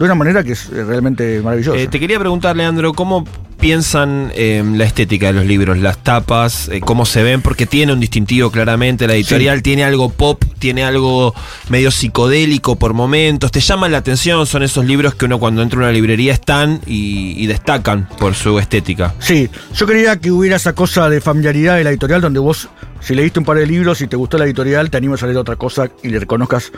de 0.00 0.06
una 0.06 0.14
manera 0.14 0.42
que 0.42 0.52
es 0.52 0.70
eh, 0.70 0.82
realmente 0.82 1.42
maravillosa. 1.42 1.78
Eh, 1.78 1.86
te 1.86 2.00
quería 2.00 2.18
preguntar, 2.18 2.56
Leandro, 2.56 2.94
¿cómo 2.94 3.26
piensan 3.58 4.32
eh, 4.34 4.64
la 4.74 4.84
estética 4.84 5.26
de 5.26 5.34
los 5.34 5.44
libros, 5.44 5.76
las 5.76 5.98
tapas, 5.98 6.70
eh, 6.70 6.80
cómo 6.80 7.04
se 7.04 7.22
ven? 7.22 7.42
Porque 7.42 7.66
tiene 7.66 7.92
un 7.92 8.00
distintivo 8.00 8.50
claramente, 8.50 9.06
la 9.06 9.12
editorial 9.12 9.60
tiene 9.62 9.84
algo 9.84 10.08
pop, 10.08 10.42
tiene 10.58 10.84
algo 10.84 11.34
medio 11.68 11.90
psicodélico 11.90 12.76
por 12.76 12.94
momentos, 12.94 13.52
te 13.52 13.60
llaman 13.60 13.92
la 13.92 13.98
atención, 13.98 14.46
son 14.46 14.62
esos 14.62 14.86
libros 14.86 15.14
que 15.16 15.26
uno 15.26 15.38
cuando 15.38 15.60
entra 15.60 15.78
a 15.80 15.82
una 15.82 15.92
librería 15.92 16.32
están 16.32 16.80
y, 16.86 17.34
y 17.36 17.46
destacan 17.46 18.08
por 18.18 18.34
su 18.34 18.58
estética. 18.58 19.14
Sí, 19.18 19.50
yo 19.74 19.86
quería 19.86 20.16
que 20.16 20.32
hubiera 20.32 20.56
esa 20.56 20.72
cosa 20.72 21.10
de 21.10 21.20
familiaridad 21.20 21.76
de 21.76 21.84
la 21.84 21.90
editorial 21.90 22.22
donde 22.22 22.40
vos, 22.40 22.70
si 23.00 23.14
leíste 23.14 23.38
un 23.38 23.44
par 23.44 23.58
de 23.58 23.66
libros 23.66 24.00
y 24.00 24.06
te 24.06 24.16
gustó 24.16 24.38
la 24.38 24.46
editorial, 24.46 24.88
te 24.88 24.96
animas 24.96 25.22
a 25.22 25.26
leer 25.26 25.36
otra 25.36 25.56
cosa 25.56 25.90
y 26.02 26.08
le 26.08 26.20
reconozcas, 26.20 26.72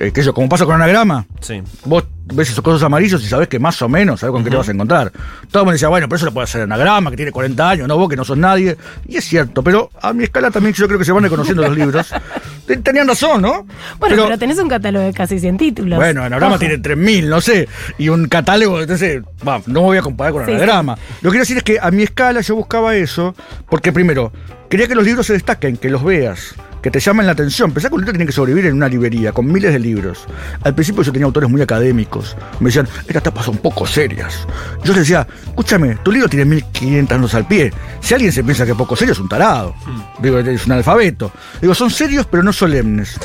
eh, 0.00 0.10
que 0.12 0.20
eso, 0.20 0.32
como 0.32 0.48
pasa 0.48 0.64
con 0.64 0.74
anagrama. 0.76 1.26
Sí. 1.40 1.62
Vos 1.84 2.04
ves 2.32 2.50
esos 2.50 2.62
cosas 2.62 2.82
amarillos 2.82 3.22
y 3.22 3.26
sabés 3.26 3.48
que 3.48 3.58
más 3.58 3.80
o 3.80 3.88
menos 3.88 4.20
sabés 4.20 4.32
con 4.32 4.44
qué 4.44 4.50
te 4.50 4.56
vas 4.56 4.68
a 4.68 4.72
encontrar. 4.72 5.10
Todo 5.50 5.62
el 5.62 5.64
mundo 5.64 5.72
decía, 5.72 5.88
bueno, 5.88 6.08
pero 6.08 6.16
eso 6.16 6.26
lo 6.26 6.32
puede 6.32 6.44
hacer 6.44 6.62
anagrama, 6.62 7.10
que 7.10 7.16
tiene 7.16 7.32
40 7.32 7.70
años, 7.70 7.88
no 7.88 7.96
vos 7.96 8.08
que 8.08 8.16
no 8.16 8.24
sos 8.24 8.36
nadie. 8.36 8.76
Y 9.08 9.16
es 9.16 9.24
cierto, 9.24 9.62
pero 9.62 9.90
a 10.00 10.12
mi 10.12 10.24
escala 10.24 10.50
también 10.50 10.74
yo 10.74 10.86
creo 10.86 10.98
que 10.98 11.04
se 11.06 11.12
van 11.12 11.22
reconociendo 11.24 11.62
los 11.62 11.76
libros. 11.76 12.12
Ten- 12.66 12.82
Tenían 12.82 13.08
razón, 13.08 13.40
¿no? 13.42 13.66
Bueno, 13.98 14.24
pero, 14.24 14.38
tenés 14.38 14.58
un 14.58 14.68
catálogo 14.68 15.04
de 15.06 15.12
casi 15.14 15.38
100 15.40 15.56
títulos. 15.56 15.96
Bueno, 15.98 16.22
Anagrama 16.22 16.56
Ojo. 16.56 16.60
tiene 16.60 16.76
3.000, 16.78 17.24
no 17.28 17.40
sé. 17.40 17.66
Y 17.96 18.10
un 18.10 18.28
catálogo, 18.28 18.80
entonces, 18.82 19.22
va, 19.46 19.58
no 19.66 19.80
me 19.80 19.86
voy 19.86 19.98
a 19.98 20.02
comparar 20.02 20.32
con 20.34 20.44
Sí, 20.44 20.52
Anagrama. 20.52 20.96
Lo 21.22 21.30
que 21.30 21.38
quiero 21.38 21.42
decir 21.42 21.56
es 21.56 21.62
que 21.62 21.78
a 21.80 21.90
mi 21.90 22.02
escala 22.02 22.42
yo 22.42 22.54
buscaba 22.56 22.94
eso, 22.94 23.34
porque 23.70 23.90
primero, 23.90 24.32
quería 24.68 24.86
que 24.86 24.94
los 24.94 25.04
libros 25.04 25.26
se 25.26 25.32
destaquen, 25.32 25.78
que 25.78 25.88
los 25.88 26.04
veas, 26.04 26.54
que 26.82 26.90
te 26.90 27.00
llamen 27.00 27.26
la 27.26 27.32
atención. 27.32 27.72
Pensá 27.72 27.88
que 27.88 27.94
un 27.94 28.00
libro 28.00 28.12
tiene 28.12 28.26
que 28.26 28.32
sobrevivir 28.32 28.66
en 28.66 28.74
una 28.74 28.88
librería 28.88 29.32
con 29.32 29.50
miles 29.50 29.72
de 29.72 29.78
libros. 29.78 30.26
Al 30.62 30.74
principio 30.74 31.02
yo 31.02 31.12
tenía 31.12 31.26
autores 31.26 31.50
muy 31.50 31.60
académicos. 31.60 32.36
Me 32.60 32.66
decían, 32.66 32.88
estas 33.06 33.22
tapas 33.22 33.44
son 33.46 33.56
poco 33.58 33.86
serias. 33.86 34.46
Yo 34.84 34.92
les 34.92 35.02
decía, 35.02 35.26
escúchame, 35.46 35.96
tu 35.96 36.12
libro 36.12 36.28
tiene 36.28 36.56
1.500 36.56 37.12
años 37.12 37.34
al 37.34 37.46
pie. 37.46 37.72
Si 38.00 38.14
alguien 38.14 38.32
se 38.32 38.44
piensa 38.44 38.64
que 38.64 38.72
es 38.72 38.78
poco 38.78 38.96
serio, 38.96 39.12
es 39.12 39.18
un 39.18 39.28
tarado. 39.28 39.74
Digo, 40.20 40.38
es 40.38 40.66
un 40.66 40.72
alfabeto. 40.72 41.32
Digo, 41.60 41.74
son 41.74 41.90
serios 41.90 42.26
pero 42.26 42.42
no 42.42 42.52
solemnes. 42.52 43.18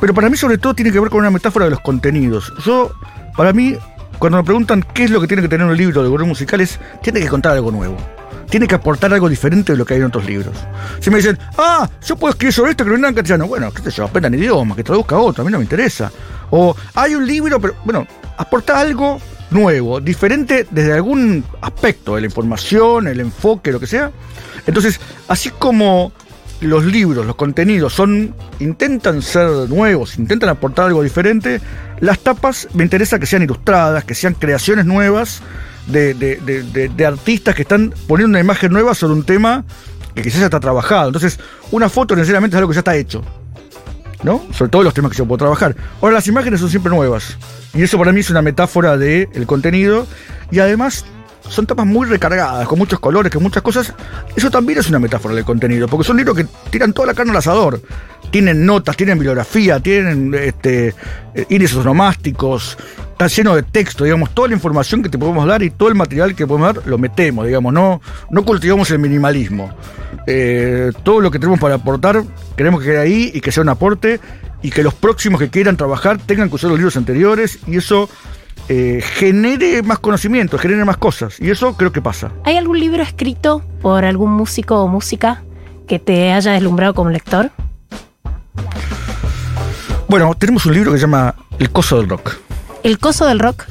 Pero 0.00 0.14
para 0.14 0.28
mí 0.28 0.36
sobre 0.36 0.58
todo 0.58 0.74
tiene 0.74 0.92
que 0.92 1.00
ver 1.00 1.10
con 1.10 1.20
una 1.20 1.30
metáfora 1.30 1.64
de 1.66 1.72
los 1.72 1.80
contenidos. 1.80 2.52
Yo, 2.64 2.92
para 3.36 3.52
mí, 3.52 3.76
cuando 4.18 4.38
me 4.38 4.44
preguntan 4.44 4.84
qué 4.94 5.04
es 5.04 5.10
lo 5.10 5.20
que 5.20 5.26
tiene 5.26 5.42
que 5.42 5.48
tener 5.48 5.66
un 5.66 5.76
libro 5.76 6.02
de 6.02 6.08
gobierno 6.08 6.26
musicales, 6.26 6.78
tiene 7.02 7.20
que 7.20 7.28
contar 7.28 7.52
algo 7.52 7.70
nuevo. 7.70 7.96
Tiene 8.48 8.66
que 8.66 8.74
aportar 8.74 9.12
algo 9.12 9.28
diferente 9.28 9.72
de 9.72 9.78
lo 9.78 9.84
que 9.84 9.94
hay 9.94 10.00
en 10.00 10.06
otros 10.06 10.24
libros. 10.24 10.54
Si 11.00 11.10
me 11.10 11.16
dicen, 11.16 11.38
ah, 11.58 11.88
yo 12.06 12.16
puedo 12.16 12.32
escribir 12.32 12.52
sobre 12.52 12.70
esto 12.72 12.84
que 12.84 12.90
no 12.90 13.08
en 13.08 13.14
castellano, 13.14 13.46
bueno, 13.46 13.72
qué 13.72 13.82
sé 13.82 13.90
yo, 13.90 14.04
aprendan 14.04 14.34
idioma, 14.34 14.76
que 14.76 14.84
traduzca 14.84 15.18
otro, 15.18 15.42
a 15.42 15.44
mí 15.44 15.50
no 15.50 15.58
me 15.58 15.64
interesa. 15.64 16.10
O 16.50 16.76
hay 16.94 17.14
un 17.14 17.26
libro, 17.26 17.60
pero 17.60 17.74
bueno, 17.84 18.06
aporta 18.36 18.78
algo 18.78 19.20
nuevo, 19.50 20.00
diferente 20.00 20.66
desde 20.70 20.92
algún 20.92 21.44
aspecto 21.60 22.14
de 22.16 22.22
la 22.22 22.26
información, 22.26 23.08
el 23.08 23.20
enfoque, 23.20 23.72
lo 23.72 23.80
que 23.80 23.86
sea. 23.86 24.10
Entonces, 24.66 25.00
así 25.28 25.50
como 25.50 26.12
los 26.60 26.84
libros, 26.84 27.26
los 27.26 27.36
contenidos 27.36 27.92
son 27.92 28.34
intentan 28.58 29.22
ser 29.22 29.48
nuevos, 29.68 30.18
intentan 30.18 30.48
aportar 30.48 30.86
algo 30.86 31.02
diferente, 31.02 31.60
las 32.00 32.18
tapas 32.20 32.68
me 32.74 32.82
interesa 32.82 33.18
que 33.18 33.26
sean 33.26 33.42
ilustradas, 33.42 34.04
que 34.04 34.14
sean 34.14 34.34
creaciones 34.34 34.86
nuevas 34.86 35.42
de, 35.86 36.14
de- 36.14 36.36
de- 36.36 36.88
de- 36.88 37.06
artistas 37.06 37.54
que 37.54 37.62
están 37.62 37.92
poniendo 38.06 38.30
una 38.30 38.40
imagen 38.40 38.72
nueva 38.72 38.94
sobre 38.94 39.14
un 39.14 39.24
tema 39.24 39.64
que 40.14 40.22
quizás 40.22 40.40
ya 40.40 40.46
está 40.46 40.60
trabajado. 40.60 41.08
Entonces, 41.08 41.38
una 41.70 41.88
foto 41.88 42.14
necesariamente 42.16 42.56
es 42.56 42.58
algo 42.58 42.70
que 42.70 42.74
ya 42.74 42.80
está 42.80 42.96
hecho. 42.96 43.22
¿no? 44.22 44.42
Sobre 44.52 44.70
todo 44.70 44.82
los 44.82 44.94
temas 44.94 45.10
que 45.10 45.18
yo 45.18 45.26
puedo 45.26 45.38
trabajar. 45.38 45.76
Ahora, 46.00 46.14
las 46.14 46.26
imágenes 46.26 46.60
son 46.60 46.70
siempre 46.70 46.90
nuevas. 46.90 47.36
Y 47.74 47.82
eso 47.82 47.98
para 47.98 48.10
mí 48.10 48.20
es 48.20 48.30
una 48.30 48.40
metáfora 48.40 48.96
del 48.96 49.28
contenido. 49.46 50.06
Y 50.50 50.60
además 50.60 51.04
son 51.46 51.66
tapas 51.66 51.84
muy 51.84 52.08
recargadas, 52.08 52.66
con 52.66 52.78
muchos 52.78 53.00
colores, 53.00 53.30
con 53.30 53.42
muchas 53.42 53.62
cosas. 53.62 53.92
Eso 54.34 54.50
también 54.50 54.78
es 54.78 54.88
una 54.88 54.98
metáfora 54.98 55.34
del 55.34 55.44
contenido, 55.44 55.88
porque 55.88 56.06
son 56.06 56.16
libros 56.16 56.36
que 56.36 56.46
tiran 56.70 56.94
toda 56.94 57.08
la 57.08 57.12
carne 57.14 57.32
al 57.32 57.36
asador. 57.36 57.82
Tienen 58.34 58.66
notas, 58.66 58.96
tienen 58.96 59.16
bibliografía, 59.16 59.78
tienen 59.78 60.34
este, 60.34 60.92
índices 61.50 61.76
onomásticos, 61.76 62.76
está 63.12 63.28
lleno 63.28 63.54
de 63.54 63.62
texto, 63.62 64.02
digamos, 64.02 64.34
toda 64.34 64.48
la 64.48 64.54
información 64.54 65.04
que 65.04 65.08
te 65.08 65.16
podemos 65.16 65.46
dar 65.46 65.62
y 65.62 65.70
todo 65.70 65.88
el 65.88 65.94
material 65.94 66.34
que 66.34 66.44
podemos 66.44 66.74
dar 66.74 66.84
lo 66.84 66.98
metemos, 66.98 67.46
digamos, 67.46 67.72
no, 67.72 68.00
no 68.32 68.44
cultivamos 68.44 68.90
el 68.90 68.98
minimalismo. 68.98 69.72
Eh, 70.26 70.90
todo 71.04 71.20
lo 71.20 71.30
que 71.30 71.38
tenemos 71.38 71.60
para 71.60 71.76
aportar, 71.76 72.24
queremos 72.56 72.80
que 72.80 72.86
quede 72.86 72.98
ahí 72.98 73.30
y 73.32 73.40
que 73.40 73.52
sea 73.52 73.62
un 73.62 73.68
aporte 73.68 74.18
y 74.62 74.72
que 74.72 74.82
los 74.82 74.94
próximos 74.94 75.40
que 75.40 75.48
quieran 75.48 75.76
trabajar 75.76 76.18
tengan 76.18 76.48
que 76.48 76.56
usar 76.56 76.70
los 76.70 76.78
libros 76.80 76.96
anteriores 76.96 77.60
y 77.68 77.76
eso 77.76 78.08
eh, 78.68 79.00
genere 79.00 79.84
más 79.84 80.00
conocimiento, 80.00 80.58
genere 80.58 80.84
más 80.84 80.96
cosas. 80.96 81.40
Y 81.40 81.50
eso 81.50 81.76
creo 81.76 81.92
que 81.92 82.02
pasa. 82.02 82.32
¿Hay 82.42 82.56
algún 82.56 82.80
libro 82.80 83.00
escrito 83.00 83.62
por 83.80 84.04
algún 84.04 84.32
músico 84.32 84.82
o 84.82 84.88
música 84.88 85.44
que 85.86 86.00
te 86.00 86.32
haya 86.32 86.50
deslumbrado 86.50 86.94
como 86.94 87.10
lector? 87.10 87.52
Bueno, 90.08 90.34
tenemos 90.34 90.66
un 90.66 90.74
libro 90.74 90.92
que 90.92 90.98
se 90.98 91.02
llama 91.02 91.34
El 91.58 91.70
Coso 91.70 91.96
del 91.98 92.08
Rock. 92.08 92.34
El 92.82 92.98
coso 92.98 93.26
del 93.26 93.38
rock. 93.38 93.64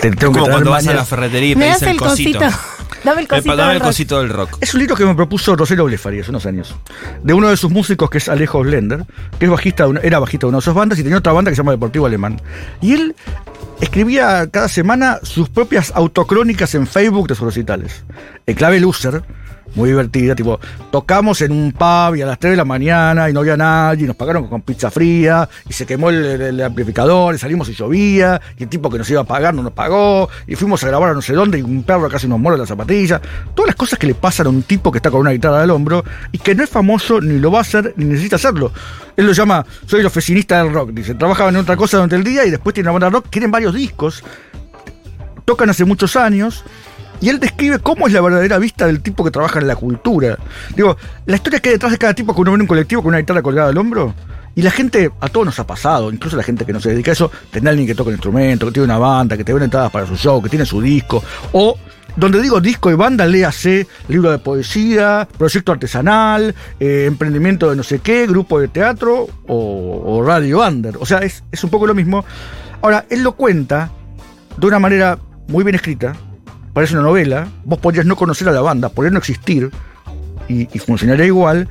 Te- 0.00 0.10
tengo 0.12 0.32
que 0.32 0.38
Como 0.38 0.44
traer 0.44 0.50
cuando 0.52 0.70
vas 0.70 0.86
a 0.86 0.94
la 0.94 1.04
ferretería 1.04 1.50
y 1.50 1.54
Me 1.56 1.66
pedís 1.66 1.80
das 1.80 1.90
el 1.90 1.96
cosito. 1.98 2.38
Dame 3.04 3.22
el 3.22 3.28
cosito. 3.28 3.56
Dame 3.56 3.62
del 3.68 3.74
el 3.76 3.80
rock. 3.80 3.88
cosito 3.88 4.18
del 4.20 4.28
rock. 4.28 4.58
Es 4.60 4.74
un 4.74 4.80
libro 4.80 4.94
que 4.94 5.04
me 5.04 5.14
propuso 5.16 5.56
Rosero 5.56 5.84
Blefari 5.86 6.20
hace 6.20 6.30
unos 6.30 6.46
años. 6.46 6.74
De 7.24 7.32
uno 7.34 7.48
de 7.48 7.56
sus 7.56 7.70
músicos 7.70 8.08
que 8.08 8.18
es 8.18 8.28
Alejo 8.28 8.62
Slender, 8.62 9.04
que 9.40 9.46
es 9.46 9.50
bajista 9.50 9.84
de 9.84 9.90
una- 9.90 10.00
era 10.00 10.20
bajista 10.20 10.46
de 10.46 10.50
una 10.50 10.58
de 10.58 10.62
sus 10.62 10.74
bandas 10.74 10.98
y 11.00 11.02
tenía 11.02 11.18
otra 11.18 11.32
banda 11.32 11.50
que 11.50 11.56
se 11.56 11.60
llama 11.62 11.72
Deportivo 11.72 12.06
Alemán. 12.06 12.40
Y 12.80 12.92
él 12.92 13.16
escribía 13.80 14.48
cada 14.50 14.68
semana 14.68 15.18
sus 15.24 15.48
propias 15.48 15.90
autocrónicas 15.96 16.72
en 16.76 16.86
Facebook 16.86 17.26
de 17.26 17.34
sus 17.34 17.46
recitales. 17.46 18.04
En 18.46 18.54
clave 18.54 18.78
loser, 18.78 19.24
muy 19.74 19.90
divertida, 19.90 20.34
tipo, 20.34 20.58
tocamos 20.90 21.40
en 21.42 21.52
un 21.52 21.72
pub 21.72 22.16
y 22.16 22.22
a 22.22 22.26
las 22.26 22.38
3 22.38 22.52
de 22.52 22.56
la 22.56 22.64
mañana 22.64 23.30
y 23.30 23.32
no 23.32 23.40
había 23.40 23.56
nadie, 23.56 24.04
y 24.04 24.06
nos 24.06 24.16
pagaron 24.16 24.48
con 24.48 24.62
pizza 24.62 24.90
fría, 24.90 25.48
y 25.68 25.72
se 25.72 25.86
quemó 25.86 26.10
el, 26.10 26.60
amplificador, 26.62 27.34
y 27.34 27.38
salimos 27.38 27.68
y 27.68 27.74
llovía, 27.74 28.40
y 28.58 28.64
el 28.64 28.68
tipo 28.68 28.90
que 28.90 28.98
nos 28.98 29.08
iba 29.10 29.20
a 29.20 29.24
pagar 29.24 29.54
no 29.54 29.62
nos 29.62 29.72
pagó, 29.72 30.28
y 30.46 30.56
fuimos 30.56 30.82
a 30.84 30.88
grabar 30.88 31.10
a 31.10 31.14
no 31.14 31.22
sé 31.22 31.34
dónde, 31.34 31.58
y 31.58 31.62
un 31.62 31.82
perro 31.82 32.08
casi 32.08 32.26
nos 32.26 32.38
muere 32.38 32.58
la 32.58 32.66
zapatilla. 32.66 33.20
Todas 33.54 33.68
las 33.68 33.76
cosas 33.76 33.98
que 33.98 34.06
le 34.06 34.14
pasan 34.14 34.46
a 34.46 34.50
un 34.50 34.62
tipo 34.62 34.90
que 34.90 34.98
está 34.98 35.10
con 35.10 35.20
una 35.20 35.30
guitarra 35.30 35.62
al 35.62 35.70
hombro, 35.70 36.04
y 36.32 36.38
que 36.38 36.54
no 36.54 36.64
es 36.64 36.70
famoso, 36.70 37.20
ni 37.20 37.38
lo 37.38 37.50
va 37.50 37.58
a 37.58 37.62
hacer, 37.62 37.94
ni 37.96 38.06
necesita 38.06 38.36
hacerlo. 38.36 38.72
Él 39.16 39.26
lo 39.26 39.32
llama, 39.32 39.64
soy 39.86 40.00
el 40.00 40.06
oficinista 40.06 40.62
del 40.62 40.72
rock, 40.72 40.90
dice, 40.90 41.14
trabajaban 41.14 41.54
en 41.54 41.60
otra 41.62 41.76
cosa 41.76 41.98
durante 41.98 42.16
el 42.16 42.24
día, 42.24 42.44
y 42.44 42.50
después 42.50 42.74
tiene 42.74 42.88
una 42.88 42.98
banda 42.98 43.10
rock, 43.10 43.28
tienen 43.30 43.50
varios 43.50 43.74
discos, 43.74 44.24
tocan 45.44 45.70
hace 45.70 45.84
muchos 45.84 46.16
años. 46.16 46.64
Y 47.20 47.28
él 47.28 47.38
describe 47.38 47.78
cómo 47.78 48.06
es 48.06 48.12
la 48.12 48.20
verdadera 48.20 48.58
vista 48.58 48.86
del 48.86 49.02
tipo 49.02 49.24
que 49.24 49.30
trabaja 49.30 49.58
en 49.58 49.68
la 49.68 49.76
cultura. 49.76 50.38
Digo, 50.74 50.96
la 51.26 51.36
historia 51.36 51.60
que 51.60 51.68
hay 51.68 51.74
detrás 51.74 51.92
de 51.92 51.98
cada 51.98 52.14
tipo 52.14 52.34
que 52.34 52.40
uno 52.40 52.52
ve 52.52 52.54
en 52.56 52.60
un 52.62 52.66
colectivo 52.66 53.02
con 53.02 53.10
una 53.10 53.18
guitarra 53.18 53.42
colgada 53.42 53.68
al 53.68 53.78
hombro. 53.78 54.14
Y 54.54 54.62
la 54.62 54.70
gente, 54.70 55.10
a 55.20 55.28
todos 55.28 55.46
nos 55.46 55.58
ha 55.60 55.66
pasado, 55.66 56.10
incluso 56.12 56.36
la 56.36 56.42
gente 56.42 56.64
que 56.64 56.72
no 56.72 56.80
se 56.80 56.90
dedica 56.90 57.12
a 57.12 57.14
eso, 57.14 57.30
tener 57.50 57.68
alguien 57.68 57.86
que 57.86 57.94
toca 57.94 58.08
un 58.08 58.14
instrumento, 58.14 58.66
que 58.66 58.72
tiene 58.72 58.84
una 58.84 58.98
banda, 58.98 59.36
que 59.36 59.44
te 59.44 59.52
ven 59.52 59.62
entradas 59.62 59.92
para 59.92 60.06
su 60.06 60.16
show, 60.16 60.42
que 60.42 60.48
tiene 60.48 60.66
su 60.66 60.80
disco. 60.80 61.22
O, 61.52 61.78
donde 62.16 62.42
digo 62.42 62.60
disco 62.60 62.90
y 62.90 62.94
banda, 62.94 63.26
léase 63.26 63.86
libro 64.08 64.30
de 64.32 64.38
poesía, 64.38 65.28
proyecto 65.38 65.72
artesanal, 65.72 66.54
eh, 66.80 67.04
emprendimiento 67.06 67.70
de 67.70 67.76
no 67.76 67.82
sé 67.82 68.00
qué, 68.00 68.26
grupo 68.26 68.58
de 68.58 68.68
teatro 68.68 69.28
o, 69.46 70.02
o 70.04 70.22
radio 70.24 70.66
under. 70.66 70.96
O 70.98 71.06
sea, 71.06 71.18
es, 71.18 71.44
es 71.52 71.62
un 71.62 71.70
poco 71.70 71.86
lo 71.86 71.94
mismo. 71.94 72.24
Ahora, 72.82 73.04
él 73.08 73.22
lo 73.22 73.32
cuenta 73.32 73.90
de 74.56 74.66
una 74.66 74.78
manera 74.78 75.18
muy 75.46 75.62
bien 75.64 75.76
escrita, 75.76 76.14
parece 76.72 76.94
una 76.94 77.02
novela, 77.02 77.48
vos 77.64 77.78
podrías 77.78 78.06
no 78.06 78.16
conocer 78.16 78.48
a 78.48 78.52
la 78.52 78.60
banda, 78.60 78.88
podría 78.88 79.10
no 79.10 79.18
existir 79.18 79.70
y, 80.48 80.66
funcionaría 80.78 81.26
igual. 81.26 81.68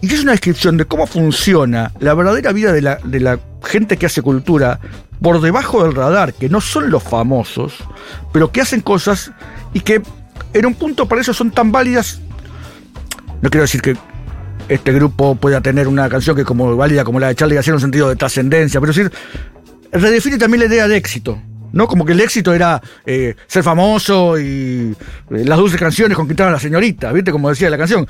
Y 0.00 0.12
es 0.12 0.22
una 0.22 0.32
descripción 0.32 0.76
de 0.76 0.84
cómo 0.84 1.06
funciona 1.06 1.92
la 1.98 2.14
verdadera 2.14 2.52
vida 2.52 2.72
de 2.72 2.82
la, 2.82 2.96
de 2.96 3.20
la 3.20 3.40
gente 3.64 3.96
que 3.96 4.06
hace 4.06 4.22
cultura 4.22 4.78
por 5.20 5.40
debajo 5.40 5.82
del 5.82 5.94
radar, 5.94 6.34
que 6.34 6.48
no 6.48 6.60
son 6.60 6.90
los 6.90 7.02
famosos, 7.02 7.74
pero 8.32 8.52
que 8.52 8.60
hacen 8.60 8.80
cosas 8.80 9.32
y 9.72 9.80
que 9.80 10.02
en 10.52 10.66
un 10.66 10.74
punto 10.74 11.06
para 11.06 11.20
eso 11.20 11.34
son 11.34 11.50
tan 11.50 11.72
válidas. 11.72 12.20
No 13.42 13.50
quiero 13.50 13.62
decir 13.62 13.82
que 13.82 13.96
este 14.68 14.92
grupo 14.92 15.34
pueda 15.34 15.60
tener 15.60 15.88
una 15.88 16.08
canción 16.08 16.36
que 16.36 16.44
como 16.44 16.76
válida 16.76 17.04
como 17.04 17.18
la 17.18 17.28
de 17.28 17.34
Charlie 17.34 17.54
García 17.54 17.72
en 17.72 17.76
un 17.76 17.80
sentido 17.80 18.08
de 18.08 18.16
trascendencia, 18.16 18.80
pero 18.80 18.92
es 18.92 19.10
redefine 19.92 20.38
también 20.38 20.60
la 20.60 20.66
idea 20.66 20.88
de 20.88 20.96
éxito. 20.96 21.40
¿No? 21.72 21.86
Como 21.86 22.04
que 22.04 22.12
el 22.12 22.20
éxito 22.20 22.54
era 22.54 22.80
eh, 23.04 23.34
ser 23.46 23.62
famoso 23.62 24.38
y 24.38 24.94
eh, 25.30 25.44
las 25.44 25.58
dulces 25.58 25.78
canciones 25.78 26.16
conquistaban 26.16 26.52
a 26.52 26.56
la 26.56 26.60
señorita, 26.60 27.12
¿viste? 27.12 27.30
Como 27.30 27.48
decía 27.48 27.70
la 27.70 27.78
canción. 27.78 28.06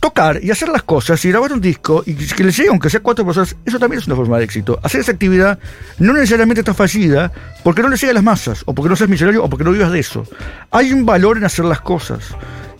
Tocar 0.00 0.38
y 0.42 0.50
hacer 0.52 0.68
las 0.68 0.84
cosas 0.84 1.22
y 1.24 1.28
grabar 1.30 1.52
un 1.52 1.60
disco 1.60 2.04
y 2.06 2.14
que 2.14 2.44
le 2.44 2.52
llegue 2.52 2.68
aunque 2.68 2.88
sea 2.88 3.00
cuatro 3.00 3.24
personas, 3.24 3.56
eso 3.64 3.80
también 3.80 4.00
es 4.00 4.06
una 4.06 4.14
forma 4.14 4.38
de 4.38 4.44
éxito. 4.44 4.78
Hacer 4.82 5.00
esa 5.00 5.10
actividad 5.10 5.58
no 5.98 6.12
necesariamente 6.12 6.60
está 6.60 6.72
fallida 6.72 7.32
porque 7.64 7.82
no 7.82 7.88
le 7.88 7.96
llega 7.96 8.12
las 8.12 8.22
masas, 8.22 8.62
o 8.64 8.74
porque 8.74 8.88
no 8.88 8.94
seas 8.96 9.10
millonario, 9.10 9.42
o 9.42 9.50
porque 9.50 9.64
no 9.64 9.72
vivas 9.72 9.90
de 9.90 9.98
eso. 9.98 10.24
Hay 10.70 10.92
un 10.92 11.04
valor 11.04 11.36
en 11.36 11.44
hacer 11.44 11.64
las 11.64 11.80
cosas. 11.80 12.20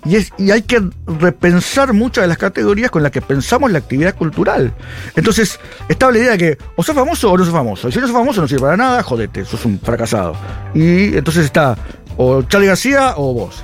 Y, 0.09 0.17
es, 0.17 0.33
y 0.39 0.51
hay 0.51 0.63
que 0.63 0.83
repensar 1.07 1.93
muchas 1.93 2.23
de 2.23 2.29
las 2.29 2.39
categorías 2.39 2.91
con 2.91 3.03
las 3.03 3.13
que 3.13 3.21
pensamos 3.21 3.71
la 3.71 3.79
actividad 3.79 4.15
cultural. 4.15 4.73
Entonces, 5.15 5.61
estaba 5.89 6.13
la 6.13 6.19
idea 6.19 6.31
de 6.33 6.39
que 6.39 6.59
o 6.77 6.83
sos 6.83 6.95
famoso 6.95 7.31
o 7.31 7.37
no 7.37 7.45
sos 7.45 7.53
famoso. 7.53 7.89
Y 7.89 7.93
si 7.93 7.99
no 7.99 8.07
sos 8.07 8.17
famoso 8.17 8.41
no 8.41 8.49
sirve 8.49 8.63
para 8.63 8.77
nada, 8.79 9.03
jodete, 9.03 9.45
sos 9.45 9.67
un 9.67 9.79
fracasado. 9.79 10.35
Y 10.75 11.15
entonces 11.15 11.45
está 11.45 11.77
o 12.17 12.43
Charlie 12.43 12.69
García 12.69 13.15
o 13.17 13.35
vos. 13.35 13.63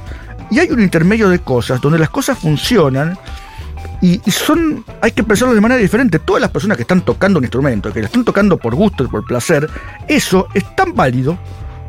Y 0.51 0.59
hay 0.59 0.70
un 0.70 0.82
intermedio 0.82 1.30
de 1.30 1.38
cosas 1.38 1.80
donde 1.80 1.99
las 1.99 2.11
cosas 2.11 2.38
funcionan 2.38 3.18
y, 4.01 4.20
son, 4.30 4.84
hay 5.01 5.12
que 5.12 5.24
pensarlo 5.24 5.55
de 5.55 5.62
manera 5.62 5.80
diferente. 5.80 6.18
Todas 6.18 6.42
las 6.42 6.51
personas 6.51 6.76
que 6.76 6.82
están 6.82 7.01
tocando 7.01 7.38
un 7.38 7.45
instrumento, 7.45 7.90
que 7.90 8.01
lo 8.01 8.07
están 8.07 8.22
tocando 8.22 8.59
por 8.59 8.74
gusto 8.74 9.09
por 9.09 9.24
placer, 9.24 9.68
eso 10.09 10.47
es 10.53 10.76
tan 10.76 10.95
válido 10.95 11.38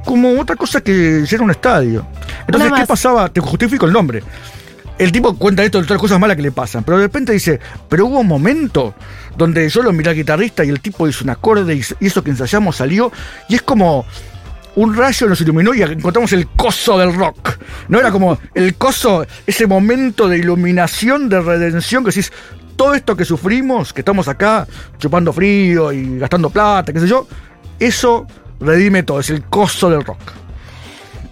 como 0.05 0.39
otra 0.39 0.55
cosa 0.55 0.81
que 0.81 1.25
llena 1.29 1.43
un 1.43 1.51
estadio. 1.51 2.05
Entonces, 2.47 2.71
¿qué 2.73 2.85
pasaba? 2.85 3.27
Te 3.29 3.41
justifico 3.41 3.85
el 3.85 3.91
nombre. 3.91 4.23
El 4.97 5.11
tipo 5.11 5.35
cuenta 5.37 5.63
esto 5.63 5.79
de 5.79 5.83
todas 5.83 5.97
las 5.97 6.01
cosas 6.01 6.19
malas 6.19 6.37
que 6.37 6.43
le 6.43 6.53
pasan, 6.53 6.85
pero 6.85 6.97
de 6.97 7.03
repente 7.03 7.33
dice, 7.33 7.59
pero 7.89 8.05
hubo 8.05 8.19
un 8.19 8.27
momento 8.27 8.93
donde 9.35 9.67
yo 9.67 9.83
lo 9.83 9.91
miré 9.91 10.11
al 10.11 10.15
guitarrista 10.15 10.63
y 10.63 10.69
el 10.69 10.79
tipo 10.79 11.05
hizo 11.05 11.25
un 11.25 11.31
acorde 11.31 11.75
y 11.75 11.81
y 11.99 12.07
eso 12.07 12.23
que 12.23 12.29
ensayamos 12.29 12.77
salió, 12.77 13.11
y 13.49 13.55
es 13.55 13.61
como 13.61 14.05
un 14.75 14.95
rayo 14.95 15.27
nos 15.27 15.41
iluminó 15.41 15.73
y 15.73 15.81
encontramos 15.81 16.31
el 16.33 16.47
coso 16.47 16.97
del 16.97 17.13
rock. 17.13 17.57
No 17.87 17.99
era 17.99 18.11
como 18.11 18.37
el 18.53 18.75
coso, 18.75 19.25
ese 19.45 19.67
momento 19.67 20.27
de 20.27 20.37
iluminación, 20.37 21.29
de 21.29 21.41
redención, 21.41 22.03
que 22.03 22.11
decís, 22.11 22.31
todo 22.75 22.93
esto 22.93 23.15
que 23.15 23.25
sufrimos, 23.25 23.93
que 23.93 24.01
estamos 24.01 24.27
acá 24.27 24.67
chupando 24.97 25.31
frío 25.31 25.91
y 25.91 26.19
gastando 26.19 26.49
plata, 26.49 26.91
qué 26.91 26.99
sé 26.99 27.07
yo, 27.07 27.27
eso 27.79 28.27
redime 28.59 29.03
todo, 29.03 29.19
es 29.19 29.29
el 29.29 29.43
coso 29.43 29.89
del 29.89 30.03
rock. 30.03 30.19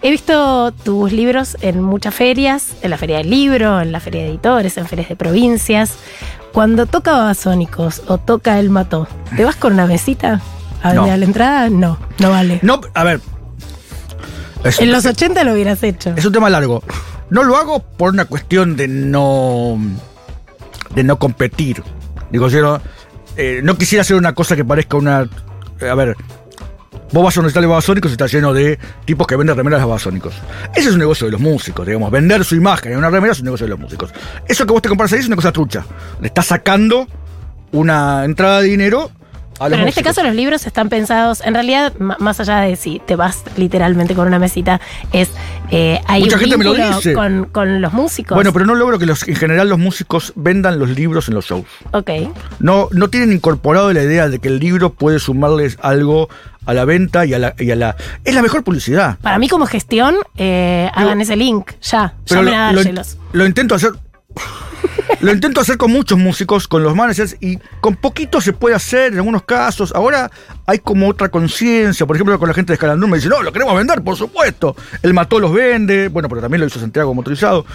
He 0.02 0.12
visto 0.12 0.72
tus 0.74 1.14
libros 1.14 1.56
en 1.62 1.82
muchas 1.82 2.14
ferias, 2.14 2.74
en 2.82 2.90
la 2.90 2.98
feria 2.98 3.18
del 3.20 3.30
libro, 3.30 3.80
en 3.80 3.92
la 3.94 4.02
feria 4.02 4.24
de 4.24 4.30
editores, 4.30 4.78
en 4.78 4.86
ferias 4.88 5.08
de 5.08 5.16
provincias. 5.16 5.94
Cuando 6.52 6.86
toca 6.86 7.12
Babasónicos 7.14 8.02
o 8.08 8.18
toca 8.18 8.60
El 8.60 8.70
Mató, 8.70 9.08
¿te 9.38 9.46
vas 9.46 9.56
con 9.56 9.74
una 9.74 9.86
mesita 9.88 10.42
a, 10.84 10.94
No. 10.94 11.04
a 11.06 11.16
la 11.18 11.26
entrada? 11.26 11.70
No, 11.70 11.98
no 12.20 12.30
vale. 12.30 12.60
No, 12.64 12.82
a 12.94 13.04
ver. 13.04 13.22
En 14.80 14.92
los 14.92 15.06
80 15.06 15.44
lo 15.46 15.54
hubieras 15.54 15.82
hecho. 15.84 16.14
es 16.16 16.26
un 16.26 16.34
tema 16.34 16.50
largo. 16.50 16.84
No 17.30 17.44
lo 17.44 17.56
hago 17.58 17.80
por 17.80 18.12
una 18.14 18.26
cuestión 18.26 18.76
de 18.76 18.88
no. 18.88 19.78
de 20.94 21.04
no 21.04 21.18
competir. 21.18 21.82
Digo, 22.30 22.50
yo 22.50 22.62
no, 22.62 22.82
eh, 23.38 23.62
no 23.64 23.78
quisiera 23.78 24.02
hacer 24.02 24.16
una 24.18 24.34
cosa 24.34 24.56
que 24.56 24.66
parezca 24.66 24.98
una. 24.98 25.28
a 25.90 25.96
ver. 25.96 26.16
Vos 27.14 27.24
vas 27.24 27.38
a 27.38 27.42
un 27.42 27.44
recital 27.44 27.62
de 27.62 27.68
babasónicos 27.68 28.10
y 28.10 28.14
está 28.14 28.26
lleno 28.26 28.54
de 28.54 28.80
tipos 29.06 29.28
que 29.28 29.36
venden 29.36 29.56
remeras 29.56 29.82
de 29.82 29.86
babasónicos. 29.86 30.34
Ese 30.76 30.90
es 30.90 30.94
un 30.94 31.00
negocio 31.00 31.28
de 31.28 31.32
los 31.32 31.40
músicos, 31.40 31.86
digamos. 31.86 32.10
Vender 32.10 32.44
su 32.44 32.56
imagen 32.56 32.94
en 32.94 32.98
una 32.98 33.12
remera 33.12 33.34
es 33.34 33.40
un 33.40 33.46
negocio 33.46 33.68
de 33.68 33.70
los 33.70 33.80
músicos. 33.80 34.12
Eso 34.48 34.66
que 34.66 34.74
vos 34.74 34.82
te 34.82 34.90
compras 34.90 35.14
ahí 35.14 35.20
es 35.20 35.28
una 35.28 35.36
cosa 35.36 35.52
trucha. 35.52 35.86
Le 36.20 36.28
estás 36.28 36.48
sacando 36.48 37.08
una 37.72 38.26
entrada 38.26 38.62
de 38.62 38.70
dinero 38.70 39.12
a 39.60 39.66
los 39.66 39.74
Pero 39.74 39.84
en 39.84 39.90
este 39.90 40.02
caso 40.02 40.24
los 40.24 40.34
libros 40.34 40.66
están 40.66 40.90
pensados, 40.90 41.42
en 41.42 41.54
realidad, 41.54 41.94
más 42.00 42.40
allá 42.40 42.62
de 42.62 42.76
si 42.76 43.00
te 43.06 43.16
vas 43.16 43.44
literalmente 43.58 44.16
con 44.16 44.28
una 44.28 44.40
mesita, 44.40 44.82
es 45.12 45.30
eh, 45.70 46.02
hay 46.08 46.24
Mucha 46.24 46.36
un 46.36 46.42
gente 46.42 46.58
me 46.58 46.64
lo 46.64 46.74
dice. 46.74 47.14
Con, 47.14 47.46
con 47.52 47.82
los 47.82 47.94
músicos. 47.94 48.36
Bueno, 48.36 48.52
pero 48.54 48.66
no 48.66 48.74
logro 48.76 48.98
que 48.98 49.06
los, 49.06 49.28
en 49.28 49.36
general 49.36 49.70
los 49.70 49.80
músicos 49.80 50.34
vendan 50.36 50.80
los 50.80 50.90
libros 50.90 51.28
en 51.28 51.36
los 51.36 51.46
shows. 51.46 51.66
Ok. 51.92 52.10
No, 52.60 52.90
no 52.92 53.10
tienen 53.10 53.32
incorporado 53.32 53.94
la 53.94 54.02
idea 54.02 54.30
de 54.30 54.40
que 54.40 54.48
el 54.48 54.60
libro 54.60 54.94
puede 54.94 55.20
sumarles 55.20 55.78
algo 55.82 56.30
a 56.66 56.74
la 56.74 56.86
venta 56.86 57.26
y 57.26 57.34
a 57.34 57.40
la, 57.40 57.56
y 57.58 57.72
a 57.72 57.76
la. 57.76 57.96
Es 58.24 58.34
la 58.36 58.42
mejor 58.42 58.64
publicidad. 58.64 59.18
Para 59.22 59.38
mí 59.40 59.48
como 59.50 59.66
gestión, 59.66 60.16
eh, 60.38 60.90
hagan 60.94 61.22
ese 61.22 61.36
link, 61.36 61.72
ya, 61.82 62.14
Pero 62.28 62.42
llamen 62.44 62.54
lo, 62.76 62.80
a 62.92 62.94
lo- 62.94 63.02
lo 63.34 63.46
intento 63.46 63.76
hacer. 63.76 63.92
Lo 65.22 65.32
intento 65.32 65.62
hacer 65.62 65.78
con 65.78 65.90
muchos 65.92 66.18
músicos, 66.18 66.68
con 66.68 66.84
los 66.84 66.96
managers, 66.96 67.38
y 67.40 67.58
con 67.80 67.96
poquito 67.96 68.42
se 68.42 68.52
puede 68.52 68.76
hacer 68.76 69.14
en 69.14 69.20
algunos 69.20 69.44
casos. 69.44 69.94
Ahora 69.96 70.30
hay 70.66 70.80
como 70.80 71.08
otra 71.08 71.30
conciencia, 71.30 72.06
por 72.06 72.16
ejemplo, 72.18 72.38
con 72.40 72.50
la 72.50 72.54
gente 72.54 72.72
de 72.72 72.76
Escalandrum 72.76 73.10
me 73.10 73.18
dice, 73.18 73.30
no, 73.30 73.42
lo 73.42 73.54
queremos 73.54 73.74
vender, 73.76 74.02
por 74.02 74.18
supuesto. 74.18 74.76
El 75.02 75.14
Mató 75.14 75.40
los 75.40 75.54
vende, 75.54 76.10
bueno, 76.10 76.28
pero 76.28 76.42
también 76.42 76.60
lo 76.62 76.68
hizo 76.68 76.80
Santiago 76.80 77.14
Motorizado. 77.14 77.66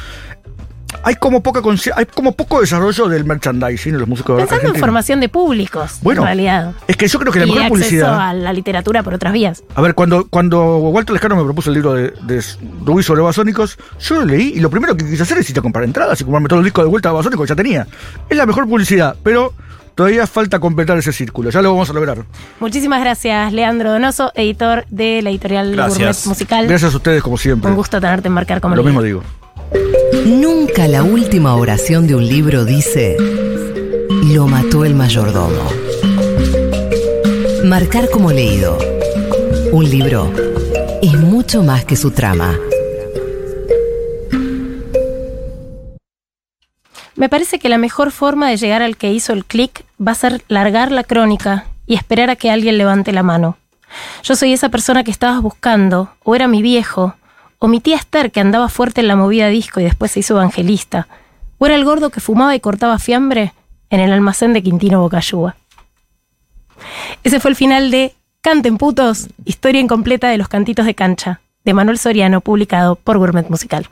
Hay 1.03 1.17
como 1.17 1.43
poca 1.43 1.61
conciencia, 1.63 1.95
hay 1.97 2.07
como 2.07 2.33
poco 2.33 2.61
desarrollo 2.61 3.09
del 3.09 3.25
merchandising 3.25 3.93
de 3.93 3.99
los 3.99 4.09
músicos 4.09 4.39
Pensando 4.39 4.75
en 4.75 4.81
formación 4.81 5.21
de 5.21 5.29
públicos, 5.29 5.99
Bueno, 6.03 6.23
en 6.23 6.27
realidad. 6.27 6.73
Es 6.87 6.97
que 6.97 7.09
yo 7.09 7.19
creo 7.19 7.33
que 7.33 7.41
la 7.41 7.47
y 7.47 7.49
de 7.49 7.55
mejor 7.55 7.67
acceso 7.67 7.89
publicidad. 7.89 8.29
a 8.29 8.33
la 8.35 8.53
literatura 8.53 9.03
por 9.03 9.15
otras 9.15 9.33
vías. 9.33 9.63
A 9.75 9.83
ver, 9.83 9.95
cuando, 9.95 10.27
cuando 10.29 10.79
Walter 10.79 11.13
Lescano 11.13 11.37
me 11.37 11.45
propuso 11.45 11.71
el 11.71 11.75
libro 11.75 11.93
de, 11.95 12.13
de 12.23 12.43
Rubí 12.85 13.03
sobre 13.03 13.21
Babasónicos, 13.21 13.79
yo 14.01 14.17
lo 14.17 14.25
leí 14.25 14.53
y 14.57 14.61
lo 14.61 14.71
primero 14.71 14.97
que 14.97 15.05
quise 15.05 15.23
hacer 15.23 15.39
es 15.39 15.51
ir 15.51 15.59
a 15.59 15.63
comprar 15.63 15.85
entradas 15.85 16.21
y 16.21 16.25
comprarme 16.25 16.49
todo 16.49 16.61
el 16.61 16.65
disco 16.65 16.83
de 16.83 16.89
vuelta 16.89 17.11
de 17.11 17.13
Babasónicos 17.13 17.45
que 17.47 17.49
ya 17.51 17.57
tenía. 17.57 17.87
Es 18.29 18.37
la 18.37 18.47
mejor 18.47 18.67
publicidad, 18.67 19.15
pero 19.23 19.53
todavía 19.95 20.27
falta 20.27 20.59
completar 20.59 20.97
ese 20.97 21.13
círculo. 21.13 21.51
Ya 21.51 21.61
lo 21.61 21.73
vamos 21.73 21.91
a 21.91 21.93
lograr. 21.93 22.25
Muchísimas 22.61 23.01
gracias, 23.01 23.53
Leandro 23.53 23.93
Donoso, 23.93 24.33
editor 24.35 24.87
de 24.89 25.21
la 25.23 25.31
editorial 25.31 25.73
Gracias. 25.73 25.99
Gourmet 25.99 26.27
Musical. 26.27 26.67
Gracias 26.67 26.95
a 26.95 26.97
ustedes, 26.97 27.23
como 27.23 27.37
siempre. 27.37 27.71
Un 27.71 27.77
gusto 27.77 28.01
tenerte 28.01 28.29
en 28.29 28.35
Marcar 28.35 28.61
como 28.61 28.75
Lo 28.75 28.83
mismo 28.83 29.03
digo. 29.03 29.23
Nunca 30.27 30.89
la 30.89 31.03
última 31.03 31.55
oración 31.55 32.07
de 32.07 32.15
un 32.15 32.27
libro 32.27 32.65
dice, 32.65 33.17
lo 34.33 34.47
mató 34.47 34.85
el 34.85 34.95
mayordomo. 34.95 35.71
Marcar 37.65 38.11
como 38.11 38.33
leído. 38.33 38.79
Un 39.73 39.89
libro 39.91 40.33
es 41.03 41.15
mucho 41.15 41.63
más 41.63 41.85
que 41.85 41.97
su 41.97 42.11
trama. 42.11 42.59
Me 47.17 47.29
parece 47.29 47.59
que 47.59 47.69
la 47.69 47.79
mejor 47.79 48.13
forma 48.13 48.49
de 48.49 48.57
llegar 48.57 48.81
al 48.81 48.97
que 48.97 49.13
hizo 49.13 49.33
el 49.33 49.45
clic 49.45 49.85
va 50.01 50.13
a 50.13 50.15
ser 50.15 50.43
largar 50.49 50.93
la 50.93 51.03
crónica 51.03 51.67
y 51.87 51.95
esperar 51.95 52.31
a 52.31 52.37
que 52.37 52.51
alguien 52.51 52.79
levante 52.79 53.13
la 53.13 53.23
mano. 53.23 53.59
Yo 54.23 54.37
soy 54.37 54.53
esa 54.53 54.69
persona 54.69 55.03
que 55.03 55.11
estabas 55.11 55.43
buscando, 55.43 56.11
o 56.23 56.35
era 56.35 56.47
mi 56.47 56.63
viejo, 56.63 57.15
o 57.59 57.69
mi 57.69 57.81
tía 57.81 57.97
Esther 57.97 58.31
que 58.31 58.41
andaba 58.41 58.69
fuerte 58.69 59.01
en 59.01 59.09
la 59.09 59.17
movida 59.17 59.49
disco 59.49 59.81
y 59.81 59.85
después 59.85 60.13
se 60.13 60.21
hizo 60.21 60.35
evangelista, 60.35 61.09
o 61.59 61.67
era 61.67 61.75
el 61.75 61.85
gordo 61.85 62.11
que 62.11 62.21
fumaba 62.21 62.55
y 62.55 62.61
cortaba 62.61 62.99
fiambre 62.99 63.53
en 63.91 64.01
el 64.01 64.13
almacén 64.13 64.53
de 64.53 64.63
Quintino 64.63 65.01
Bocayúa. 65.01 65.57
Ese 67.25 67.41
fue 67.41 67.51
el 67.51 67.57
final 67.57 67.91
de 67.91 68.15
Canten 68.41 68.79
putos, 68.79 69.29
historia 69.45 69.81
incompleta 69.81 70.29
de 70.29 70.39
los 70.39 70.49
cantitos 70.49 70.87
de 70.87 70.95
cancha, 70.95 71.41
de 71.65 71.75
Manuel 71.75 71.99
Soriano, 71.99 72.41
publicado 72.41 72.95
por 72.95 73.19
Gourmet 73.19 73.51
Musical. 73.51 73.89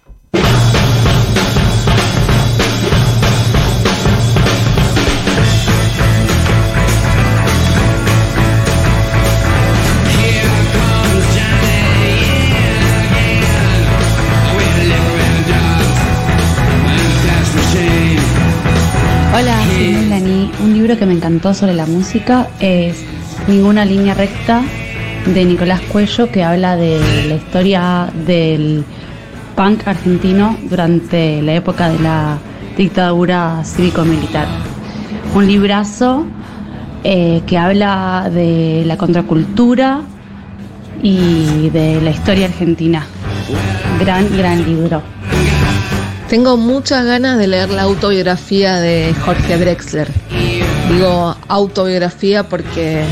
Libro 20.87 21.01
que 21.01 21.07
me 21.07 21.15
encantó 21.15 21.53
sobre 21.53 21.75
la 21.75 21.85
música 21.85 22.47
es 22.61 23.05
Ninguna 23.49 23.85
línea 23.85 24.15
recta 24.15 24.63
de 25.35 25.45
Nicolás 25.45 25.81
Cuello 25.81 26.31
que 26.31 26.45
habla 26.45 26.77
de 26.77 27.01
la 27.27 27.35
historia 27.35 28.09
del 28.25 28.85
punk 29.57 29.89
argentino 29.89 30.57
durante 30.71 31.43
la 31.43 31.55
época 31.55 31.89
de 31.89 31.99
la 31.99 32.39
dictadura 32.77 33.63
cívico-militar. 33.65 34.47
Un 35.35 35.49
librazo 35.49 36.25
eh, 37.03 37.43
que 37.49 37.59
habla 37.59 38.31
de 38.33 38.85
la 38.87 38.97
contracultura 38.97 40.03
y 41.03 41.69
de 41.71 42.01
la 42.01 42.11
historia 42.11 42.47
argentina. 42.47 43.05
Gran, 43.99 44.29
gran 44.37 44.65
libro. 44.65 45.03
Tengo 46.29 46.57
muchas 46.57 47.05
ganas 47.05 47.39
de 47.39 47.49
leer 47.49 47.71
la 47.71 47.83
autobiografía 47.83 48.77
de 48.77 49.13
Jorge 49.25 49.59
Drexler. 49.59 50.09
Digo 50.91 51.37
autobiografía 51.49 52.45
porque 52.45 53.03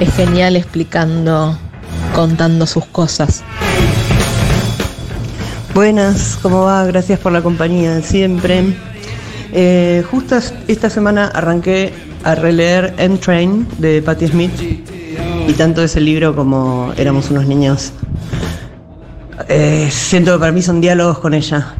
es 0.00 0.14
genial 0.14 0.56
explicando, 0.56 1.56
contando 2.14 2.66
sus 2.66 2.84
cosas. 2.86 3.42
Buenas, 5.74 6.38
¿cómo 6.40 6.64
va? 6.64 6.84
Gracias 6.86 7.18
por 7.18 7.32
la 7.32 7.42
compañía 7.42 8.00
siempre. 8.00 8.74
Eh, 9.52 10.04
justo 10.10 10.36
esta 10.68 10.88
semana 10.88 11.30
arranqué 11.34 11.92
a 12.24 12.34
releer 12.34 12.94
M-Train 12.98 13.66
de 13.78 14.02
Patti 14.02 14.28
Smith 14.28 14.52
y 15.46 15.52
tanto 15.52 15.82
ese 15.82 16.00
libro 16.00 16.34
como 16.34 16.92
éramos 16.96 17.30
unos 17.30 17.46
niños. 17.46 17.92
Eh, 19.48 19.88
siento 19.90 20.32
que 20.34 20.38
para 20.38 20.52
mí 20.52 20.62
son 20.62 20.80
diálogos 20.80 21.18
con 21.18 21.34
ella. 21.34 21.74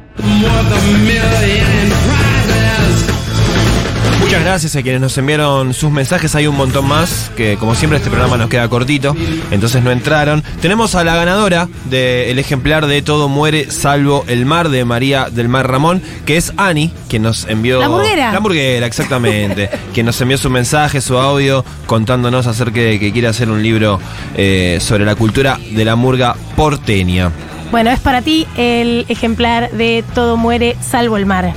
Muchas 4.34 4.46
gracias 4.46 4.74
a 4.74 4.82
quienes 4.82 5.00
nos 5.00 5.16
enviaron 5.16 5.72
sus 5.74 5.92
mensajes. 5.92 6.34
Hay 6.34 6.48
un 6.48 6.56
montón 6.56 6.88
más, 6.88 7.30
que 7.36 7.56
como 7.56 7.76
siempre 7.76 7.98
este 7.98 8.10
programa 8.10 8.36
nos 8.36 8.48
queda 8.48 8.68
cortito, 8.68 9.14
entonces 9.52 9.80
no 9.84 9.92
entraron. 9.92 10.42
Tenemos 10.60 10.96
a 10.96 11.04
la 11.04 11.14
ganadora 11.14 11.68
del 11.84 12.36
ejemplar 12.40 12.88
de 12.88 13.00
Todo 13.00 13.28
muere 13.28 13.70
salvo 13.70 14.24
el 14.26 14.44
mar 14.44 14.70
de 14.70 14.84
María 14.84 15.28
del 15.30 15.48
Mar 15.48 15.70
Ramón, 15.70 16.02
que 16.26 16.36
es 16.36 16.52
Ani, 16.56 16.92
quien 17.08 17.22
nos 17.22 17.44
envió... 17.44 17.78
La 17.78 17.86
hamburguera. 17.86 18.32
La 18.32 18.38
hamburguera, 18.38 18.86
exactamente. 18.88 19.70
quien 19.94 20.04
nos 20.04 20.20
envió 20.20 20.36
su 20.36 20.50
mensaje, 20.50 21.00
su 21.00 21.16
audio, 21.16 21.64
contándonos 21.86 22.48
acerca 22.48 22.80
de 22.80 22.98
que 22.98 23.12
quiere 23.12 23.28
hacer 23.28 23.48
un 23.48 23.62
libro 23.62 24.00
eh, 24.36 24.78
sobre 24.80 25.04
la 25.04 25.14
cultura 25.14 25.60
de 25.70 25.84
la 25.84 25.94
murga 25.94 26.34
porteña. 26.56 27.30
Bueno, 27.70 27.90
es 27.92 28.00
para 28.00 28.20
ti 28.20 28.48
el 28.56 29.06
ejemplar 29.08 29.70
de 29.70 30.02
Todo 30.12 30.36
muere 30.36 30.76
salvo 30.80 31.18
el 31.18 31.24
mar. 31.24 31.54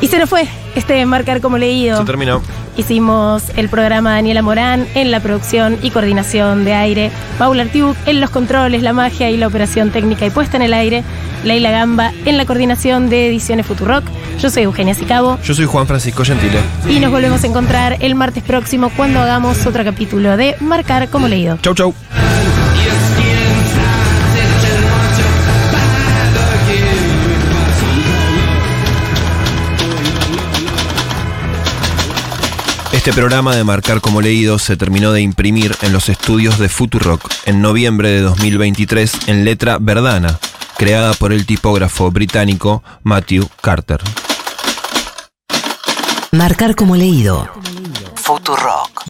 Y 0.00 0.06
se 0.06 0.18
nos 0.18 0.28
fue 0.30 0.46
este 0.76 1.04
marcar 1.06 1.40
como 1.40 1.58
leído. 1.58 1.98
Se 1.98 2.04
terminó. 2.04 2.40
Hicimos 2.76 3.42
el 3.56 3.68
programa 3.68 4.12
Daniela 4.12 4.42
Morán 4.42 4.86
en 4.94 5.10
la 5.10 5.18
producción 5.18 5.76
y 5.82 5.90
coordinación 5.90 6.64
de 6.64 6.74
aire, 6.74 7.10
Paula 7.36 7.62
Artiuk 7.62 7.96
en 8.06 8.20
los 8.20 8.30
controles, 8.30 8.82
la 8.82 8.92
magia 8.92 9.28
y 9.30 9.36
la 9.36 9.48
operación 9.48 9.90
técnica 9.90 10.24
y 10.26 10.30
puesta 10.30 10.56
en 10.56 10.62
el 10.62 10.72
aire, 10.72 11.02
Leila 11.42 11.72
Gamba 11.72 12.12
en 12.24 12.36
la 12.36 12.46
coordinación 12.46 13.10
de 13.10 13.26
ediciones 13.26 13.66
Futurock. 13.66 14.04
Yo 14.40 14.50
soy 14.50 14.62
Eugenia 14.62 14.94
Sicabo 14.94 15.36
Yo 15.42 15.52
soy 15.52 15.66
Juan 15.66 15.88
Francisco 15.88 16.24
Gentile. 16.24 16.60
y 16.88 17.00
nos 17.00 17.10
volvemos 17.10 17.42
a 17.42 17.46
encontrar 17.48 17.96
el 17.98 18.14
martes 18.14 18.44
próximo 18.44 18.92
cuando 18.96 19.18
hagamos 19.18 19.66
otro 19.66 19.82
capítulo 19.82 20.36
de 20.36 20.54
Marcar 20.60 21.08
como 21.08 21.26
leído. 21.26 21.58
Chau, 21.60 21.74
chau. 21.74 21.92
Este 33.08 33.22
programa 33.22 33.56
de 33.56 33.64
Marcar 33.64 34.02
como 34.02 34.20
Leído 34.20 34.58
se 34.58 34.76
terminó 34.76 35.12
de 35.12 35.22
imprimir 35.22 35.74
en 35.80 35.94
los 35.94 36.10
estudios 36.10 36.58
de 36.58 36.68
Futurock 36.68 37.26
en 37.46 37.62
noviembre 37.62 38.10
de 38.10 38.20
2023 38.20 39.28
en 39.28 39.46
letra 39.46 39.78
verdana, 39.80 40.38
creada 40.76 41.14
por 41.14 41.32
el 41.32 41.46
tipógrafo 41.46 42.10
británico 42.10 42.82
Matthew 43.04 43.48
Carter. 43.62 44.02
Marcar 46.32 46.74
como 46.74 46.96
leído. 46.96 47.48
Futurock. 48.14 48.98